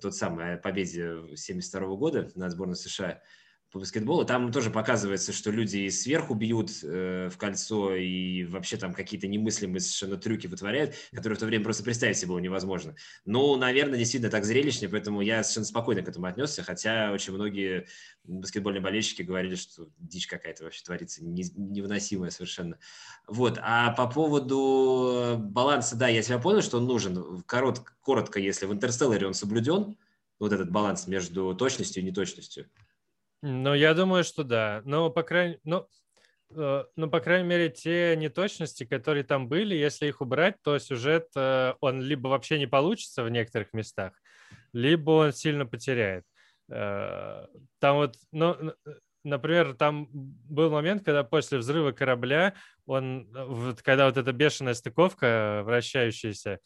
тот 0.00 0.14
самый 0.14 0.54
о 0.54 0.58
победе 0.58 1.34
72 1.34 1.96
года 1.96 2.30
на 2.34 2.50
сборной 2.50 2.76
США– 2.76 3.22
по 3.74 3.80
баскетболу. 3.80 4.24
Там 4.24 4.52
тоже 4.52 4.70
показывается, 4.70 5.32
что 5.32 5.50
люди 5.50 5.78
и 5.78 5.90
сверху 5.90 6.34
бьют 6.34 6.70
э, 6.84 7.28
в 7.28 7.36
кольцо 7.36 7.96
и 7.96 8.44
вообще 8.44 8.76
там 8.76 8.94
какие-то 8.94 9.26
немыслимые 9.26 9.80
совершенно 9.80 10.16
трюки 10.16 10.46
вытворяют, 10.46 10.94
которые 11.12 11.36
в 11.36 11.40
то 11.40 11.46
время 11.46 11.64
просто 11.64 11.82
представить 11.82 12.16
себе 12.16 12.28
было 12.28 12.38
невозможно. 12.38 12.94
Ну, 13.24 13.56
наверное, 13.56 13.98
действительно 13.98 14.30
так 14.30 14.44
зрелищнее, 14.44 14.88
поэтому 14.88 15.22
я 15.22 15.42
совершенно 15.42 15.66
спокойно 15.66 16.02
к 16.02 16.08
этому 16.08 16.26
отнесся, 16.26 16.62
хотя 16.62 17.10
очень 17.10 17.32
многие 17.32 17.88
баскетбольные 18.22 18.80
болельщики 18.80 19.22
говорили, 19.22 19.56
что 19.56 19.88
дичь 19.98 20.28
какая-то 20.28 20.62
вообще 20.62 20.84
творится, 20.84 21.24
невыносимая 21.24 22.30
совершенно. 22.30 22.78
Вот. 23.26 23.58
А 23.60 23.90
по 23.90 24.06
поводу 24.06 25.34
баланса, 25.36 25.96
да, 25.96 26.06
я 26.06 26.22
себя 26.22 26.38
понял, 26.38 26.62
что 26.62 26.78
он 26.78 26.86
нужен. 26.86 27.42
Коротко, 27.42 27.92
коротко 28.02 28.38
если 28.38 28.66
в 28.66 28.72
«Интерстелларе» 28.72 29.26
он 29.26 29.34
соблюден, 29.34 29.96
вот 30.38 30.52
этот 30.52 30.70
баланс 30.70 31.06
между 31.06 31.54
точностью 31.54 32.02
и 32.02 32.06
неточностью, 32.06 32.66
ну, 33.46 33.74
я 33.74 33.92
думаю, 33.92 34.24
что 34.24 34.42
да. 34.42 34.80
Но, 34.86 35.10
по 35.10 35.22
крайней, 35.22 35.58
ну, 35.64 35.86
э, 36.56 36.84
ну, 36.96 37.10
по 37.10 37.20
крайней 37.20 37.46
мере, 37.46 37.68
те 37.68 38.16
неточности, 38.16 38.86
которые 38.86 39.22
там 39.22 39.48
были, 39.48 39.74
если 39.74 40.06
их 40.06 40.22
убрать, 40.22 40.56
то 40.62 40.78
сюжет, 40.78 41.28
э, 41.36 41.74
он 41.80 42.00
либо 42.00 42.28
вообще 42.28 42.58
не 42.58 42.66
получится 42.66 43.22
в 43.22 43.28
некоторых 43.28 43.74
местах, 43.74 44.14
либо 44.72 45.10
он 45.10 45.34
сильно 45.34 45.66
потеряет. 45.66 46.24
Э, 46.70 47.44
там 47.80 47.96
вот, 47.96 48.16
ну, 48.32 48.72
например, 49.24 49.74
там 49.74 50.08
был 50.10 50.70
момент, 50.70 51.04
когда 51.04 51.22
после 51.22 51.58
взрыва 51.58 51.92
корабля, 51.92 52.54
он, 52.86 53.28
вот, 53.30 53.82
когда 53.82 54.06
вот 54.06 54.16
эта 54.16 54.32
бешеная 54.32 54.72
стыковка 54.72 55.60
вращающаяся, 55.66 56.60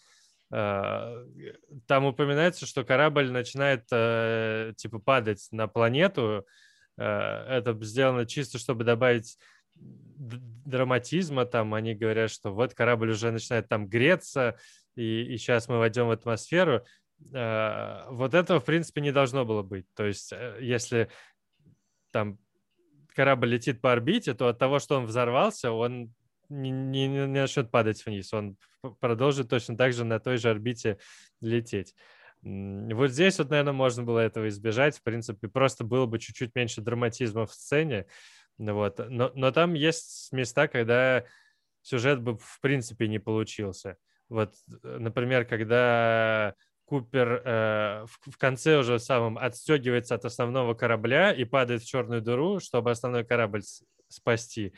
там 0.51 2.05
упоминается, 2.07 2.65
что 2.65 2.83
корабль 2.83 3.31
начинает 3.31 3.85
типа 4.79 4.99
падать 4.99 5.47
на 5.51 5.69
планету, 5.69 6.47
это 7.03 7.77
сделано 7.83 8.27
чисто, 8.27 8.59
чтобы 8.59 8.85
добавить 8.85 9.39
драматизма. 9.77 11.47
Там 11.47 11.75
они 11.75 11.95
говорят, 11.95 12.31
что 12.31 12.53
вот 12.53 12.75
корабль 12.75 13.11
уже 13.11 13.31
начинает 13.31 13.69
там 13.69 13.87
греться, 13.89 14.57
и, 14.97 15.23
и 15.23 15.39
сейчас 15.39 15.69
мы 15.69 15.79
войдем 15.79 16.09
в 16.09 16.11
атмосферу. 16.11 16.85
Э, 17.33 18.05
вот 18.11 18.35
этого, 18.35 18.61
в 18.61 18.65
принципе, 18.65 19.01
не 19.01 19.13
должно 19.13 19.45
было 19.45 19.63
быть. 19.63 19.87
То 19.95 20.07
есть, 20.07 20.33
э, 20.33 20.59
если 20.61 21.09
там 22.11 22.39
корабль 23.15 23.49
летит 23.49 23.81
по 23.81 23.93
орбите, 23.93 24.35
то 24.35 24.49
от 24.49 24.59
того, 24.59 24.79
что 24.79 24.97
он 24.97 25.07
взорвался, 25.07 25.73
он 25.73 26.13
не, 26.49 26.71
не, 26.71 27.09
не 27.09 27.27
начнет 27.27 27.71
падать 27.71 28.05
вниз, 28.05 28.33
он 28.33 28.57
продолжит 29.01 29.49
точно 29.49 29.77
так 29.77 29.93
же 29.93 30.05
на 30.05 30.19
той 30.19 30.39
же 30.39 30.51
орбите 30.51 30.99
лететь. 31.41 31.95
Вот 32.43 33.11
здесь 33.11 33.39
вот, 33.39 33.51
наверное, 33.51 33.73
можно 33.73 34.05
было 34.05 34.21
этого 34.21 34.49
избежать. 34.49 34.97
В 34.97 35.03
принципе, 35.03 35.49
просто 35.49 35.85
было 35.85 36.07
бы 36.07 36.19
чуть-чуть 36.19 36.55
меньше 36.55 36.81
драматизма 36.81 37.47
в 37.47 37.53
сцене. 37.53 38.07
Вот. 38.59 38.99
Но, 39.09 39.31
но 39.35 39.51
там 39.51 39.75
есть 39.75 40.33
места, 40.33 40.69
когда 40.69 41.25
сюжет 41.83 42.21
бы 42.21 42.37
в 42.39 42.61
принципе 42.61 43.09
не 43.09 43.19
получился. 43.19 43.97
Вот, 44.29 44.55
э, 44.83 44.99
например, 44.99 45.45
когда 45.45 46.55
Купер 46.85 47.43
э, 47.45 48.07
в, 48.07 48.33
в 48.33 48.39
конце 48.39 48.79
уже 48.79 48.99
самым 48.99 49.37
отстегивается 49.37 50.15
от 50.15 50.25
основного 50.25 50.73
корабля 50.73 51.33
и 51.33 51.45
падает 51.45 51.83
в 51.83 51.87
черную 51.87 52.23
дыру, 52.23 52.61
чтобы 52.61 52.91
основной 52.91 53.25
корабль 53.25 53.63
спасти. 54.09 54.73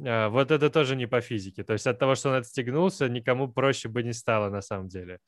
Э, 0.00 0.28
вот 0.28 0.52
это 0.52 0.70
тоже 0.70 0.94
не 0.94 1.06
по 1.06 1.20
физике. 1.20 1.64
То 1.64 1.72
есть 1.72 1.88
от 1.88 1.98
того, 1.98 2.14
что 2.14 2.30
он 2.30 2.36
отстегнулся, 2.36 3.08
никому 3.08 3.48
проще 3.52 3.88
бы 3.88 4.04
не 4.04 4.12
стало 4.12 4.48
на 4.48 4.62
самом 4.62 4.88
деле. 4.88 5.18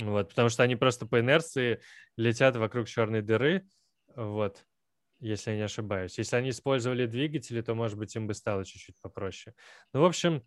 Вот, 0.00 0.30
потому 0.30 0.48
что 0.48 0.62
они 0.62 0.76
просто 0.76 1.06
по 1.06 1.20
инерции 1.20 1.80
летят 2.16 2.56
вокруг 2.56 2.88
черной 2.88 3.22
дыры. 3.22 3.66
Вот, 4.16 4.64
если 5.20 5.52
я 5.52 5.56
не 5.56 5.62
ошибаюсь. 5.62 6.18
Если 6.18 6.36
они 6.36 6.50
использовали 6.50 7.06
двигатели, 7.06 7.60
то, 7.60 7.74
может 7.74 7.98
быть, 7.98 8.14
им 8.16 8.26
бы 8.26 8.34
стало 8.34 8.64
чуть-чуть 8.64 9.00
попроще. 9.00 9.54
Ну, 9.92 10.00
в 10.00 10.04
общем, 10.04 10.42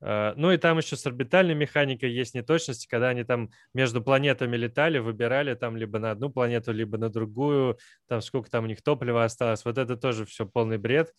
Э, 0.00 0.34
ну 0.36 0.50
и 0.52 0.56
там 0.56 0.78
еще 0.78 0.96
с 0.96 1.06
орбитальной 1.06 1.54
механикой 1.54 2.12
есть 2.12 2.34
неточности, 2.34 2.86
когда 2.86 3.08
они 3.08 3.24
там 3.24 3.50
между 3.72 4.02
планетами 4.02 4.56
летали, 4.56 4.98
выбирали 4.98 5.54
там 5.54 5.76
либо 5.76 5.98
на 5.98 6.10
одну 6.10 6.30
планету, 6.30 6.72
либо 6.72 6.98
на 6.98 7.08
другую, 7.08 7.78
там 8.06 8.20
сколько 8.20 8.50
там 8.50 8.64
у 8.64 8.66
них 8.66 8.82
топлива 8.82 9.24
осталось. 9.24 9.64
Вот 9.64 9.78
это 9.78 9.96
тоже 9.96 10.26
все 10.26 10.46
полный 10.46 10.78
бред. 10.78 11.14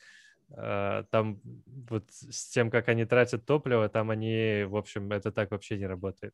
Э, 0.55 1.03
там 1.11 1.41
вот 1.89 2.05
с 2.11 2.49
тем, 2.49 2.69
как 2.69 2.87
они 2.89 3.05
тратят 3.05 3.45
топливо, 3.45 3.89
там 3.89 4.11
они, 4.11 4.63
в 4.67 4.75
общем, 4.75 5.11
это 5.11 5.31
так 5.31 5.51
вообще 5.51 5.77
не 5.77 5.87
работает. 5.87 6.33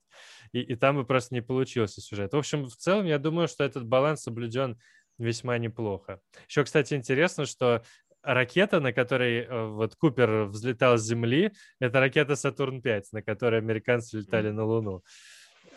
И, 0.52 0.62
и 0.62 0.76
там 0.76 0.98
бы 0.98 1.06
просто 1.06 1.34
не 1.34 1.42
получился 1.42 2.02
сюжет. 2.02 2.34
В 2.34 2.38
общем, 2.38 2.66
в 2.66 2.76
целом, 2.76 3.06
я 3.06 3.20
думаю, 3.20 3.48
что 3.48 3.64
этот 3.64 3.86
баланс 3.86 4.22
соблюден 4.22 4.78
весьма 5.18 5.58
неплохо. 5.58 6.20
Еще, 6.48 6.64
кстати, 6.64 6.94
интересно, 6.94 7.46
что 7.46 7.84
ракета, 8.24 8.80
на 8.80 8.94
которой 8.94 9.42
э, 9.42 9.66
вот 9.68 9.96
Купер 9.96 10.46
взлетал 10.46 10.98
с 10.98 11.04
Земли, 11.04 11.54
это 11.80 12.00
ракета 12.00 12.36
Сатурн-5, 12.36 13.06
на 13.12 13.22
которой 13.22 13.60
американцы 13.60 14.18
летали 14.18 14.50
на 14.50 14.66
Луну. 14.66 15.04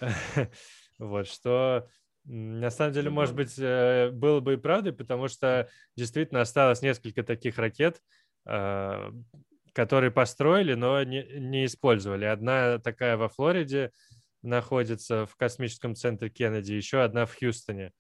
Вот, 1.01 1.27
что 1.27 1.89
на 2.25 2.71
самом 2.71 2.93
деле, 2.93 3.11
может 3.11 3.35
быть, 3.35 3.59
э, 3.59 4.11
было 4.11 4.41
бы 4.41 4.55
и 4.55 4.57
правдой, 4.57 4.93
потому 4.93 5.29
что 5.29 5.69
действительно 5.95 6.41
осталось 6.41 6.81
несколько 6.81 7.23
таких 7.23 7.59
ракет, 7.59 8.01
которые 8.45 10.11
построили, 10.11 10.75
но 10.75 11.03
не, 11.03 11.25
не 11.39 11.67
использовали. 11.67 12.25
Одна 12.25 12.79
такая 12.79 13.17
во 13.17 13.29
Флориде 13.29 13.91
находится 14.43 15.27
в 15.27 15.37
космическом 15.37 15.95
центре 15.95 16.29
Кеннеди, 16.29 16.75
еще 16.75 17.03
одна 17.03 17.27
в 17.27 17.37
Хьюстоне. 17.37 17.93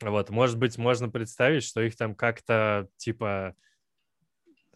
Вот, 0.00 0.30
может 0.30 0.58
быть, 0.58 0.76
можно 0.76 1.08
представить, 1.08 1.62
что 1.62 1.80
их 1.80 1.96
там 1.96 2.14
как-то 2.14 2.88
типа 2.96 3.54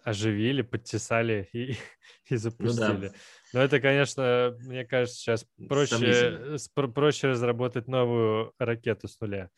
оживили, 0.05 0.63
подтесали 0.63 1.49
и, 1.53 1.77
и 2.31 2.37
запустили. 2.37 2.93
Ну, 2.93 3.01
да. 3.01 3.13
Но 3.53 3.61
это, 3.61 3.81
конечно, 3.81 4.57
мне 4.61 4.85
кажется, 4.85 5.19
сейчас 5.19 5.47
проще, 5.69 6.57
проще 6.95 7.29
разработать 7.29 7.89
новую 7.89 8.53
ракету 8.59 9.09
с 9.09 9.21
нуля. 9.21 9.51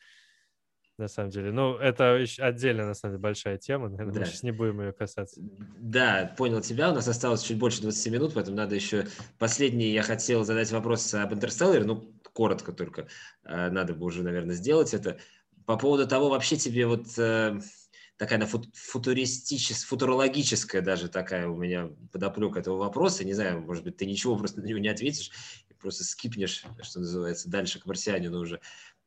На 1.01 1.09
самом 1.09 1.31
деле. 1.31 1.51
Ну, 1.51 1.77
это 1.77 2.23
отдельно, 2.41 2.85
на 2.85 2.93
самом 2.93 3.15
деле, 3.15 3.23
большая 3.23 3.57
тема. 3.57 3.89
Наверное, 3.89 4.13
да. 4.13 4.21
мы 4.21 4.27
сейчас 4.27 4.43
не 4.43 4.51
будем 4.51 4.83
ее 4.83 4.93
касаться. 4.93 5.41
Да, 5.79 6.35
понял 6.37 6.61
тебя. 6.61 6.91
У 6.91 6.95
нас 6.95 7.09
осталось 7.09 7.43
чуть 7.43 7.57
больше 7.57 7.81
20 7.81 8.13
минут, 8.13 8.35
поэтому 8.35 8.59
надо 8.59 8.75
еще... 8.75 9.07
Последний 9.39 9.93
я 9.93 10.03
хотел 10.03 10.45
задать 10.45 10.71
вопрос 10.73 11.15
об 11.15 11.33
Интерстелларе, 11.33 11.85
ну, 11.85 12.13
коротко 12.35 12.73
только. 12.73 13.09
Э, 13.45 13.71
надо 13.71 13.95
бы 13.95 14.05
уже, 14.05 14.23
наверное, 14.23 14.55
сделать 14.55 14.93
это. 14.93 15.17
По 15.65 15.79
поводу 15.79 16.07
того, 16.07 16.29
вообще 16.29 16.57
тебе 16.57 16.87
вот 16.87 17.07
э, 17.17 17.59
такая 18.19 18.47
футуристическая, 18.75 19.89
футурологическая 19.89 20.83
даже 20.83 21.09
такая 21.09 21.49
у 21.49 21.57
меня 21.57 21.89
подоплека 22.13 22.61
этого 22.61 22.77
вопроса. 22.77 23.25
Не 23.25 23.33
знаю, 23.33 23.63
может 23.63 23.85
быть, 23.85 23.97
ты 23.97 24.05
ничего 24.05 24.37
просто 24.37 24.61
на 24.61 24.67
него 24.67 24.79
не 24.79 24.89
ответишь, 24.89 25.31
просто 25.81 26.05
скипнешь, 26.05 26.65
что 26.83 27.01
называется, 27.01 27.49
дальше 27.49 27.81
к 27.81 27.87
марсианину 27.87 28.41
уже. 28.41 28.61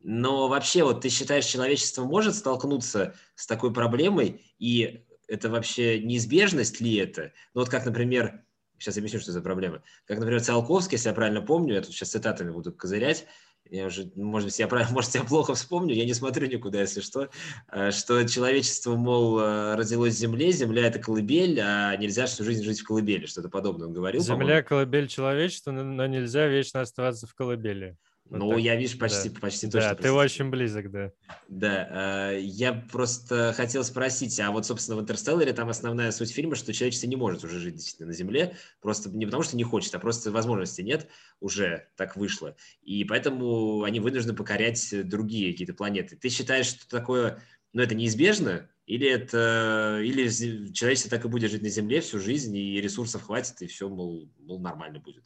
Но 0.04 0.50
вообще, 0.50 0.84
вот 0.84 1.02
ты 1.02 1.10
считаешь, 1.10 1.46
человечество 1.46 2.04
может 2.04 2.36
столкнуться 2.36 3.16
с 3.36 3.48
такой 3.48 3.74
проблемой, 3.74 4.42
и 4.60 5.06
это 5.28 5.50
вообще 5.50 6.00
неизбежность 6.00 6.82
ли 6.82 6.96
это? 6.96 7.32
Ну 7.54 7.62
вот 7.62 7.70
как, 7.70 7.86
например, 7.86 8.44
сейчас 8.78 8.98
объясню, 8.98 9.22
что 9.22 9.32
за 9.32 9.42
проблема. 9.42 9.82
Как, 10.06 10.20
например, 10.20 10.42
Циолковский, 10.42 10.96
если 10.96 11.10
я 11.10 11.16
правильно 11.16 11.42
помню, 11.42 11.76
я 11.76 11.82
тут 11.82 11.94
сейчас 11.94 12.10
цитатами 12.10 12.52
буду 12.52 12.74
козырять, 12.74 13.26
я 13.70 13.86
уже, 13.86 14.12
может 14.16 14.48
быть, 14.48 14.60
я, 14.60 14.68
может, 14.92 15.16
я 15.16 15.24
плохо 15.24 15.56
вспомню, 15.56 15.96
я 15.96 16.06
не 16.06 16.14
смотрю 16.14 16.48
никуда, 16.48 16.82
если 16.82 17.00
что, 17.00 17.30
э, 17.72 17.92
что 17.92 18.28
человечество, 18.28 18.96
мол, 18.96 19.40
э, 19.40 19.76
родилось 19.76 20.16
в 20.16 20.18
земле, 20.18 20.52
земля– 20.52 20.88
это 20.88 21.00
колыбель, 21.00 21.60
а 21.62 21.96
нельзя 21.96 22.26
всю 22.26 22.44
жизнь 22.44 22.64
жить 22.64 22.82
в 22.82 22.84
колыбели, 22.84 23.26
что-то 23.26 23.48
подобное 23.48 23.88
он 23.88 23.94
говорил. 23.94 24.22
Земля– 24.22 24.62
колыбель 24.64 25.08
человечества, 25.08 25.72
но 25.72 26.06
нельзя 26.08 26.48
вечно 26.48 26.82
оставаться 26.82 27.26
в 27.26 27.34
колыбели. 27.34 27.98
Вот 28.30 28.40
ну, 28.40 28.50
так. 28.52 28.60
я, 28.62 28.76
вижу, 28.76 28.98
почти, 28.98 29.30
да. 29.30 29.40
почти 29.40 29.68
точно. 29.68 29.90
Да, 29.90 29.96
ты 29.96 30.12
очень 30.12 30.50
близок, 30.50 30.90
да. 30.90 31.12
Да, 31.50 32.32
э, 32.32 32.40
я 32.42 32.74
просто 32.74 33.54
хотел 33.54 33.84
спросить, 33.84 34.40
а 34.40 34.50
вот, 34.52 34.66
собственно, 34.66 34.98
в 34.98 35.02
«Интерстелларе» 35.02 35.54
там 35.54 35.70
основная 35.70 36.12
суть 36.12 36.32
фильма, 36.32 36.56
что 36.56 36.74
человечество 36.74 37.08
не 37.08 37.16
может 37.16 37.44
уже 37.44 37.60
жить 37.60 37.76
действительно 37.76 38.08
на 38.08 38.14
Земле, 38.14 38.56
просто 38.82 39.10
не 39.10 39.26
потому 39.26 39.44
что 39.44 39.58
не 39.58 39.64
хочет, 39.64 39.94
а 39.94 40.00
просто 40.00 40.32
возможности 40.32 40.82
нет, 40.82 41.10
уже 41.42 41.88
так 41.96 42.16
вышло. 42.16 42.56
И 42.82 43.04
поэтому 43.04 43.84
они 43.84 44.00
вынуждены 44.00 44.36
покорять 44.36 45.08
другие 45.08 45.52
какие-то 45.52 45.74
планеты. 45.74 46.16
Ты 46.16 46.30
считаешь, 46.30 46.68
что 46.68 46.88
такое, 46.88 47.44
ну, 47.74 47.82
это 47.82 47.94
неизбежно, 47.94 48.70
или 48.86 49.08
это, 49.08 50.02
или 50.04 50.28
человечество 50.74 51.12
так 51.12 51.26
и 51.26 51.30
будет 51.30 51.52
жить 51.52 51.62
на 51.62 51.70
Земле 51.70 52.02
всю 52.02 52.20
жизнь, 52.20 52.56
и 52.56 52.82
ресурсов 52.82 53.24
хватит, 53.24 53.62
и 53.62 53.68
все, 53.68 53.88
мол, 53.90 54.30
мол 54.40 54.60
нормально 54.60 55.00
будет? 55.00 55.26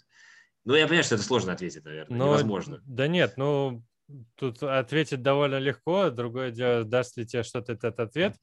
Ну, 0.68 0.76
я 0.76 0.86
понимаю, 0.86 1.06
что 1.06 1.16
это 1.16 1.24
сложно 1.24 1.54
ответить, 1.54 1.86
наверное, 1.86 2.18
Но, 2.18 2.26
невозможно. 2.26 2.82
Да 2.86 3.08
нет, 3.08 3.36
ну, 3.38 3.86
тут 4.36 4.62
ответить 4.62 5.22
довольно 5.22 5.60
легко. 5.60 6.10
Другое 6.10 6.52
дело, 6.52 6.84
даст 6.84 7.16
ли 7.16 7.26
тебе 7.26 7.44
что-то 7.44 7.72
этот 7.72 7.98
ответ. 8.02 8.36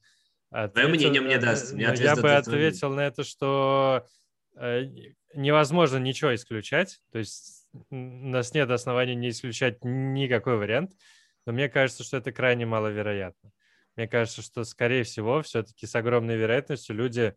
Ответил, 0.49 0.89
Мое 0.89 0.97
мнение 0.97 1.21
мне 1.21 1.37
даст. 1.37 1.73
Мне 1.73 1.93
я 1.95 2.15
бы 2.15 2.33
ответил 2.33 2.89
на 2.89 3.01
это, 3.01 3.23
что 3.23 4.07
э, 4.57 4.85
невозможно 5.35 5.97
ничего 5.97 6.33
исключать. 6.33 6.99
То 7.11 7.19
есть 7.19 7.67
у 7.91 7.95
нас 7.95 8.55
нет 8.55 8.71
оснований 8.71 9.13
не 9.13 9.29
исключать 9.29 9.83
никакой 9.83 10.57
вариант. 10.57 10.93
Но 11.45 11.53
мне 11.53 11.69
кажется, 11.69 12.03
что 12.03 12.17
это 12.17 12.31
крайне 12.31 12.65
маловероятно. 12.65 13.51
Мне 13.95 14.07
кажется, 14.07 14.41
что, 14.41 14.63
скорее 14.63 15.03
всего, 15.03 15.43
все-таки 15.43 15.85
с 15.85 15.93
огромной 15.93 16.37
вероятностью 16.37 16.95
люди 16.95 17.35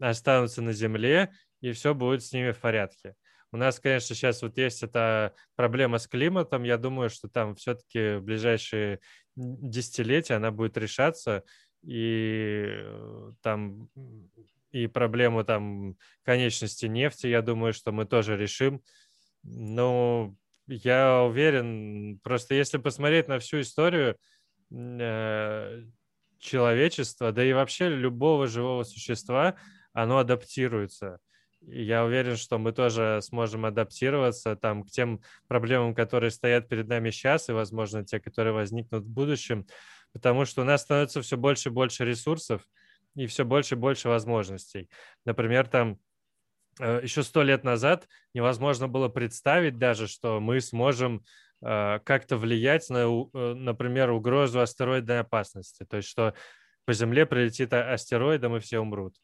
останутся 0.00 0.62
на 0.62 0.72
Земле, 0.72 1.30
и 1.60 1.72
все 1.72 1.92
будет 1.94 2.24
с 2.24 2.32
ними 2.32 2.52
в 2.52 2.58
порядке. 2.58 3.16
У 3.52 3.56
нас, 3.56 3.80
конечно, 3.80 4.14
сейчас 4.14 4.42
вот 4.42 4.56
есть 4.58 4.82
эта 4.82 5.34
проблема 5.56 5.98
с 5.98 6.06
климатом. 6.06 6.62
Я 6.62 6.78
думаю, 6.78 7.10
что 7.10 7.28
там 7.28 7.56
все-таки 7.56 8.16
в 8.16 8.22
ближайшие 8.22 9.00
десятилетия 9.34 10.34
она 10.34 10.50
будет 10.52 10.76
решаться. 10.76 11.42
И 11.82 12.64
э, 12.68 13.32
там 13.42 13.88
и 14.70 14.86
проблему 14.86 15.44
там 15.44 15.96
конечности 16.22 16.86
нефти, 16.86 17.26
я 17.26 17.42
думаю, 17.42 17.72
что 17.72 17.90
мы 17.90 18.04
тоже 18.04 18.36
решим. 18.36 18.82
Но 19.42 20.34
я 20.66 21.22
уверен, 21.22 22.20
просто 22.22 22.54
если 22.54 22.78
посмотреть 22.78 23.26
на 23.26 23.40
всю 23.40 23.62
историю 23.62 24.16
э, 24.70 25.82
человечества, 26.38 27.32
да 27.32 27.44
и 27.44 27.52
вообще 27.52 27.88
любого 27.88 28.46
живого 28.46 28.84
существа, 28.84 29.56
оно 29.92 30.18
адаптируется 30.18 31.18
я 31.66 32.04
уверен, 32.04 32.36
что 32.36 32.58
мы 32.58 32.72
тоже 32.72 33.20
сможем 33.22 33.66
адаптироваться 33.66 34.56
там, 34.56 34.82
к 34.82 34.90
тем 34.90 35.20
проблемам, 35.46 35.94
которые 35.94 36.30
стоят 36.30 36.68
перед 36.68 36.88
нами 36.88 37.10
сейчас, 37.10 37.48
и, 37.48 37.52
возможно, 37.52 38.04
те, 38.04 38.20
которые 38.20 38.52
возникнут 38.52 39.04
в 39.04 39.08
будущем, 39.08 39.66
потому 40.12 40.44
что 40.44 40.62
у 40.62 40.64
нас 40.64 40.82
становится 40.82 41.22
все 41.22 41.36
больше 41.36 41.68
и 41.68 41.72
больше 41.72 42.04
ресурсов 42.04 42.66
и 43.14 43.26
все 43.26 43.44
больше 43.44 43.74
и 43.74 43.78
больше 43.78 44.08
возможностей. 44.08 44.88
Например, 45.24 45.66
там 45.66 45.98
э, 46.80 47.00
еще 47.02 47.22
сто 47.22 47.42
лет 47.42 47.64
назад 47.64 48.08
невозможно 48.34 48.88
было 48.88 49.08
представить 49.08 49.78
даже, 49.78 50.06
что 50.06 50.40
мы 50.40 50.60
сможем 50.60 51.24
э, 51.62 51.98
как-то 52.04 52.36
влиять 52.36 52.88
на, 52.88 53.06
э, 53.06 53.54
например, 53.54 54.10
угрозу 54.10 54.60
астероидной 54.60 55.20
опасности, 55.20 55.84
то 55.84 55.96
есть 55.98 56.08
что 56.08 56.34
по 56.86 56.92
Земле 56.92 57.26
прилетит 57.26 57.72
астероид, 57.72 58.42
и 58.42 58.48
мы 58.48 58.60
все 58.60 58.80
умрут. 58.80 59.14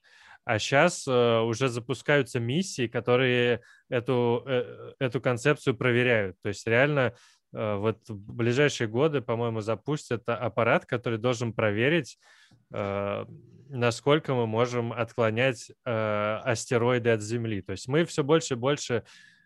А 0.47 0.61
сейчас 0.61 1.09
э, 1.09 1.41
уже 1.41 1.69
запускаются 1.69 2.39
миссии, 2.39 2.87
которые 2.87 3.63
эту, 3.89 4.45
э, 4.47 4.93
эту 5.01 5.21
концепцию 5.21 5.77
проверяют. 5.77 6.37
То 6.41 6.51
есть 6.51 6.65
реально 6.69 7.15
э, 7.53 7.75
вот 7.75 8.09
в 8.09 8.33
ближайшие 8.33 8.87
годы, 8.87 9.23
по-моему, 9.23 9.61
запустят 9.61 10.23
аппарат, 10.29 10.87
который 10.87 11.19
должен 11.19 11.53
проверить, 11.53 12.21
э, 12.73 13.25
насколько 13.71 14.35
мы 14.35 14.47
можем 14.47 14.93
отклонять 14.93 15.73
э, 15.85 16.41
астероиды 16.45 17.11
от 17.11 17.23
Земли. 17.23 17.61
То 17.61 17.73
есть 17.73 17.89
мы 17.89 18.05
все 18.05 18.23
больше 18.23 18.55
и 18.55 18.57
больше 18.57 19.03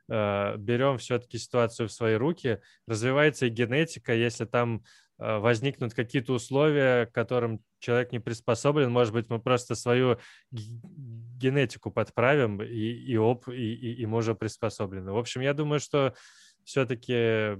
берем 0.09 0.99
все-таки 0.99 1.39
ситуацию 1.39 1.89
в 1.89 1.93
свои 1.93 2.17
руки, 2.17 2.59
развивается 2.89 3.47
и 3.47 3.49
генетика, 3.49 4.13
если 4.13 4.45
там 4.45 4.83
возникнут 5.21 5.95
какие-то 5.95 6.33
условия, 6.33 7.07
к 7.07 7.13
которым 7.13 7.61
человек 7.79 8.13
не 8.13 8.19
приспособлен, 8.19 8.91
может 8.91 9.13
быть, 9.13 9.29
мы 9.29 9.39
просто 9.39 9.75
свою 9.75 10.19
генетику 10.51 11.91
подправим, 11.91 12.63
и, 12.63 12.67
и, 12.67 13.17
оп, 13.17 13.49
и, 13.49 13.53
и, 13.53 14.03
и 14.03 14.07
мы 14.07 14.19
уже 14.19 14.35
приспособлены. 14.35 15.13
В 15.13 15.19
общем, 15.19 15.43
я 15.43 15.55
думаю, 15.55 15.81
что 15.81 16.15
все-таки 16.65 17.59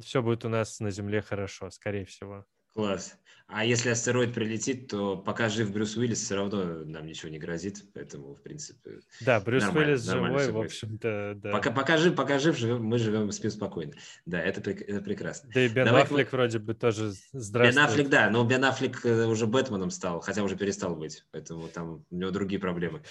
все 0.00 0.22
будет 0.22 0.44
у 0.44 0.48
нас 0.48 0.80
на 0.80 0.90
Земле 0.90 1.22
хорошо, 1.22 1.70
скорее 1.70 2.04
всего. 2.04 2.44
Класс. 2.74 3.16
А 3.56 3.64
если 3.64 3.90
астероид 3.90 4.34
прилетит, 4.34 4.88
то 4.88 5.16
пока 5.16 5.48
жив 5.48 5.70
Брюс 5.70 5.96
Уиллис, 5.96 6.18
все 6.18 6.34
равно 6.34 6.84
нам 6.84 7.06
ничего 7.06 7.30
не 7.30 7.38
грозит, 7.38 7.84
поэтому, 7.94 8.34
в 8.34 8.42
принципе... 8.42 8.98
Да, 9.20 9.38
Брюс 9.38 9.62
Уиллис 9.72 10.02
живой, 10.02 10.50
в 10.50 10.58
общем-то, 10.58 11.34
да. 11.36 11.52
Пока, 11.52 11.70
пока 11.70 11.96
жив, 11.96 12.16
пока 12.16 12.40
жив 12.40 12.58
живем, 12.58 12.82
мы 12.82 12.98
живем, 12.98 13.30
спим 13.30 13.52
спокойно. 13.52 13.92
Да, 14.26 14.40
это, 14.40 14.72
это 14.72 15.00
прекрасно. 15.02 15.50
Да 15.54 15.60
и 15.60 15.68
Бен 15.68 15.84
Давай 15.84 16.02
Аффлек 16.02 16.32
мы... 16.32 16.36
вроде 16.36 16.58
бы 16.58 16.74
тоже 16.74 17.12
здравствует. 17.32 17.76
Бен 17.76 17.84
Аффлек, 17.84 18.08
да, 18.08 18.28
но 18.28 18.42
Бен 18.42 18.64
Аффлек 18.64 19.06
э, 19.06 19.26
уже 19.26 19.46
Бэтменом 19.46 19.90
стал, 19.90 20.18
хотя 20.18 20.42
уже 20.42 20.56
перестал 20.56 20.96
быть, 20.96 21.24
поэтому 21.30 21.68
там 21.68 22.04
у 22.10 22.16
него 22.16 22.32
другие 22.32 22.58
проблемы. 22.58 23.02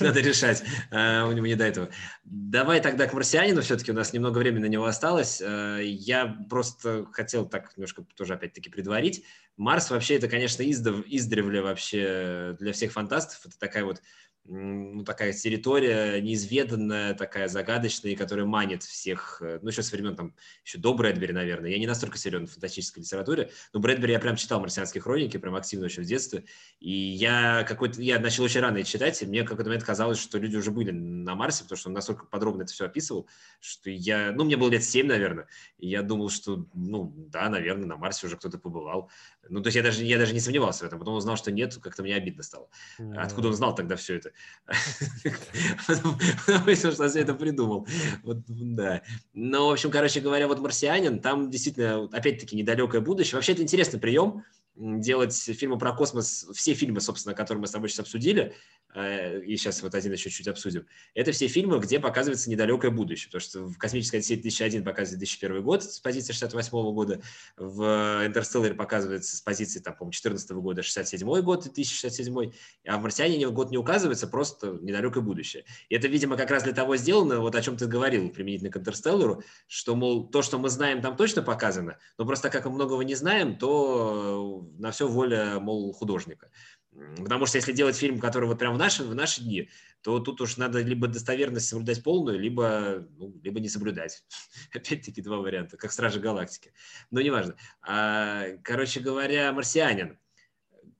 Надо 0.00 0.20
решать, 0.20 0.64
а, 0.90 1.26
у 1.26 1.32
него 1.32 1.46
не 1.46 1.54
до 1.54 1.64
этого. 1.64 1.88
Давай 2.24 2.82
тогда 2.82 3.06
к 3.06 3.14
«Марсианину», 3.14 3.62
все-таки 3.62 3.90
у 3.90 3.94
нас 3.94 4.12
немного 4.12 4.36
времени 4.36 4.64
на 4.64 4.68
него 4.68 4.84
осталось. 4.84 5.40
Э, 5.40 5.80
я 5.82 6.26
просто 6.50 7.06
хотел 7.12 7.48
так 7.48 7.74
немножко 7.78 8.04
тоже 8.16 8.34
опять-таки 8.34 8.68
предварить. 8.82 9.24
Марс 9.56 9.90
вообще 9.90 10.16
это, 10.16 10.28
конечно, 10.28 10.68
издав, 10.68 11.06
издревле 11.06 11.62
вообще 11.62 12.56
для 12.58 12.72
всех 12.72 12.92
фантастов. 12.92 13.46
Это 13.46 13.58
такая 13.58 13.84
вот 13.84 14.02
ну, 14.44 15.04
такая 15.04 15.32
территория 15.32 16.20
неизведанная, 16.20 17.14
такая 17.14 17.46
загадочная, 17.46 18.16
которая 18.16 18.44
манит 18.44 18.82
всех, 18.82 19.40
э, 19.40 19.60
ну, 19.62 19.68
еще 19.68 19.82
с 19.84 19.92
времен 19.92 20.16
там, 20.16 20.34
еще 20.64 20.78
до 20.78 20.94
Брэдбери, 20.94 21.32
наверное. 21.32 21.70
Я 21.70 21.78
не 21.78 21.86
настолько 21.86 22.18
силен 22.18 22.46
в 22.46 22.52
фантастической 22.52 23.02
литературе, 23.02 23.50
но 23.72 23.78
Брэдбери 23.78 24.12
я 24.12 24.18
прям 24.18 24.34
читал 24.34 24.60
«Марсианские 24.60 25.00
хроники», 25.00 25.36
прям 25.36 25.54
активно 25.54 25.84
еще 25.84 26.02
в 26.02 26.06
детстве, 26.06 26.44
и 26.80 26.90
я 26.90 27.64
какой-то, 27.68 28.02
я 28.02 28.18
начал 28.18 28.42
очень 28.42 28.60
рано 28.60 28.82
читать, 28.82 29.22
и 29.22 29.26
мне 29.26 29.44
какой-то 29.44 29.68
момент 29.68 29.84
казалось, 29.84 30.18
что 30.18 30.38
люди 30.38 30.56
уже 30.56 30.72
были 30.72 30.90
на 30.90 31.36
Марсе, 31.36 31.62
потому 31.62 31.78
что 31.78 31.88
он 31.90 31.94
настолько 31.94 32.26
подробно 32.26 32.62
это 32.62 32.72
все 32.72 32.86
описывал, 32.86 33.28
что 33.60 33.90
я, 33.90 34.32
ну, 34.32 34.44
мне 34.44 34.56
было 34.56 34.70
лет 34.70 34.82
7, 34.82 35.06
наверное, 35.06 35.46
и 35.78 35.88
я 35.88 36.02
думал, 36.02 36.30
что, 36.30 36.66
ну, 36.74 37.12
да, 37.16 37.48
наверное, 37.48 37.86
на 37.86 37.96
Марсе 37.96 38.26
уже 38.26 38.36
кто-то 38.36 38.58
побывал. 38.58 39.08
Ну, 39.48 39.60
то 39.62 39.68
есть 39.68 39.76
я 39.76 39.82
даже, 39.84 40.04
я 40.04 40.18
даже 40.18 40.34
не 40.34 40.40
сомневался 40.40 40.84
в 40.84 40.86
этом, 40.88 40.98
потом 40.98 41.14
узнал, 41.14 41.36
что 41.36 41.52
нет, 41.52 41.78
как-то 41.80 42.02
мне 42.02 42.16
обидно 42.16 42.42
стало. 42.42 42.68
Откуда 43.16 43.48
он 43.48 43.54
знал 43.54 43.74
тогда 43.74 43.94
все 43.94 44.16
это? 44.16 44.31
Потому 45.86 46.74
что 46.74 47.18
я 47.18 47.20
это 47.22 47.34
придумал. 47.34 47.86
Вот, 48.22 48.38
да. 48.46 49.02
Но, 49.32 49.68
в 49.68 49.72
общем, 49.72 49.90
короче 49.90 50.20
говоря, 50.20 50.48
вот 50.48 50.60
«Марсианин», 50.60 51.20
там 51.20 51.50
действительно, 51.50 52.04
опять-таки, 52.12 52.56
недалекое 52.56 53.00
будущее. 53.00 53.36
Вообще, 53.36 53.52
это 53.52 53.62
интересный 53.62 54.00
прием, 54.00 54.44
делать 54.74 55.34
фильмы 55.34 55.78
про 55.78 55.92
космос, 55.92 56.46
все 56.54 56.74
фильмы, 56.74 57.00
собственно, 57.00 57.34
которые 57.34 57.60
мы 57.60 57.66
с 57.66 57.72
тобой 57.72 57.88
сейчас 57.88 58.00
обсудили, 58.00 58.54
э, 58.94 59.42
и 59.42 59.56
сейчас 59.56 59.82
вот 59.82 59.94
один 59.94 60.12
еще 60.12 60.30
чуть 60.30 60.48
обсудим, 60.48 60.86
это 61.14 61.32
все 61.32 61.46
фильмы, 61.46 61.78
где 61.78 62.00
показывается 62.00 62.50
недалекое 62.50 62.90
будущее, 62.90 63.28
потому 63.28 63.40
что 63.40 63.66
в 63.66 63.76
«Космической 63.76 64.16
Одиссее 64.16 64.40
2001» 64.40 64.82
показывает 64.82 65.18
2001 65.18 65.62
год 65.62 65.84
с 65.84 66.00
позиции 66.00 66.32
68 66.32 66.70
года, 66.70 67.20
в 67.56 68.26
«Интерстелларе» 68.26 68.74
показывается 68.74 69.36
с 69.36 69.40
позиции, 69.42 69.80
там, 69.80 69.94
по-моему, 69.94 70.12
14 70.12 70.50
года 70.52 70.82
67 70.82 71.40
год, 71.42 71.64
2067, 71.64 72.52
а 72.86 72.98
в 72.98 73.02
«Марсиане» 73.02 73.50
год 73.50 73.70
не 73.70 73.78
указывается, 73.78 74.26
просто 74.26 74.78
недалекое 74.80 75.22
будущее. 75.22 75.64
И 75.90 75.94
это, 75.94 76.08
видимо, 76.08 76.36
как 76.36 76.50
раз 76.50 76.62
для 76.62 76.72
того 76.72 76.96
сделано, 76.96 77.40
вот 77.40 77.54
о 77.54 77.62
чем 77.62 77.76
ты 77.76 77.86
говорил 77.86 78.30
применительно 78.30 78.70
к 78.70 78.76
«Интерстеллару», 78.78 79.42
что, 79.66 79.94
мол, 79.96 80.28
то, 80.28 80.40
что 80.40 80.58
мы 80.58 80.70
знаем, 80.70 81.02
там 81.02 81.16
точно 81.16 81.42
показано, 81.42 81.98
но 82.16 82.24
просто 82.24 82.48
как 82.48 82.64
мы 82.64 82.72
многого 82.72 83.02
не 83.02 83.14
знаем, 83.14 83.58
то 83.58 84.61
на 84.78 84.90
все 84.90 85.08
воля, 85.08 85.58
мол, 85.60 85.92
художника. 85.92 86.50
Потому 87.16 87.46
что 87.46 87.56
если 87.56 87.72
делать 87.72 87.96
фильм, 87.96 88.20
который 88.20 88.46
вот 88.46 88.58
прям 88.58 88.74
в 88.74 88.78
наши, 88.78 89.02
в 89.02 89.14
наши 89.14 89.42
дни, 89.42 89.70
то 90.02 90.18
тут 90.18 90.40
уж 90.40 90.56
надо 90.56 90.82
либо 90.82 91.08
достоверность 91.08 91.68
соблюдать 91.68 92.02
полную, 92.02 92.38
либо, 92.38 93.06
ну, 93.16 93.34
либо 93.42 93.60
не 93.60 93.68
соблюдать. 93.68 94.24
Опять-таки 94.74 95.22
два 95.22 95.38
варианта, 95.38 95.76
как 95.76 95.92
«Стражи 95.92 96.20
Галактики». 96.20 96.72
Но 97.10 97.20
неважно. 97.20 97.56
А, 97.80 98.44
короче 98.62 99.00
говоря, 99.00 99.52
«Марсианин». 99.52 100.18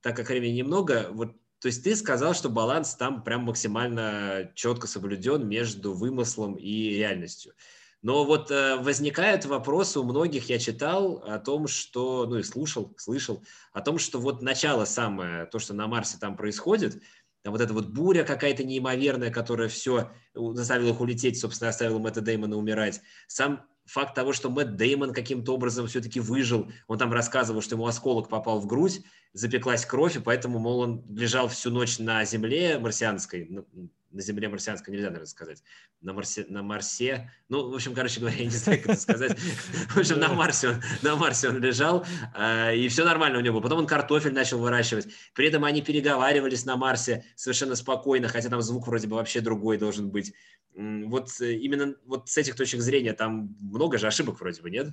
Так 0.01 0.17
как 0.17 0.29
времени 0.29 0.53
немного, 0.53 1.09
вот 1.11 1.37
то 1.63 1.67
есть 1.67 1.85
ты 1.85 1.95
сказал, 1.95 2.35
что 2.35 2.49
баланс 2.49 2.97
там 2.97 3.23
прям 3.23 3.45
максимально 3.45 4.51
четко 4.57 4.89
соблюден 4.89 5.47
между 5.47 5.95
вымыслом 5.95 6.57
и 6.57 6.91
реальностью. 6.97 7.55
Но 8.03 8.25
вот 8.25 8.51
э, 8.51 8.77
возникает 8.77 9.45
вопрос 9.45 9.97
у 9.97 10.03
многих, 10.03 10.49
я 10.49 10.59
читал 10.59 11.23
о 11.25 11.39
том, 11.39 11.69
что, 11.69 12.27
ну 12.27 12.39
и 12.39 12.43
слушал, 12.43 12.93
слышал, 12.99 13.45
о 13.73 13.81
том, 13.81 13.99
что 13.99 14.19
вот 14.19 14.43
начало 14.43 14.85
самое, 14.85 15.47
то, 15.47 15.61
что 15.61 15.73
на 15.73 15.87
Марсе 15.87 16.19
там 16.19 16.37
происходит, 16.37 17.01
вот 17.45 17.61
эта 17.61 17.73
вот 17.73 17.87
буря 17.89 18.25
какая-то 18.25 18.65
неимоверная, 18.65 19.31
которая 19.31 19.69
все 19.69 20.11
заставила 20.35 20.91
их 20.91 21.01
улететь, 21.01 21.39
собственно, 21.39 21.71
оставила 21.71 21.99
Мэтта 21.99 22.21
Деймона 22.21 22.57
умирать. 22.57 23.01
Сам 23.27 23.65
факт 23.85 24.15
того, 24.15 24.33
что 24.33 24.51
Мэтт 24.51 24.77
Деймон 24.77 25.13
каким-то 25.13 25.55
образом 25.55 25.87
все-таки 25.87 26.21
выжил, 26.21 26.71
он 26.87 26.99
там 26.99 27.13
рассказывал, 27.13 27.63
что 27.63 27.77
ему 27.77 27.87
осколок 27.87 28.29
попал 28.29 28.61
в 28.61 28.67
грудь, 28.67 29.03
запеклась 29.33 29.85
кровь, 29.85 30.17
и 30.17 30.21
поэтому, 30.21 30.59
мол, 30.59 30.81
он 30.81 31.05
лежал 31.09 31.49
всю 31.49 31.71
ночь 31.71 31.99
на 31.99 32.25
земле 32.25 32.79
марсианской, 32.79 33.65
на 34.13 34.23
Земле 34.23 34.49
марсианской 34.49 34.93
нельзя, 34.93 35.09
наверное, 35.09 35.27
сказать. 35.27 35.63
На 36.01 36.13
Марсе, 36.13 36.47
на 36.49 36.63
Марсе, 36.63 37.31
ну, 37.49 37.71
в 37.71 37.75
общем, 37.75 37.95
короче 37.95 38.21
говоря, 38.21 38.37
я 38.37 38.45
не 38.45 38.51
знаю, 38.51 38.79
как 38.81 38.91
это 38.93 39.01
сказать. 39.01 39.39
В 39.39 39.99
общем, 39.99 40.19
на 40.19 40.33
Марсе 40.33 40.71
он, 40.71 40.83
на 41.03 41.17
Марсе 41.17 41.49
он 41.49 41.59
лежал, 41.59 42.05
э, 42.35 42.77
и 42.77 42.89
все 42.89 43.05
нормально 43.05 43.39
у 43.39 43.41
него 43.41 43.55
было. 43.55 43.63
Потом 43.63 43.81
он 43.81 43.87
картофель 43.87 44.33
начал 44.33 44.59
выращивать. 44.59 45.09
При 45.35 45.49
этом 45.49 45.65
они 45.65 45.83
переговаривались 45.83 46.65
на 46.65 46.77
Марсе 46.77 47.25
совершенно 47.35 47.75
спокойно, 47.75 48.29
хотя 48.29 48.49
там 48.49 48.63
звук 48.63 48.87
вроде 48.87 49.09
бы 49.09 49.17
вообще 49.17 49.41
другой 49.41 49.79
должен 49.79 50.11
быть. 50.11 50.33
Вот 50.75 51.29
э, 51.41 51.55
именно 51.55 51.95
вот 52.05 52.29
с 52.29 52.39
этих 52.39 52.57
точек 52.57 52.81
зрения 52.81 53.13
там 53.13 53.57
много 53.61 53.99
же 53.99 54.07
ошибок 54.07 54.41
вроде 54.41 54.63
бы, 54.63 54.71
нет? 54.71 54.89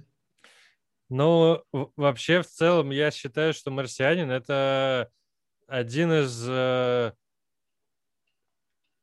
Ну, 1.09 1.63
вообще, 1.95 2.41
в 2.41 2.47
целом, 2.47 2.91
я 2.91 3.09
считаю, 3.09 3.53
что 3.53 3.71
«Марсианин»— 3.71 4.29
это 4.31 5.09
один 5.67 6.11
из 6.11 6.45
Э, 6.47 7.13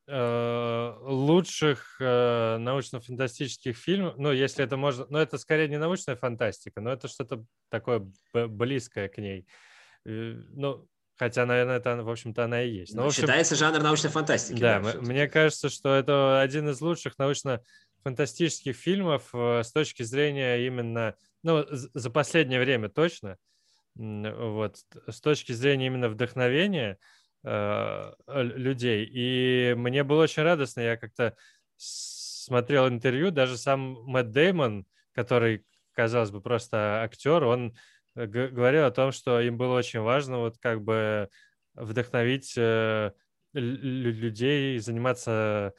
лучших 0.08 1.96
э, 2.00 2.58
научно-фантастических 2.58 3.76
фильмов, 3.76 4.14
ну, 4.16 4.30
если 4.30 4.64
это 4.64 4.76
можно, 4.76 5.04
ну, 5.08 5.18
это 5.18 5.36
скорее 5.36 5.68
не 5.68 5.78
научная 5.78 6.14
фантастика, 6.14 6.80
но 6.80 6.92
это 6.92 7.08
что-то 7.08 7.44
такое 7.70 8.06
близкое 8.32 9.08
к 9.08 9.18
ней. 9.18 9.48
Э, 10.04 10.34
ну, 10.54 10.86
хотя, 11.16 11.44
наверное, 11.44 11.78
это, 11.78 11.96
в 12.04 12.08
общем-то, 12.08 12.44
она 12.44 12.62
и 12.62 12.70
есть. 12.70 12.94
Но, 12.94 13.02
ну, 13.02 13.08
общем, 13.08 13.22
считается 13.22 13.56
жанр 13.56 13.82
научной 13.82 14.10
фантастики. 14.10 14.60
Да, 14.60 14.80
да 14.80 15.00
мне 15.00 15.26
кажется, 15.26 15.68
что 15.68 15.92
это 15.94 16.40
один 16.40 16.68
из 16.68 16.80
лучших 16.80 17.18
научно-фантастических 17.18 18.76
фильмов 18.76 19.30
с 19.34 19.72
точки 19.72 20.04
зрения 20.04 20.66
именно, 20.66 21.16
ну, 21.42 21.66
за 21.68 22.10
последнее 22.10 22.60
время 22.60 22.90
точно, 22.90 23.38
вот, 23.96 24.76
с 25.08 25.20
точки 25.20 25.50
зрения 25.50 25.86
именно 25.86 26.08
вдохновения– 26.08 26.96
Э, 27.08 27.15
людей. 27.46 29.08
И 29.08 29.74
мне 29.76 30.02
было 30.02 30.24
очень 30.24 30.42
радостно. 30.42 30.80
Я 30.80 30.96
как-то 30.96 31.36
смотрел 31.76 32.88
интервью, 32.88 33.30
даже 33.30 33.56
сам 33.56 34.02
Мэтт 34.04 34.30
Деймон, 34.30 34.86
который, 35.12 35.64
казалось 35.92 36.30
бы, 36.30 36.40
просто 36.40 37.02
актер, 37.02 37.44
он 37.44 37.76
говорил 38.14 38.84
о 38.84 38.90
том, 38.90 39.12
что 39.12 39.40
им 39.40 39.58
было 39.58 39.76
очень 39.76 40.00
важно 40.00 40.38
вот 40.38 40.58
как 40.58 40.82
бы 40.82 41.28
вдохновить 41.74 42.54
э, 42.56 43.12
людей 43.52 44.78
заниматься 44.78 45.74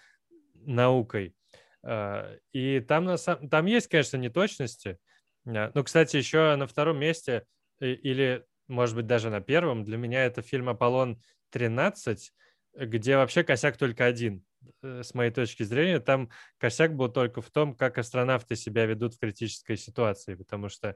наукой. 0.53 1.35
Э, 1.83 2.37
и 2.53 2.79
там, 2.81 3.05
на 3.05 3.17
самом, 3.17 3.49
там 3.49 3.65
есть, 3.65 3.87
конечно, 3.87 4.17
неточности. 4.17 4.99
Ну, 5.45 5.83
кстати, 5.83 6.17
еще 6.17 6.55
на 6.57 6.67
втором 6.67 6.99
месте 6.99 7.45
или, 7.79 8.45
может 8.67 8.95
быть, 8.95 9.07
даже 9.07 9.29
на 9.29 9.39
первом 9.39 9.85
для 9.85 9.97
меня 9.97 10.25
это 10.25 10.41
фильм 10.41 10.67
«Аполлон 10.67 11.21
13, 11.49 12.33
где 12.75 13.17
вообще 13.17 13.43
косяк 13.43 13.77
только 13.77 14.05
один, 14.05 14.43
э, 14.81 15.03
с 15.03 15.13
моей 15.13 15.31
точки 15.31 15.63
зрения. 15.63 15.99
Там 15.99 16.29
косяк 16.57 16.95
был 16.95 17.09
только 17.09 17.41
в 17.41 17.49
том, 17.49 17.75
как 17.75 17.97
астронавты 17.97 18.55
себя 18.55 18.85
ведут 18.85 19.15
в 19.15 19.19
критической 19.19 19.77
ситуации, 19.77 20.35
потому 20.35 20.69
что 20.69 20.95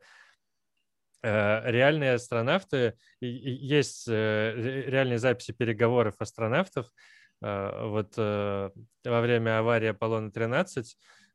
э, 1.24 1.72
реальные 1.72 2.14
астронавты, 2.14 2.96
есть 3.20 4.08
э, 4.08 4.84
реальные 4.88 5.20
записи 5.20 5.52
переговоров 5.52 6.16
астронавтов, 6.20 6.92
вот 7.44 8.18
во 8.18 8.72
время 9.04 9.58
аварии 9.58 9.88
Аполлона-13 9.88 10.86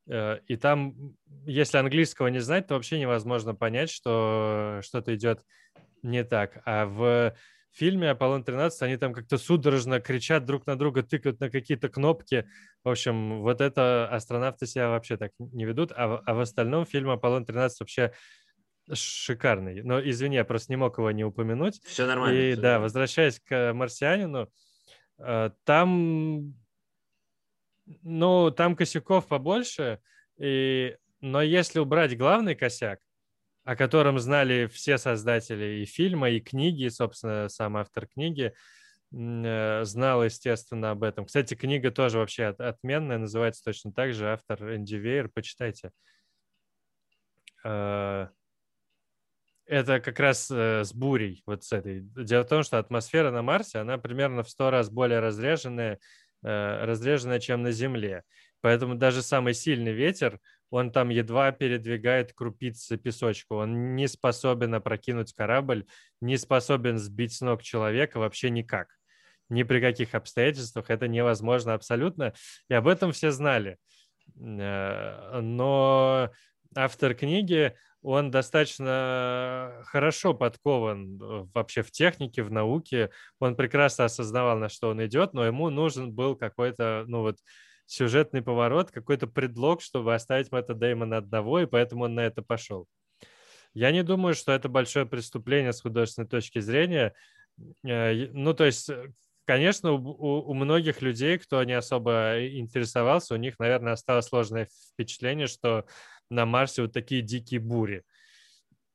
Э, 0.09 0.39
и 0.47 0.57
там, 0.57 0.95
если 1.47 1.79
английского 1.79 2.29
не 2.29 2.39
знать, 2.41 2.67
то 2.67 2.75
вообще 2.75 2.99
невозможно 2.99 3.55
понять, 3.55 3.91
что 3.91 4.81
что-то 4.83 5.15
идет 5.15 5.45
не 6.03 6.25
так. 6.25 6.63
А 6.65 6.87
в 6.87 7.35
фильме 7.77 8.11
«Аполлон-13» 8.11 8.71
они 8.81 8.97
там 8.97 9.13
как-то 9.13 9.39
судорожно 9.39 10.01
кричат 10.01 10.45
друг 10.45 10.67
на 10.67 10.79
друга, 10.79 11.03
тыкают 11.03 11.41
на 11.41 11.51
какие-то 11.51 11.89
кнопки. 11.89 12.49
В 12.85 12.89
общем, 12.89 13.43
вот 13.43 13.61
это 13.61 14.09
астронавты 14.11 14.67
себя 14.67 14.89
вообще 14.89 15.17
так 15.17 15.33
не 15.39 15.65
ведут. 15.65 15.93
А, 15.93 16.23
а 16.25 16.35
в 16.35 16.41
остальном 16.41 16.87
фильм 16.87 17.11
«Аполлон-13» 17.11 17.71
вообще 17.81 18.13
шикарный. 18.93 19.83
Но, 19.83 20.01
извини, 20.01 20.37
я 20.37 20.45
просто 20.45 20.73
не 20.73 20.77
мог 20.77 20.99
его 20.99 21.11
не 21.11 21.25
упомянуть. 21.25 21.81
Все 21.85 22.07
нормально. 22.07 22.39
И 22.39 22.53
все 22.53 22.61
да, 22.61 22.63
нормально. 22.63 22.83
возвращаясь 22.83 23.41
к 23.41 23.73
«Марсианину», 23.73 24.49
э, 25.19 25.51
там 25.65 26.55
ну, 28.03 28.51
там 28.51 28.77
косяков 28.77 29.27
побольше, 29.27 30.01
и... 30.39 30.97
но 31.21 31.43
если 31.43 31.79
убрать 31.79 32.17
главный 32.17 32.55
косяк, 32.55 33.01
о 33.67 33.75
котором 33.75 34.21
знали 34.21 34.69
все 34.73 34.97
создатели 34.97 35.83
и 35.83 35.87
фильма, 35.87 36.31
и 36.31 36.39
книги, 36.39 36.85
и, 36.85 36.91
собственно, 36.91 37.49
сам 37.49 37.77
автор 37.77 38.07
книги, 38.07 38.55
э, 39.13 39.85
знал, 39.85 40.23
естественно, 40.23 40.93
об 40.93 41.03
этом. 41.03 41.27
Кстати, 41.27 41.55
книга 41.55 41.91
тоже 41.91 42.19
вообще 42.19 42.45
отменная, 42.47 43.19
называется 43.19 43.65
точно 43.65 43.93
так 43.93 44.15
же, 44.15 44.33
автор 44.33 44.77
Энди 44.77 44.95
Вейер, 44.95 45.29
почитайте. 45.29 45.91
Э, 47.65 48.29
это 49.67 49.99
как 49.99 50.21
раз 50.21 50.49
э, 50.49 50.85
с 50.85 50.95
бурей, 50.95 51.43
вот 51.45 51.65
с 51.65 51.73
этой. 51.73 52.03
Дело 52.03 52.45
в 52.45 52.49
том, 52.49 52.63
что 52.63 52.79
атмосфера 52.79 53.33
на 53.33 53.43
Марсе, 53.43 53.81
она 53.81 53.99
примерно 53.99 54.45
в 54.45 54.49
сто 54.49 54.71
раз 54.71 54.91
более 54.91 55.19
разреженная, 55.19 55.99
разреженная, 56.43 57.41
чем 57.41 57.63
на 57.63 57.73
Земле. 57.73 58.23
Поэтому 58.61 58.95
даже 58.95 59.23
самый 59.23 59.55
сильный 59.55 59.93
ветер, 59.93 60.39
он 60.71 60.91
там 60.91 61.11
едва 61.11 61.53
передвигает 61.53 62.33
крупицы 62.33 62.97
песочка. 62.97 63.53
Он 63.53 63.95
не 63.95 64.09
способен 64.09 64.75
опрокинуть 64.75 65.33
корабль, 65.33 65.87
не 66.21 66.37
способен 66.37 66.99
сбить 66.99 67.35
с 67.35 67.41
ног 67.41 67.63
человека 67.63 68.19
вообще 68.19 68.51
никак. 68.51 68.89
Ни 69.49 69.63
при 69.63 69.81
каких 69.81 70.15
обстоятельствах 70.15 70.91
это 70.91 71.07
невозможно 71.07 71.75
абсолютно. 71.75 72.35
И 72.69 72.75
об 72.75 72.89
этом 72.89 73.13
все 73.13 73.31
знали. 73.31 73.79
Э, 74.37 75.41
но 75.41 76.31
автор 76.75 77.15
книги 77.15 77.75
он 78.03 78.31
достаточно 78.31 79.83
хорошо 79.87 80.33
подкован 80.33 81.21
э, 81.21 81.47
вообще 81.55 81.83
в 81.83 81.91
технике, 81.91 82.43
в 82.43 82.53
науке. 82.53 83.11
Он 83.41 83.57
прекрасно 83.57 84.05
осознавал, 84.05 84.59
на 84.59 84.69
что 84.69 84.91
он 84.91 85.05
идет, 85.05 85.33
но 85.33 85.45
ему 85.45 85.71
нужен 85.71 86.13
был 86.13 86.37
какой-то, 86.37 87.05
ну 87.09 87.23
вот, 87.23 87.39
сюжетный 87.87 88.43
поворот, 88.43 88.91
какой-то 88.91 89.27
предлог, 89.27 89.81
чтобы 89.81 90.15
оставить 90.15 90.53
Мэтта 90.53 90.75
Дэймона 90.75 91.19
одного, 91.19 91.61
и 91.61 91.67
поэтому 91.67 92.05
он 92.05 92.15
на 92.15 92.21
это 92.21 92.43
пошел. 92.43 92.87
Я 93.75 93.93
не 93.93 94.03
думаю, 94.03 94.35
что 94.35 94.53
это 94.53 94.69
большое 94.69 95.07
преступление 95.07 95.73
с 95.73 95.81
художественной 95.81 96.29
точки 96.29 96.61
зрения. 96.61 97.15
Э, 97.85 98.29
ну, 98.33 98.55
то 98.55 98.65
есть, 98.65 98.89
э, 98.89 99.13
конечно, 99.45 99.93
у, 99.93 100.51
у 100.51 100.55
многих 100.55 101.03
людей, 101.03 101.39
кто 101.39 101.63
не 101.63 101.75
особо 101.75 102.47
интересовался, 102.47 103.35
у 103.35 103.39
них, 103.39 103.59
наверное, 103.59 103.93
осталось 103.93 104.27
сложное 104.27 104.69
впечатление, 104.93 105.47
что 105.47 105.85
на 106.31 106.47
Марсе 106.47 106.83
вот 106.83 106.93
такие 106.93 107.23
дикие 107.23 107.61
бури. 107.61 108.03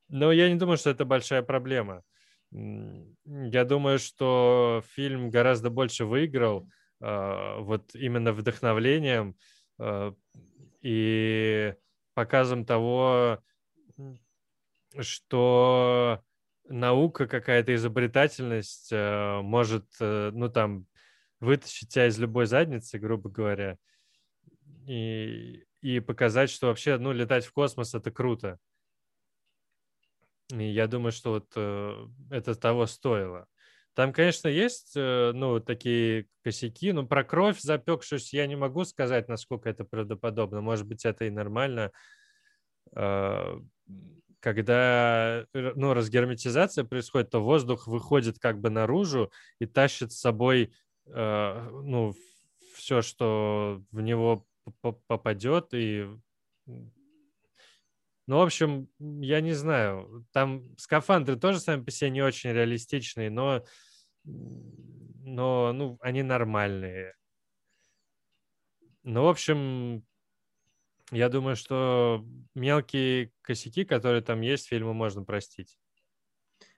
Но 0.08 0.32
я 0.32 0.50
не 0.50 0.56
думаю, 0.56 0.76
что 0.76 0.90
это 0.90 1.04
большая 1.04 1.42
проблема. 1.42 2.02
Я 2.50 3.64
думаю, 3.64 3.98
что 3.98 4.82
фильм 4.94 5.30
гораздо 5.30 5.70
больше 5.70 6.04
выиграл 6.04 6.68
вот 7.02 7.94
именно 7.94 8.32
вдохновлением 8.32 9.36
э, 9.78 10.12
и 10.82 11.74
показом 12.14 12.64
того, 12.64 13.42
что 14.98 16.22
наука, 16.68 17.26
какая-то 17.26 17.74
изобретательность 17.74 18.92
э, 18.92 19.40
может, 19.42 19.86
ну 20.00 20.48
там, 20.48 20.86
вытащить 21.40 21.88
тебя 21.88 22.06
из 22.06 22.18
любой 22.18 22.46
задницы, 22.46 22.98
грубо 22.98 23.30
говоря. 23.30 23.78
И 24.86 25.64
и 25.82 25.98
показать, 25.98 26.48
что 26.48 26.68
вообще, 26.68 26.96
ну, 26.96 27.12
летать 27.12 27.44
в 27.44 27.52
космос 27.52 27.94
это 27.94 28.10
круто. 28.12 28.58
И 30.50 30.64
я 30.64 30.86
думаю, 30.86 31.12
что 31.12 31.32
вот 31.32 31.52
э, 31.56 32.06
это 32.30 32.54
того 32.54 32.86
стоило. 32.86 33.48
Там, 33.94 34.12
конечно, 34.12 34.48
есть, 34.48 34.92
э, 34.96 35.32
ну, 35.34 35.60
такие 35.60 36.26
косяки, 36.42 36.92
но 36.92 37.06
про 37.06 37.24
кровь 37.24 37.60
запекшуюся 37.60 38.36
я 38.38 38.46
не 38.46 38.56
могу 38.56 38.84
сказать, 38.84 39.28
насколько 39.28 39.68
это 39.68 39.84
правдоподобно. 39.84 40.62
Может 40.62 40.86
быть, 40.86 41.04
это 41.04 41.26
и 41.26 41.30
нормально. 41.30 41.92
Э, 42.94 43.60
когда, 44.40 45.46
э, 45.54 45.72
ну, 45.76 45.94
разгерметизация 45.94 46.84
происходит, 46.84 47.30
то 47.30 47.40
воздух 47.40 47.86
выходит 47.86 48.38
как 48.38 48.60
бы 48.60 48.70
наружу 48.70 49.30
и 49.60 49.66
тащит 49.66 50.12
с 50.12 50.20
собой, 50.20 50.72
э, 51.06 51.68
ну, 51.70 52.14
все, 52.74 53.02
что 53.02 53.82
в 53.90 54.00
него 54.00 54.46
попадет 55.06 55.68
и 55.74 56.08
ну, 58.26 58.38
в 58.38 58.42
общем, 58.42 58.88
я 58.98 59.40
не 59.40 59.52
знаю. 59.52 60.26
Там 60.32 60.76
скафандры 60.78 61.36
тоже 61.36 61.60
сами 61.60 61.82
по 61.82 61.90
себе 61.90 62.10
не 62.10 62.22
очень 62.22 62.50
реалистичные, 62.50 63.30
но, 63.30 63.64
но 64.24 65.72
ну, 65.72 65.98
они 66.00 66.22
нормальные. 66.22 67.14
Ну, 69.02 69.24
в 69.24 69.28
общем, 69.28 70.04
я 71.10 71.28
думаю, 71.28 71.56
что 71.56 72.24
мелкие 72.54 73.32
косяки, 73.42 73.84
которые 73.84 74.22
там 74.22 74.40
есть, 74.40 74.68
фильму 74.68 74.92
можно 74.92 75.24
простить. 75.24 75.78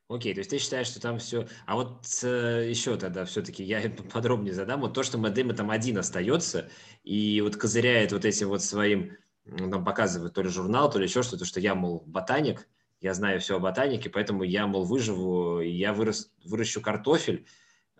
Окей, 0.09 0.35
то 0.35 0.41
есть 0.41 0.51
ты 0.51 0.59
считаешь, 0.59 0.87
что 0.87 1.01
там 1.01 1.19
все... 1.19 1.49
А 1.67 1.77
вот 1.77 2.05
э, 2.23 2.67
еще 2.69 2.97
тогда 2.97 3.25
все-таки 3.25 3.65
я 3.65 3.91
подробнее 4.13 4.53
задам. 4.53 4.81
Вот 4.81 4.93
то, 4.93 5.03
что 5.03 5.19
Мадема 5.19 5.55
там 5.55 5.71
один 5.71 5.99
остается 5.99 6.69
и 7.03 7.41
вот 7.41 7.57
козыряет 7.57 8.13
вот 8.13 8.25
этим 8.25 8.49
вот 8.49 8.63
своим, 8.63 9.17
там 9.45 9.85
показывает 9.85 10.35
то 10.35 10.43
ли 10.43 10.49
журнал, 10.49 10.91
то 10.91 10.99
ли 10.99 11.05
еще 11.05 11.23
что-то, 11.23 11.45
что 11.45 11.61
я, 11.61 11.75
мол, 11.75 12.03
ботаник, 12.07 12.67
я 13.01 13.13
знаю 13.13 13.41
все 13.41 13.57
о 13.57 13.61
ботанике, 13.61 14.09
поэтому 14.09 14.43
я, 14.45 14.67
мол, 14.67 14.85
выживу, 14.85 15.61
я 15.61 15.93
вырос, 15.93 16.33
выращу 16.45 16.81
картофель. 16.81 17.47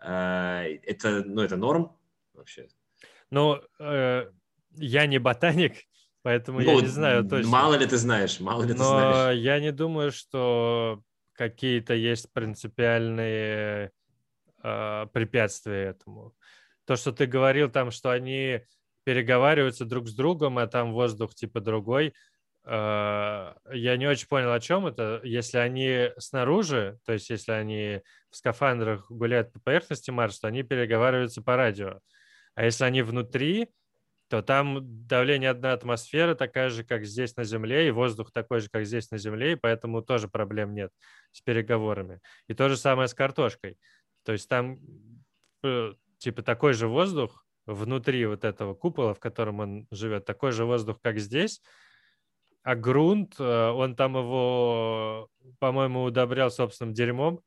Э, 0.01 0.63
это, 0.83 1.23
ну, 1.25 1.43
это 1.43 1.57
норм 1.57 1.97
вообще? 2.33 2.69
Ну, 3.31 3.61
э, 3.79 4.31
я 4.77 5.07
не 5.07 5.19
ботаник, 5.19 5.85
поэтому 6.23 6.61
ну, 6.61 6.77
я 6.77 6.81
не 6.81 6.87
знаю 6.87 7.29
точно. 7.29 7.51
Мало 7.51 7.75
ли 7.75 7.87
ты 7.87 7.99
знаешь, 7.99 8.41
мало 8.41 8.63
ли 8.63 8.73
Но 8.73 8.75
ты 8.75 8.85
знаешь. 8.85 9.39
я 9.39 9.61
не 9.61 9.73
думаю, 9.73 10.11
что 10.11 11.03
какие-то 11.35 11.95
есть 11.95 12.33
принципиальные 12.33 13.93
э, 14.63 15.07
препятствия 15.13 15.91
этому. 15.91 16.35
То, 16.87 16.97
что 16.97 17.13
ты 17.13 17.27
говорил 17.27 17.71
там, 17.71 17.91
что 17.91 18.11
они 18.11 18.63
переговариваются 19.05 19.85
друг 19.85 20.09
с 20.09 20.15
другом, 20.15 20.59
а 20.59 20.67
там 20.67 20.93
воздух 20.93 21.35
типа 21.35 21.61
другой, 21.61 22.15
э, 22.65 23.55
я 23.73 23.97
не 23.97 24.07
очень 24.07 24.29
понял, 24.29 24.53
о 24.53 24.61
чем 24.61 24.87
это. 24.87 25.21
Если 25.23 25.59
они 25.59 26.11
снаружи, 26.19 26.99
то 27.05 27.13
есть 27.13 27.31
если 27.31 27.53
они 27.53 28.01
в 28.31 28.37
скафандрах 28.37 29.11
гуляют 29.11 29.53
по 29.53 29.61
поверхности 29.61 30.11
Марса, 30.11 30.43
то 30.43 30.49
они 30.49 30.63
переговариваются 30.63 31.43
по 31.43 31.57
радио. 31.57 32.01
А 32.55 32.65
если 32.65 32.85
они 32.85 33.03
внутри, 33.03 33.69
то 34.29 34.43
там 34.43 35.07
давление 35.07 35.51
одной 35.51 35.73
атмосферы 35.73 36.35
такая 36.35 36.71
же, 36.71 36.83
как 36.83 37.05
здесь 37.05 37.37
на 37.37 37.45
Земле, 37.45 37.89
и 37.89 37.91
воздух 37.91 38.33
такой 38.33 38.61
же, 38.61 38.69
как 38.71 38.87
здесь 38.87 39.11
на 39.11 39.19
Земле, 39.19 39.53
и 39.53 39.57
поэтому 39.57 40.03
тоже 40.03 40.29
проблем 40.29 40.75
нет 40.75 40.91
с 41.33 41.41
переговорами. 41.41 42.21
И 42.49 42.55
то 42.55 42.69
же 42.69 42.77
самое 42.77 43.09
с 43.09 43.15
картошкой. 43.15 43.79
То 44.25 44.33
есть 44.33 44.49
там 44.49 44.79
э, 45.63 45.93
типа 46.19 46.43
такой 46.43 46.73
же 46.73 46.89
воздух 46.89 47.44
внутри 47.67 48.27
вот 48.27 48.45
этого 48.45 48.75
купола, 48.75 49.15
в 49.15 49.21
котором 49.21 49.61
он 49.61 49.87
живет, 49.91 50.25
такой 50.25 50.53
же 50.53 50.65
воздух, 50.65 51.01
как 51.01 51.19
здесь, 51.19 51.63
а 52.63 52.75
грунт, 52.75 53.35
э, 53.39 53.69
он 53.71 53.95
там 53.95 54.17
его, 54.17 55.29
по-моему, 55.59 56.05
удобрял 56.05 56.51
собственным 56.51 56.95
дерьмом. 56.95 57.41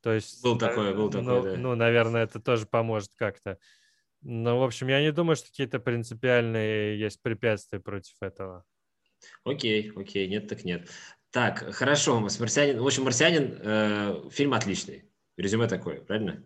То 0.00 0.12
есть, 0.12 0.42
был 0.42 0.58
такой, 0.58 0.94
был 0.94 1.10
ну, 1.10 1.10
такой, 1.10 1.42
да. 1.52 1.56
ну, 1.56 1.74
наверное, 1.74 2.24
это 2.24 2.40
тоже 2.40 2.66
поможет 2.66 3.10
как-то. 3.16 3.58
Ну, 4.22 4.58
в 4.58 4.62
общем, 4.62 4.88
я 4.88 5.00
не 5.00 5.12
думаю, 5.12 5.36
что 5.36 5.48
какие-то 5.48 5.80
принципиальные 5.80 6.98
есть 6.98 7.20
препятствия 7.20 7.80
против 7.80 8.14
этого. 8.20 8.64
Окей, 9.44 9.92
окей, 9.96 10.28
нет 10.28 10.48
так 10.48 10.64
нет. 10.64 10.88
Так, 11.30 11.74
хорошо, 11.74 12.20
«Марсианин». 12.20 12.80
В 12.80 12.86
общем, 12.86 13.04
«Марсианин» 13.04 13.58
э, 13.60 14.30
фильм 14.30 14.54
отличный. 14.54 15.10
Резюме 15.36 15.66
такое, 15.66 16.00
правильно? 16.00 16.44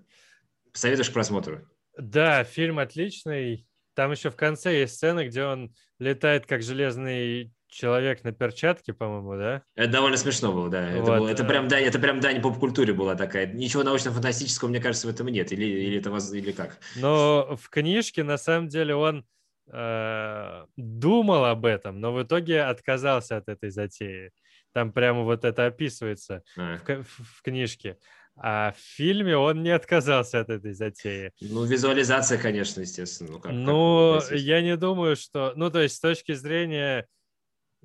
Советуешь 0.73 1.11
к 1.11 1.13
просмотру? 1.13 1.69
Да, 1.99 2.45
фильм 2.45 2.79
отличный. 2.79 3.67
Там 3.95 4.13
еще 4.13 4.31
в 4.31 4.37
конце 4.37 4.81
есть 4.81 4.95
сцена, 4.95 5.27
где 5.27 5.45
он 5.45 5.75
летает 5.99 6.47
как 6.47 6.63
железный 6.63 7.53
человек 7.69 8.25
на 8.25 8.33
перчатке, 8.33 8.95
по-моему, 8.95 9.37
да? 9.37 9.63
Это 9.75 9.93
довольно 9.93 10.17
смешно 10.17 10.53
было, 10.53 10.69
да. 10.69 10.91
Это, 10.91 11.03
Вот, 11.03 11.19
было, 11.19 11.29
это 11.29 11.43
э. 11.43 11.47
прям 11.47 11.69
да, 11.69 11.79
это 11.79 11.99
прям 11.99 12.21
дань 12.21 12.41
поп-культуре 12.41 12.93
была 12.93 13.15
такая. 13.15 13.47
Ничего 13.47 13.83
научно-фантастического, 13.83 14.69
мне 14.69 14.81
кажется, 14.81 15.07
в 15.07 15.11
этом 15.11 15.27
нет. 15.29 15.53
Или, 15.53 15.65
или 15.65 15.99
это 15.99 16.11
или 16.35 16.53
как? 16.53 16.79
Но 16.97 17.57
в 17.57 17.69
книжке, 17.69 18.23
на 18.23 18.39
самом 18.39 18.69
деле, 18.69 18.95
он 18.95 19.27
э, 19.71 20.65
думал 20.77 21.45
об 21.45 21.67
этом, 21.67 22.01
но 22.01 22.13
в 22.13 22.23
итоге 22.23 22.63
отказался 22.63 23.37
от 23.37 23.49
этой 23.49 23.71
затеи. 23.71 24.31
Там 24.73 24.93
прямо 24.93 25.23
вот 25.23 25.45
это 25.45 25.67
описывается 25.67 26.43
А. 26.57 26.77
в, 26.77 26.87
в, 26.87 27.39
в 27.39 27.43
книжке. 27.43 27.99
А 28.41 28.73
в 28.73 28.79
фильме 28.79 29.37
он 29.37 29.63
не 29.63 29.71
отказался 29.71 30.41
от 30.41 30.49
этой 30.49 30.73
затеи. 30.73 31.33
Ну, 31.41 31.65
визуализация, 31.65 32.39
конечно, 32.39 32.81
естественно. 32.81 33.33
Ну, 33.33 33.41
как, 33.41 33.53
ну 33.53 34.21
как 34.21 34.39
я 34.39 34.63
не 34.63 34.77
думаю, 34.77 35.17
что... 35.17 35.53
Ну, 35.57 35.71
то 35.71 35.81
есть 35.81 35.97
с 35.97 36.01
точки 36.01 36.35
зрения 36.35 37.07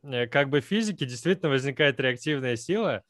э, 0.04 0.28
как 0.28 0.50
бы 0.50 0.62
физики 0.62 1.06
действительно 1.06 1.50
возникает 1.50 2.00
реактивная 2.00 2.56
сила, 2.56 3.02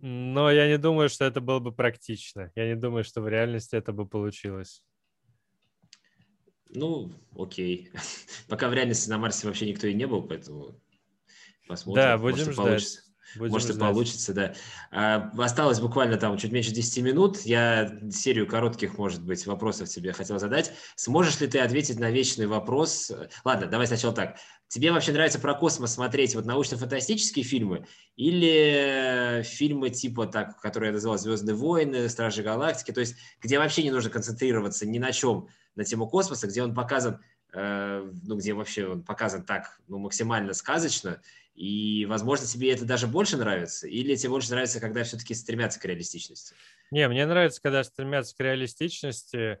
но 0.00 0.50
я 0.50 0.66
не 0.66 0.76
думаю, 0.76 1.08
что 1.08 1.24
это 1.24 1.40
было 1.40 1.60
бы 1.60 1.72
практично. 1.72 2.50
Я 2.56 2.66
не 2.66 2.76
думаю, 2.76 3.04
что 3.04 3.20
в 3.22 3.28
реальности 3.28 3.76
это 3.76 3.92
бы 3.92 4.06
получилось. 4.06 4.82
Ну, 6.70 7.12
окей. 7.38 7.90
Пока 8.48 8.68
в 8.68 8.74
реальности 8.74 9.08
на 9.08 9.18
Марсе 9.18 9.46
вообще 9.46 9.68
никто 9.68 9.86
и 9.86 9.94
не 9.94 10.06
был, 10.06 10.22
поэтому 10.22 10.80
посмотрим. 11.68 12.02
Да, 12.02 12.18
будем 12.18 12.38
может, 12.38 12.52
ждать. 12.52 12.56
Получится. 12.56 13.05
Будем 13.34 13.52
Может, 13.52 13.68
ждать. 13.68 13.76
и 13.76 13.80
получится, 13.80 14.34
да. 14.34 14.54
А, 14.90 15.30
осталось 15.38 15.80
буквально 15.80 16.16
там 16.16 16.38
чуть 16.38 16.52
меньше 16.52 16.70
10 16.70 17.02
минут. 17.02 17.40
Я 17.40 17.98
серию 18.10 18.46
коротких, 18.46 18.96
может 18.98 19.22
быть, 19.24 19.46
вопросов 19.46 19.88
тебе 19.88 20.12
хотел 20.12 20.38
задать. 20.38 20.72
Сможешь 20.94 21.40
ли 21.40 21.46
ты 21.46 21.58
ответить 21.58 21.98
на 21.98 22.10
вечный 22.10 22.46
вопрос? 22.46 23.10
Ладно, 23.44 23.66
давай 23.66 23.86
сначала 23.86 24.14
так. 24.14 24.36
Тебе 24.68 24.90
вообще 24.90 25.12
нравится 25.12 25.38
про 25.38 25.54
космос 25.54 25.94
смотреть 25.94 26.34
вот 26.34 26.44
научно-фантастические 26.44 27.44
фильмы 27.44 27.86
или 28.16 29.42
фильмы 29.44 29.90
типа, 29.90 30.26
так, 30.26 30.60
которые 30.60 30.88
я 30.88 30.94
называл 30.94 31.18
«Звездные 31.18 31.54
войны», 31.54 32.08
«Стражи 32.08 32.42
галактики», 32.42 32.90
то 32.92 33.00
есть 33.00 33.16
где 33.40 33.58
вообще 33.58 33.84
не 33.84 33.92
нужно 33.92 34.10
концентрироваться 34.10 34.86
ни 34.86 34.98
на 34.98 35.12
чем 35.12 35.48
на 35.76 35.84
тему 35.84 36.08
космоса, 36.08 36.48
где 36.48 36.64
он 36.64 36.74
показан, 36.74 37.20
э, 37.52 38.10
ну, 38.24 38.36
где 38.36 38.54
вообще 38.54 38.88
он 38.88 39.04
показан 39.04 39.44
так, 39.44 39.78
ну, 39.86 39.98
максимально 39.98 40.52
сказочно, 40.52 41.20
и, 41.56 42.04
возможно, 42.06 42.46
тебе 42.46 42.72
это 42.72 42.84
даже 42.84 43.06
больше 43.06 43.36
нравится, 43.36 43.88
или 43.88 44.14
тебе 44.14 44.30
больше 44.30 44.50
нравится, 44.50 44.78
когда 44.78 45.04
все-таки 45.04 45.34
стремятся 45.34 45.80
к 45.80 45.84
реалистичности? 45.86 46.54
Не, 46.90 47.08
мне 47.08 47.26
нравится, 47.26 47.62
когда 47.62 47.82
стремятся 47.82 48.36
к 48.36 48.40
реалистичности, 48.40 49.58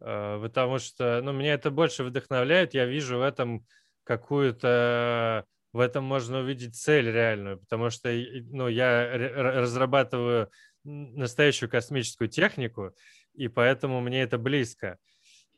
э, 0.00 0.40
потому 0.40 0.78
что, 0.78 1.20
ну, 1.22 1.32
меня 1.32 1.54
это 1.54 1.70
больше 1.70 2.04
вдохновляет, 2.04 2.74
я 2.74 2.86
вижу 2.86 3.18
в 3.18 3.22
этом 3.22 3.66
какую-то 4.04 5.46
в 5.72 5.80
этом 5.80 6.04
можно 6.04 6.40
увидеть 6.40 6.76
цель 6.76 7.10
реальную, 7.10 7.58
потому 7.58 7.90
что 7.90 8.10
ну, 8.10 8.68
я 8.68 9.10
разрабатываю 9.16 10.50
настоящую 10.84 11.70
космическую 11.70 12.28
технику, 12.28 12.94
и 13.34 13.48
поэтому 13.48 14.00
мне 14.00 14.22
это 14.22 14.38
близко. 14.38 14.98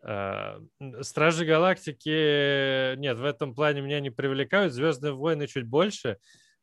А, 0.07 0.61
Стражи 1.00 1.46
Галактики, 1.46 2.94
нет, 2.96 3.16
в 3.16 3.24
этом 3.24 3.55
плане 3.55 3.80
меня 3.80 4.00
не 4.00 4.11
привлекают. 4.11 4.72
Звездные 4.72 5.14
войны 5.14 5.46
чуть 5.46 5.66
больше. 5.66 6.18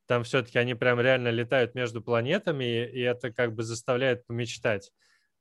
Там 0.06 0.24
все-таки 0.24 0.60
они 0.60 0.74
прям 0.76 1.00
реально 1.00 1.30
летают 1.30 1.74
между 1.74 2.02
планетами, 2.02 2.86
и 2.86 3.00
это 3.00 3.32
как 3.32 3.56
бы 3.56 3.64
заставляет 3.64 4.26
помечтать. 4.28 4.92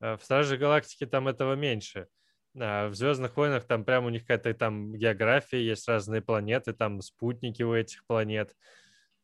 А 0.01 0.17
в 0.17 0.25
Страже 0.25 0.57
Галактики 0.57 1.07
там 1.07 1.29
этого 1.29 1.55
меньше. 1.55 2.07
А 2.59 2.89
в 2.89 2.95
Звездных 2.95 3.37
войнах 3.37 3.65
там 3.65 3.85
прям 3.85 4.07
у 4.07 4.09
них 4.09 4.23
какая-то 4.23 4.55
там 4.55 4.95
география, 4.95 5.63
есть 5.65 5.87
разные 5.89 6.23
планеты, 6.23 6.73
там 6.73 7.01
спутники 7.01 7.63
у 7.63 7.75
этих 7.75 8.07
планет. 8.07 8.55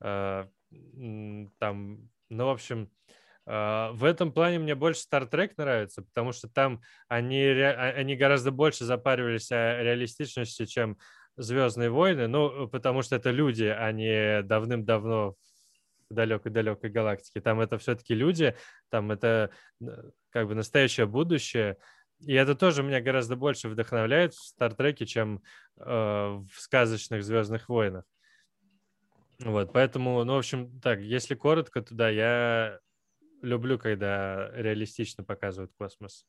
Там, 0.00 0.50
ну, 0.68 2.46
в 2.46 2.48
общем, 2.48 2.90
в 3.46 3.98
этом 4.02 4.32
плане 4.32 4.58
мне 4.58 4.74
больше 4.74 5.02
Star 5.08 5.30
Trek 5.30 5.52
нравится, 5.56 6.02
потому 6.02 6.32
что 6.32 6.48
там 6.48 6.80
они, 7.06 7.44
а, 7.44 7.92
они 7.96 8.16
гораздо 8.16 8.50
больше 8.50 8.84
запаривались 8.84 9.52
о 9.52 9.82
реалистичности, 9.82 10.66
чем 10.66 10.98
Звездные 11.38 11.90
войны, 11.90 12.28
ну, 12.28 12.66
потому 12.66 13.02
что 13.02 13.16
это 13.16 13.30
люди, 13.30 13.64
а 13.64 13.92
не 13.92 14.42
давным-давно 14.42 15.36
в 16.08 16.14
далекой-далекой 16.14 16.88
галактике. 16.88 17.42
Там 17.42 17.60
это 17.60 17.76
все-таки 17.78 18.14
люди, 18.14 18.56
там 18.88 19.12
это 19.12 19.50
как 20.30 20.48
бы 20.48 20.54
настоящее 20.54 21.06
будущее. 21.06 21.76
И 22.20 22.32
это 22.32 22.54
тоже 22.54 22.82
меня 22.82 23.02
гораздо 23.02 23.36
больше 23.36 23.68
вдохновляет 23.68 24.32
в 24.32 24.42
Стартреке, 24.42 25.04
чем 25.04 25.42
э, 25.78 25.84
в 25.84 26.50
сказочных 26.56 27.22
Звездных 27.22 27.68
войнах. 27.68 28.04
Вот, 29.38 29.72
поэтому, 29.74 30.24
ну, 30.24 30.34
в 30.36 30.38
общем, 30.38 30.80
так, 30.80 31.00
если 31.00 31.34
коротко, 31.34 31.82
то 31.82 31.94
да, 31.94 32.08
я 32.08 32.78
люблю, 33.42 33.78
когда 33.78 34.50
реалистично 34.54 35.24
показывают 35.24 35.72
космос. 35.74 36.24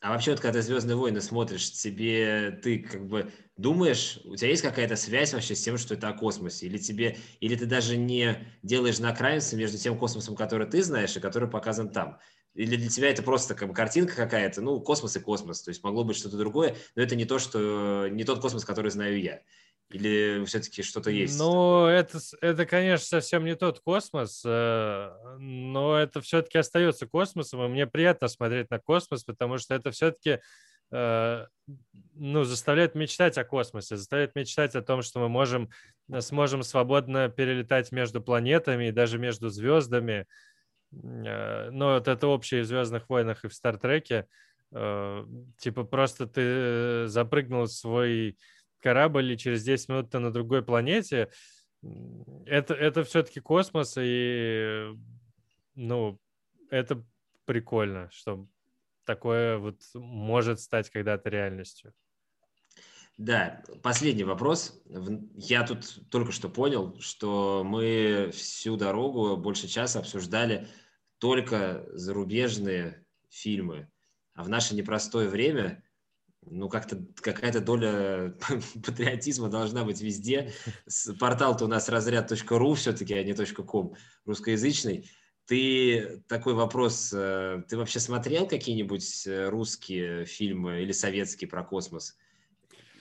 А 0.00 0.12
вообще, 0.12 0.30
вот 0.30 0.38
когда 0.40 0.62
«Звездные 0.62 0.94
войны» 0.96 1.20
смотришь, 1.20 1.72
тебе 1.72 2.52
ты 2.62 2.78
как 2.78 3.08
бы 3.08 3.32
думаешь, 3.56 4.20
у 4.24 4.36
тебя 4.36 4.48
есть 4.50 4.62
какая-то 4.62 4.94
связь 4.94 5.34
вообще 5.34 5.56
с 5.56 5.62
тем, 5.62 5.76
что 5.76 5.94
это 5.94 6.08
о 6.08 6.12
космосе? 6.12 6.66
Или 6.66 6.78
тебе, 6.78 7.16
или 7.40 7.56
ты 7.56 7.66
даже 7.66 7.96
не 7.96 8.46
делаешь 8.62 9.00
равенства 9.00 9.56
между 9.56 9.76
тем 9.76 9.98
космосом, 9.98 10.36
который 10.36 10.68
ты 10.68 10.84
знаешь, 10.84 11.16
и 11.16 11.20
который 11.20 11.50
показан 11.50 11.90
там? 11.90 12.20
Или 12.54 12.76
для 12.76 12.88
тебя 12.88 13.10
это 13.10 13.24
просто 13.24 13.56
как 13.56 13.68
бы 13.68 13.74
картинка 13.74 14.14
какая-то, 14.14 14.60
ну, 14.62 14.80
космос 14.80 15.16
и 15.16 15.20
космос, 15.20 15.62
то 15.62 15.70
есть 15.70 15.82
могло 15.82 16.04
быть 16.04 16.16
что-то 16.16 16.36
другое, 16.38 16.76
но 16.94 17.02
это 17.02 17.16
не 17.16 17.24
то, 17.24 17.40
что, 17.40 18.06
не 18.08 18.22
тот 18.22 18.40
космос, 18.40 18.64
который 18.64 18.92
знаю 18.92 19.20
я. 19.20 19.42
Или 19.90 20.44
все-таки 20.44 20.82
что-то 20.82 21.10
есть? 21.10 21.38
Ну, 21.38 21.86
это, 21.86 22.18
это, 22.42 22.66
конечно, 22.66 23.06
совсем 23.06 23.44
не 23.44 23.56
тот 23.56 23.80
космос, 23.80 24.42
э, 24.44 25.10
но 25.38 25.96
это 25.96 26.20
все-таки 26.20 26.58
остается 26.58 27.06
космосом, 27.06 27.64
и 27.64 27.68
мне 27.68 27.86
приятно 27.86 28.28
смотреть 28.28 28.70
на 28.70 28.78
космос, 28.80 29.24
потому 29.24 29.56
что 29.56 29.74
это 29.74 29.90
все-таки 29.90 30.40
э, 30.90 31.46
ну, 32.14 32.44
заставляет 32.44 32.94
мечтать 32.96 33.38
о 33.38 33.44
космосе, 33.44 33.96
заставляет 33.96 34.34
мечтать 34.34 34.74
о 34.74 34.82
том, 34.82 35.00
что 35.00 35.20
мы 35.20 35.30
можем, 35.30 35.70
э, 36.12 36.20
сможем 36.20 36.62
свободно 36.64 37.30
перелетать 37.30 37.90
между 37.90 38.20
планетами 38.20 38.88
и 38.88 38.92
даже 38.92 39.18
между 39.18 39.48
звездами. 39.48 40.26
Но 40.90 41.94
вот 41.94 42.08
это 42.08 42.26
общее 42.28 42.62
в 42.62 42.66
«Звездных 42.66 43.10
войнах» 43.10 43.44
и 43.44 43.48
в 43.48 43.52
«Стартреке». 43.52 44.26
Типа 44.70 45.84
просто 45.84 46.26
ты 46.26 47.06
запрыгнул 47.08 47.64
в 47.64 47.72
свой 47.72 48.38
корабль, 48.80 49.32
и 49.32 49.38
через 49.38 49.62
10 49.64 49.88
минут 49.88 50.10
ты 50.10 50.18
на 50.18 50.32
другой 50.32 50.62
планете, 50.62 51.30
это, 52.46 52.74
это 52.74 53.04
все-таки 53.04 53.40
космос, 53.40 53.96
и, 53.98 54.88
ну, 55.74 56.18
это 56.70 57.04
прикольно, 57.44 58.10
что 58.10 58.46
такое 59.04 59.58
вот 59.58 59.80
может 59.94 60.60
стать 60.60 60.90
когда-то 60.90 61.30
реальностью. 61.30 61.94
Да, 63.16 63.64
последний 63.82 64.22
вопрос. 64.22 64.80
Я 65.34 65.66
тут 65.66 66.08
только 66.08 66.30
что 66.30 66.48
понял, 66.48 66.96
что 67.00 67.64
мы 67.64 68.30
всю 68.32 68.76
дорогу, 68.76 69.36
больше 69.36 69.66
часа 69.66 69.98
обсуждали 69.98 70.68
только 71.18 71.84
зарубежные 71.94 73.04
фильмы. 73.28 73.90
А 74.34 74.44
в 74.44 74.48
наше 74.48 74.76
непростое 74.76 75.28
время 75.28 75.82
ну, 76.50 76.68
как-то 76.68 77.04
какая-то 77.16 77.60
доля 77.60 78.34
патриотизма 78.84 79.48
должна 79.48 79.84
быть 79.84 80.00
везде. 80.00 80.52
Портал-то 81.18 81.64
у 81.64 81.68
нас 81.68 81.88
разряд.ру 81.88 82.74
все-таки, 82.74 83.14
а 83.14 83.22
не 83.22 83.34
.com, 83.34 83.94
русскоязычный. 84.24 85.10
Ты 85.46 86.22
такой 86.28 86.52
вопрос, 86.52 87.10
э, 87.14 87.62
ты 87.68 87.78
вообще 87.78 88.00
смотрел 88.00 88.46
какие-нибудь 88.46 89.26
э, 89.26 89.48
русские 89.48 90.26
фильмы 90.26 90.82
или 90.82 90.92
советские 90.92 91.48
про 91.48 91.64
космос? 91.64 92.18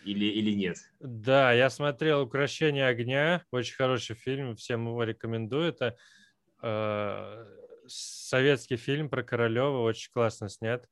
Или, 0.06 0.26
или 0.26 0.52
нет? 0.56 0.78
Да, 1.02 1.52
я 1.52 1.70
смотрел 1.70 2.22
«Укращение 2.22 2.88
огня», 2.88 3.44
очень 3.52 3.76
хороший 3.76 4.16
фильм, 4.16 4.56
всем 4.56 4.88
его 4.88 5.04
рекомендую. 5.04 5.68
Это 5.68 5.98
э, 6.64 7.46
советский 7.88 8.78
фильм 8.78 9.10
про 9.10 9.24
Королева, 9.24 9.82
очень 9.82 10.12
классно 10.14 10.48
снят. 10.48 10.88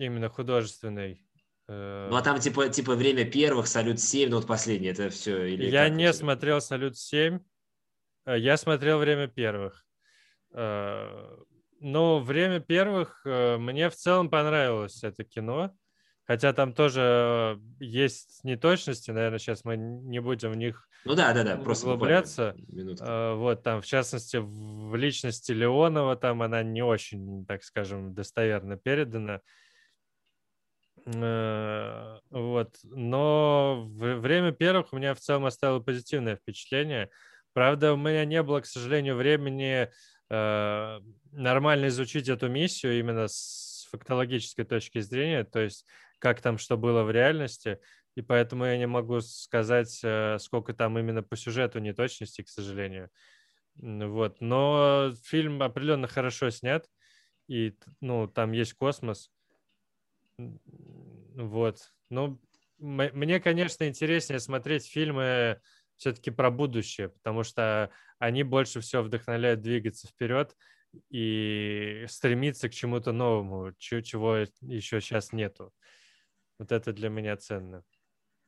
Именно 0.00 0.30
художественный. 0.30 1.22
Э, 1.68 2.08
ну, 2.10 2.16
а 2.16 2.22
там 2.22 2.40
типа, 2.40 2.70
типа 2.70 2.94
время 2.94 3.26
первых, 3.26 3.66
Салют-7, 3.66 4.28
ну 4.30 4.36
вот 4.36 4.46
последний, 4.46 4.88
это 4.88 5.10
все? 5.10 5.44
Или 5.44 5.66
я 5.66 5.90
не 5.90 6.10
смотрел 6.14 6.62
Салют-7, 6.62 7.38
э, 8.24 8.38
я 8.38 8.56
смотрел 8.56 8.98
время 8.98 9.28
первых. 9.28 9.84
Э, 10.54 11.36
но 11.80 12.18
время 12.18 12.60
первых 12.60 13.20
мне 13.26 13.90
в 13.90 13.94
целом 13.94 14.30
понравилось 14.30 15.04
это 15.04 15.22
кино. 15.22 15.76
Хотя 16.24 16.52
там 16.54 16.72
тоже 16.72 17.60
есть 17.78 18.44
неточности, 18.44 19.10
наверное, 19.10 19.38
сейчас 19.38 19.64
мы 19.64 19.76
не 19.76 20.20
будем 20.20 20.52
в 20.52 20.56
них 20.56 20.88
ну 21.04 21.14
да, 21.14 21.34
да, 21.34 21.42
да, 21.42 21.56
просто 21.56 21.86
углубляться. 21.86 22.54
Вот 22.76 23.62
там, 23.64 23.82
в 23.82 23.86
частности, 23.86 24.36
в 24.36 24.94
личности 24.94 25.52
Леонова 25.52 26.16
там 26.16 26.42
она 26.42 26.62
не 26.62 26.82
очень, 26.82 27.44
так 27.46 27.64
скажем, 27.64 28.14
достоверно 28.14 28.76
передана. 28.76 29.40
Э, 31.06 32.18
вот. 32.30 32.76
Но 32.84 33.86
время 33.88 34.52
первых 34.52 34.92
у 34.92 34.96
меня 34.96 35.14
в 35.14 35.20
целом 35.20 35.46
оставило 35.46 35.80
позитивное 35.80 36.36
впечатление. 36.36 37.10
Правда, 37.52 37.94
у 37.94 37.96
меня 37.96 38.24
не 38.24 38.42
было, 38.42 38.60
к 38.60 38.66
сожалению, 38.66 39.16
времени 39.16 39.90
э, 40.30 41.00
нормально 41.32 41.88
изучить 41.88 42.28
эту 42.28 42.48
миссию 42.48 42.98
именно 42.98 43.26
с 43.28 43.88
фактологической 43.90 44.64
точки 44.64 45.00
зрения, 45.00 45.44
то 45.44 45.60
есть 45.60 45.84
как 46.18 46.40
там 46.40 46.58
что 46.58 46.76
было 46.76 47.02
в 47.02 47.10
реальности, 47.10 47.80
и 48.14 48.22
поэтому 48.22 48.64
я 48.66 48.76
не 48.78 48.86
могу 48.86 49.20
сказать, 49.20 50.00
э, 50.04 50.38
сколько 50.38 50.74
там 50.74 50.98
именно 50.98 51.22
по 51.22 51.36
сюжету 51.36 51.80
неточности, 51.80 52.42
к 52.42 52.48
сожалению. 52.48 53.10
Вот. 53.76 54.40
Но 54.40 55.12
фильм 55.24 55.62
определенно 55.62 56.06
хорошо 56.06 56.50
снят, 56.50 56.86
и 57.48 57.76
ну, 58.00 58.28
там 58.28 58.52
есть 58.52 58.74
космос. 58.74 59.30
Вот. 61.36 61.92
Ну, 62.10 62.40
мне, 62.78 63.40
конечно, 63.40 63.86
интереснее 63.86 64.40
смотреть 64.40 64.86
фильмы 64.86 65.60
все-таки 65.96 66.30
про 66.30 66.50
будущее, 66.50 67.10
потому 67.10 67.42
что 67.44 67.90
они 68.18 68.42
больше 68.42 68.80
всего 68.80 69.02
вдохновляют 69.02 69.60
двигаться 69.60 70.08
вперед 70.08 70.56
и 71.10 72.04
стремиться 72.08 72.68
к 72.68 72.72
чему-то 72.72 73.12
новому, 73.12 73.72
чего 73.78 74.38
еще 74.60 75.00
сейчас 75.00 75.32
нету. 75.32 75.72
Вот 76.58 76.72
это 76.72 76.92
для 76.92 77.08
меня 77.10 77.36
ценно. 77.36 77.84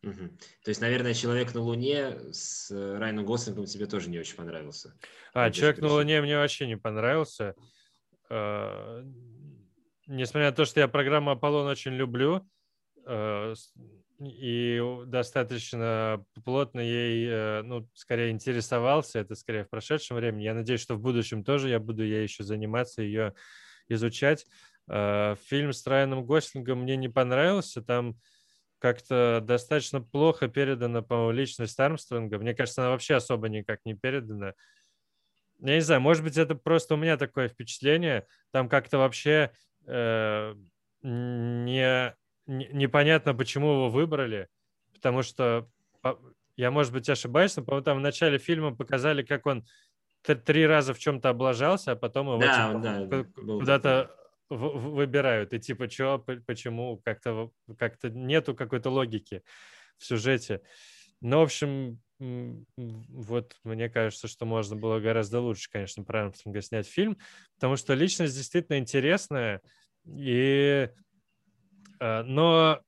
Угу. 0.03 0.29
То 0.65 0.69
есть, 0.69 0.81
наверное, 0.81 1.15
человек 1.15 1.55
на 1.55 1.61
Луне 1.61 2.33
с 2.33 2.71
Райаном 2.71 3.25
Гослингом 3.25 3.67
тебе 3.67 3.87
тоже 3.87 4.11
не 4.11 4.19
очень 4.19 4.35
понравился. 4.37 4.95
А, 5.33 5.51
человек 5.51 5.79
на 5.79 5.89
Луне 5.89 6.21
мне 6.21 6.37
вообще 6.37 6.67
не 6.67 6.77
понравился. 6.77 7.55
Несмотря 10.13 10.51
на 10.51 10.57
то, 10.57 10.67
что 10.67 10.79
я 10.79 10.89
программу 10.89 11.31
Аполлон 11.31 11.67
очень 11.69 11.93
люблю 11.93 12.47
а, 13.07 13.55
и 14.21 14.79
достаточно 15.07 16.23
плотно 16.45 16.81
ей, 16.81 17.27
э, 17.31 17.63
ну, 17.63 17.89
скорее 17.95 18.31
интересовался, 18.31 19.21
это 19.21 19.35
скорее 19.35 19.65
в 19.65 19.71
прошедшем 19.71 20.19
времени. 20.19 20.43
Я 20.43 20.53
надеюсь, 20.53 20.83
что 20.83 20.97
в 20.97 21.01
будущем 21.01 21.43
тоже 21.43 21.71
я 21.71 21.81
буду 21.81 22.05
ей 22.05 22.25
еще 22.25 22.45
заниматься, 22.45 23.01
ее 23.01 23.33
изучать. 23.89 24.47
А, 24.87 25.35
фильм 25.47 25.73
с 25.73 25.87
Райаном 25.87 26.27
Гослингом 26.27 26.83
мне 26.83 26.97
не 26.97 27.09
понравился. 27.09 27.81
Там 27.81 28.21
как-то 28.81 29.41
достаточно 29.43 30.03
плохо 30.03 30.47
передана, 30.47 31.01
по-моему, 31.01 31.31
личность 31.31 31.81
Армстронга. 31.81 32.39
Мне 32.39 32.55
кажется, 32.55 32.83
она 32.83 32.91
вообще 32.91 33.15
особо 33.15 33.49
никак 33.49 33.81
не 33.87 33.95
передана. 33.95 34.53
Я 35.61 35.75
не 35.75 35.81
знаю, 35.81 36.03
может 36.03 36.23
быть, 36.23 36.37
это 36.37 36.55
просто 36.55 36.97
у 36.97 36.99
меня 36.99 37.17
такое 37.17 37.49
впечатление. 37.49 38.27
Там 38.51 38.69
как-то 38.69 38.99
вообще 38.99 39.53
э, 39.87 40.55
не, 41.03 42.17
не, 42.47 42.69
непонятно, 42.73 43.35
почему 43.35 43.73
его 43.73 43.91
выбрали. 43.91 44.49
Потому 44.95 45.23
что 45.23 45.69
я, 46.57 46.71
может 46.71 46.93
быть, 46.93 47.09
ошибаюсь, 47.09 47.57
но, 47.57 47.65
по-моему, 47.65 47.85
там 47.85 47.99
в 47.99 48.03
начале 48.03 48.39
фильма 48.39 48.75
показали, 48.75 49.23
как 49.23 49.47
он 49.47 49.65
три 50.23 50.67
раза 50.67 50.95
в 50.95 50.99
чем-то 50.99 51.31
облажался, 51.31 51.93
а 51.93 51.97
потом 51.97 52.29
его 52.29 52.39
да, 52.39 52.75
да, 52.75 53.25
куда-то 53.25 54.15
выбирают. 54.49 55.53
И 55.55 55.59
типа, 55.59 55.89
что, 55.91 56.19
почему, 56.19 57.01
как-то 57.05 57.51
как 57.79 57.97
нету 58.05 58.55
какой-то 58.55 58.91
логики 58.91 59.43
в 59.99 60.05
сюжете. 60.05 60.61
Ну, 61.21 61.41
в 61.41 61.43
общем, 61.43 62.02
вот 62.19 63.57
мне 63.65 63.89
кажется, 63.89 64.29
что 64.29 64.45
можно 64.47 64.77
было 64.77 65.01
гораздо 65.01 65.41
лучше, 65.41 65.71
конечно, 65.71 66.05
про 66.05 66.23
Армстронга 66.23 66.61
снять 66.61 66.87
фильм, 66.87 67.19
потому 67.57 67.77
что 67.77 67.95
личность 67.95 68.37
действительно 68.37 68.79
интересная, 68.79 69.61
и... 70.07 70.89
А, 72.01 72.23
но 72.25 72.81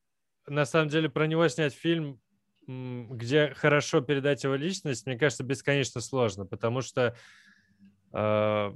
на 0.47 0.65
самом 0.65 0.89
деле 0.89 1.09
про 1.09 1.27
него 1.27 1.47
снять 1.47 1.73
фильм, 1.73 2.19
где 2.67 3.53
хорошо 3.53 4.01
передать 4.01 4.43
его 4.43 4.55
личность, 4.55 5.05
мне 5.05 5.17
кажется, 5.17 5.43
бесконечно 5.43 6.01
сложно, 6.01 6.45
потому 6.45 6.81
что 6.81 7.15
а, 8.11 8.75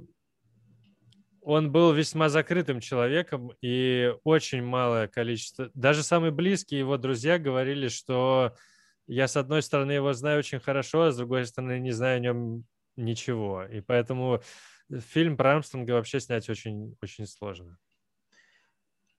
он 1.42 1.72
был 1.72 1.92
весьма 1.92 2.28
закрытым 2.28 2.80
человеком, 2.80 3.52
и 3.62 4.12
очень 4.24 4.62
малое 4.62 5.08
количество, 5.08 5.70
даже 5.74 6.02
самые 6.02 6.30
близкие 6.30 6.80
его 6.80 6.96
друзья 6.96 7.38
говорили, 7.38 7.88
что 7.88 8.54
я, 9.10 9.26
с 9.26 9.36
одной 9.36 9.62
стороны, 9.62 9.92
его 9.92 10.12
знаю 10.12 10.38
очень 10.38 10.60
хорошо, 10.60 11.02
а 11.02 11.10
с 11.10 11.16
другой 11.16 11.44
стороны, 11.44 11.80
не 11.80 11.90
знаю 11.90 12.18
о 12.18 12.20
нем 12.20 12.64
ничего. 12.96 13.64
И 13.64 13.80
поэтому 13.80 14.40
фильм 14.88 15.36
про 15.36 15.52
Армстронга 15.52 15.92
вообще 15.92 16.20
снять 16.20 16.48
очень, 16.48 16.96
очень 17.02 17.26
сложно. 17.26 17.76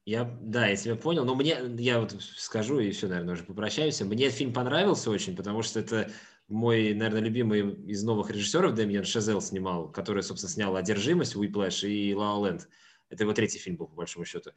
Я, 0.05 0.23
да, 0.41 0.67
я 0.67 0.75
тебя 0.75 0.95
понял. 0.95 1.25
Но 1.25 1.35
мне, 1.35 1.57
я 1.77 1.99
вот 1.99 2.15
скажу 2.21 2.79
и 2.79 2.91
все, 2.91 3.07
наверное, 3.07 3.33
уже 3.33 3.43
попрощаюсь. 3.43 4.01
Мне 4.01 4.29
фильм 4.29 4.53
понравился 4.53 5.11
очень, 5.11 5.35
потому 5.35 5.61
что 5.61 5.79
это 5.81 6.09
мой, 6.47 6.93
наверное, 6.93 7.21
любимый 7.21 7.71
из 7.85 8.03
новых 8.03 8.31
режиссеров 8.31 8.73
Дэмиан 8.73 9.03
Шазел 9.03 9.41
снимал, 9.41 9.89
который, 9.89 10.23
собственно, 10.23 10.51
снял 10.51 10.75
«Одержимость», 10.75 11.35
«Whiplash» 11.35 11.83
и 11.83 12.15
«Ла-Ла 12.15 12.47
Ленд». 12.47 12.67
Это 13.11 13.23
его 13.23 13.33
третий 13.33 13.59
фильм 13.59 13.75
был, 13.75 13.87
по 13.87 13.95
большому 13.95 14.25
счету. 14.25 14.51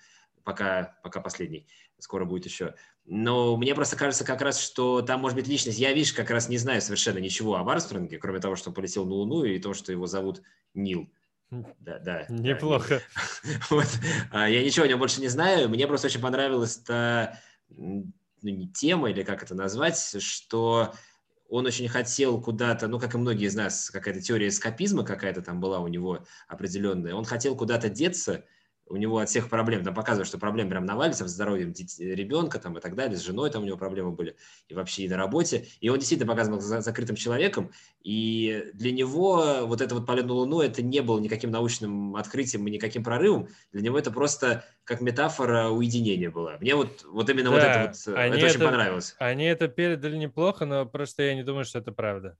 Пока, 0.44 0.96
пока 1.02 1.20
последний. 1.20 1.66
Скоро 1.98 2.24
будет 2.24 2.46
еще. 2.46 2.74
Но 3.05 3.57
мне 3.57 3.74
просто 3.74 3.96
кажется 3.96 4.24
как 4.24 4.40
раз, 4.40 4.59
что 4.61 5.02
там 5.02 5.20
может 5.20 5.36
быть 5.36 5.48
личность. 5.48 5.78
Я, 5.78 5.92
видишь, 5.92 6.12
как 6.12 6.30
раз 6.30 6.48
не 6.48 6.57
знаю 6.57 6.80
совершенно 6.80 7.18
ничего 7.18 7.57
об 7.57 7.68
Армстронге, 7.68 8.18
кроме 8.18 8.38
того, 8.38 8.57
что 8.57 8.70
он 8.70 8.74
полетел 8.74 9.05
на 9.05 9.14
Луну 9.14 9.44
и 9.44 9.59
то, 9.59 9.74
что 9.74 9.92
его 9.92 10.07
зовут 10.07 10.42
Нил. 10.72 11.12
Да, 11.50 11.98
да. 11.98 12.26
Неплохо. 12.28 13.02
Да, 13.44 13.50
вот. 13.70 13.86
А, 14.30 14.48
я 14.48 14.64
ничего 14.64 14.84
о 14.84 14.88
нем 14.88 14.98
больше 14.98 15.20
не 15.20 15.28
знаю. 15.28 15.68
Мне 15.68 15.86
просто 15.86 16.07
очень 16.07 16.20
понравилась 16.20 16.76
та 16.78 17.38
ну, 17.68 18.12
не 18.42 18.68
тема, 18.68 19.11
или 19.11 19.22
как 19.22 19.42
это 19.42 19.55
назвать, 19.55 20.22
что 20.22 20.94
он 21.49 21.66
очень 21.66 21.88
хотел 21.88 22.40
куда-то, 22.40 22.88
ну, 22.88 22.99
как 22.99 23.14
и 23.14 23.18
многие 23.18 23.47
из 23.47 23.55
нас, 23.55 23.90
какая-то 23.90 24.20
теория 24.20 24.49
эскапизма 24.49 25.05
какая-то 25.05 25.42
там 25.42 25.61
была 25.61 25.80
у 25.80 25.88
него 25.88 26.24
определенная, 26.49 27.14
он 27.14 27.24
хотел 27.24 27.57
куда-то 27.57 27.88
деться, 27.88 28.45
у 28.87 28.97
него 28.97 29.18
от 29.18 29.28
всех 29.28 29.49
проблем, 29.49 29.82
там 29.82 29.95
показывают, 29.95 30.28
что 30.28 30.39
проблемы 30.39 30.70
прям 30.70 30.85
навалится 30.85 31.24
в 31.24 31.28
здоровье 31.28 31.72
ребенка 31.99 32.59
там 32.59 32.76
и 32.76 32.80
так 32.80 32.95
далее, 32.95 33.16
с 33.16 33.22
женой 33.22 33.51
там 33.51 33.62
у 33.62 33.66
него 33.66 33.76
проблемы 33.76 34.12
были, 34.12 34.37
и 34.68 34.74
вообще 34.74 35.05
и 35.05 35.09
на 35.09 35.16
работе. 35.16 35.66
И 35.80 35.89
он 35.89 35.99
действительно 35.99 36.30
показывал 36.30 36.61
за 36.61 36.80
закрытым 36.80 37.16
человеком, 37.16 37.72
и 38.03 38.70
для 38.74 38.93
него 38.93 39.66
вот 39.66 39.80
это 39.80 39.95
вот 39.95 40.07
полет 40.07 40.26
на 40.26 40.35
Луну, 40.35 40.61
это 40.61 40.82
не 40.82 41.01
было 41.01 41.18
никаким 41.18 41.51
научным 41.51 42.16
открытием 42.16 42.66
и 42.66 42.70
никаким 42.70 43.03
прорывом, 43.03 43.49
для 43.72 43.82
него 43.82 43.99
это 43.99 44.11
просто 44.11 44.64
как 44.85 45.01
метафора 45.01 45.68
уединения 45.68 46.30
была. 46.30 46.59
Мне 46.59 46.74
вот, 46.74 47.05
вот 47.05 47.30
именно 47.30 47.51
да, 47.51 47.57
вот 47.57 47.62
это 47.62 47.80
вот, 47.80 48.18
это, 48.18 48.37
это 48.37 48.47
очень 48.47 48.61
понравилось. 48.61 49.14
Они 49.18 49.45
это 49.45 49.68
передали 49.68 50.16
неплохо, 50.16 50.66
но 50.66 50.85
просто 50.85 51.22
я 51.22 51.35
не 51.35 51.43
думаю, 51.43 51.64
что 51.64 51.78
это 51.78 51.93
правда. 51.93 52.37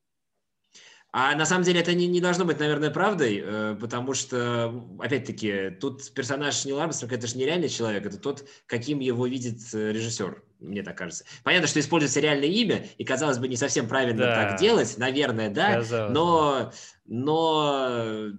А 1.17 1.33
на 1.37 1.47
самом 1.47 1.63
деле 1.63 1.79
это 1.81 1.95
не, 1.95 2.09
не 2.09 2.21
должно 2.21 2.45
быть, 2.45 2.59
наверное, 2.59 2.91
правдой, 2.91 3.41
э, 3.41 3.77
потому 3.81 4.15
что, 4.15 4.85
опять-таки, 4.99 5.71
тут 5.81 6.13
персонаж 6.13 6.65
Нил 6.65 6.81
Армстронг– 6.81 7.13
это 7.15 7.29
же 7.29 7.39
не 7.39 7.45
реальный 7.45 7.69
человек, 7.69 8.05
это 8.05 8.19
тот, 8.19 8.45
каким 8.67 8.99
его 8.99 9.25
видит 9.29 9.61
э, 9.75 9.93
режиссер, 9.93 10.43
мне 10.59 10.83
так 10.83 10.99
кажется. 10.99 11.25
Понятно, 11.45 11.69
что 11.69 11.79
используется 11.79 12.19
реальное 12.19 12.49
имя, 12.49 12.85
и, 12.99 13.05
казалось 13.05 13.39
бы, 13.39 13.47
не 13.47 13.55
совсем 13.55 13.87
правильно 13.87 14.25
да. 14.25 14.35
так 14.35 14.59
делать, 14.59 14.99
наверное, 14.99 15.51
да, 15.51 15.75
казалось. 15.75 16.13
но, 16.13 16.73
но 17.07 18.33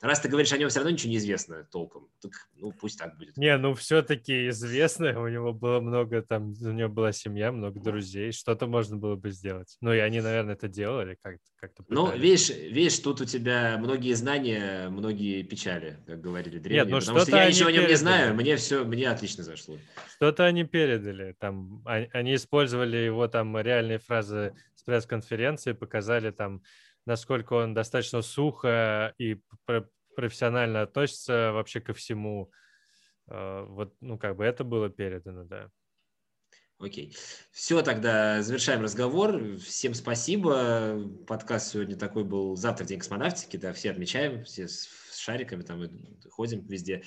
раз 0.00 0.20
ты 0.20 0.28
говоришь 0.28 0.52
о 0.52 0.58
нем, 0.58 0.68
все 0.70 0.78
равно 0.78 0.92
ничего 0.92 1.10
не 1.10 1.18
известно 1.18 1.66
толком. 1.70 2.08
Так, 2.22 2.32
ну, 2.56 2.72
пусть 2.72 2.98
так 2.98 3.18
будет. 3.18 3.36
Не, 3.36 3.56
ну, 3.58 3.74
все-таки 3.74 4.48
известно. 4.48 5.20
У 5.20 5.28
него 5.28 5.52
было 5.52 5.80
много 5.80 6.22
там, 6.22 6.54
у 6.60 6.72
него 6.72 6.88
была 6.88 7.12
семья, 7.12 7.52
много 7.52 7.80
друзей. 7.80 8.32
Что-то 8.32 8.66
можно 8.66 8.96
было 8.96 9.16
бы 9.16 9.30
сделать. 9.30 9.76
Ну, 9.80 9.92
и 9.92 9.98
они, 9.98 10.20
наверное, 10.20 10.54
это 10.54 10.68
делали 10.68 11.18
как-то. 11.22 11.42
Как 11.60 11.72
ну, 11.88 12.10
видишь, 12.16 12.48
видишь, 12.48 12.98
тут 13.00 13.20
у 13.20 13.26
тебя 13.26 13.76
многие 13.78 14.14
знания, 14.14 14.88
многие 14.88 15.42
печали, 15.42 15.98
как 16.06 16.18
говорили 16.20 16.58
древние. 16.58 16.84
Нет, 16.84 16.90
ну, 16.90 17.00
потому 17.00 17.20
что 17.20 17.36
я 17.36 17.46
ничего 17.46 17.68
о 17.68 17.72
нем 17.72 17.86
не 17.86 17.96
знаю, 17.96 18.34
мне 18.34 18.56
все, 18.56 18.84
мне 18.84 19.10
отлично 19.10 19.44
зашло. 19.44 19.76
Что-то 20.16 20.46
они 20.46 20.64
передали. 20.64 21.36
Там, 21.38 21.82
а, 21.84 22.06
они 22.12 22.36
использовали 22.36 22.96
его 22.96 23.28
там 23.28 23.58
реальные 23.58 23.98
фразы 23.98 24.54
с 24.74 24.82
пресс-конференции, 24.82 25.72
показали 25.72 26.30
там 26.30 26.62
насколько 27.06 27.54
он 27.54 27.74
достаточно 27.74 28.22
сухо 28.22 29.14
и 29.18 29.40
профессионально 30.14 30.82
относится 30.82 31.52
вообще 31.52 31.80
ко 31.80 31.92
всему. 31.92 32.50
А, 33.28 33.64
вот, 33.64 33.94
ну, 34.00 34.18
как 34.18 34.36
бы 34.36 34.44
это 34.44 34.64
было 34.64 34.88
передано, 34.90 35.44
да. 35.44 35.70
Окей. 36.78 37.14
Все, 37.52 37.82
тогда 37.82 38.42
завершаем 38.42 38.80
разговор. 38.80 39.58
Всем 39.58 39.92
спасибо. 39.92 41.06
Подкаст 41.26 41.72
сегодня 41.72 41.94
такой 41.94 42.24
был. 42.24 42.56
Завтра 42.56 42.86
день 42.86 42.98
космонавтики, 42.98 43.58
да, 43.58 43.74
все 43.74 43.90
отмечаем, 43.90 44.44
все 44.44 44.66
с 44.66 44.88
шариками 45.14 45.62
там 45.62 45.82
ходим 46.30 46.66
везде. 46.66 47.02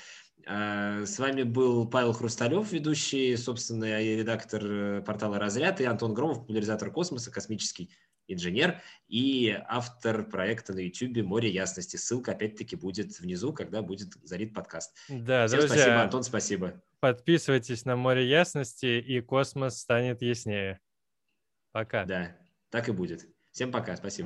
А, 0.46 1.06
с 1.06 1.18
вами 1.18 1.42
был 1.42 1.90
Павел 1.90 2.14
Хрусталев, 2.14 2.72
ведущий, 2.72 3.36
собственно, 3.36 4.00
редактор 4.00 4.64
э, 4.64 5.02
портала 5.02 5.40
«Разряд», 5.40 5.82
и 5.82 5.86
Антон 5.86 6.14
Громов, 6.14 6.42
популяризатор 6.42 6.92
космоса, 6.92 7.32
космический 7.32 7.90
инженер 8.28 8.82
и 9.08 9.58
автор 9.68 10.24
проекта 10.24 10.74
на 10.74 10.80
YouTube 10.80 11.24
«Море 11.24 11.50
ясности». 11.50 11.98
Ссылка 11.98 12.32
опять-таки 12.32 12.76
будет 12.76 13.20
внизу, 13.20 13.54
когда 13.54 13.82
будет 13.82 14.14
залит 14.24 14.54
подкаст. 14.54 14.96
Да, 15.10 15.48
Всем 15.48 15.60
друзья, 15.60 15.78
спасибо, 15.78 16.02
Антон, 16.02 16.24
спасибо. 16.24 16.84
Подписывайтесь 17.00 17.86
на 17.86 17.96
«Море 17.96 18.28
ясности», 18.28 19.00
и 19.00 19.22
космос 19.22 19.80
станет 19.80 20.22
яснее. 20.22 20.80
Пока. 21.72 22.06
Да, 22.06 22.38
так 22.70 22.90
и 22.90 22.92
будет. 22.92 23.28
Всем 23.52 23.72
пока, 23.72 23.96
спасибо. 23.96 24.22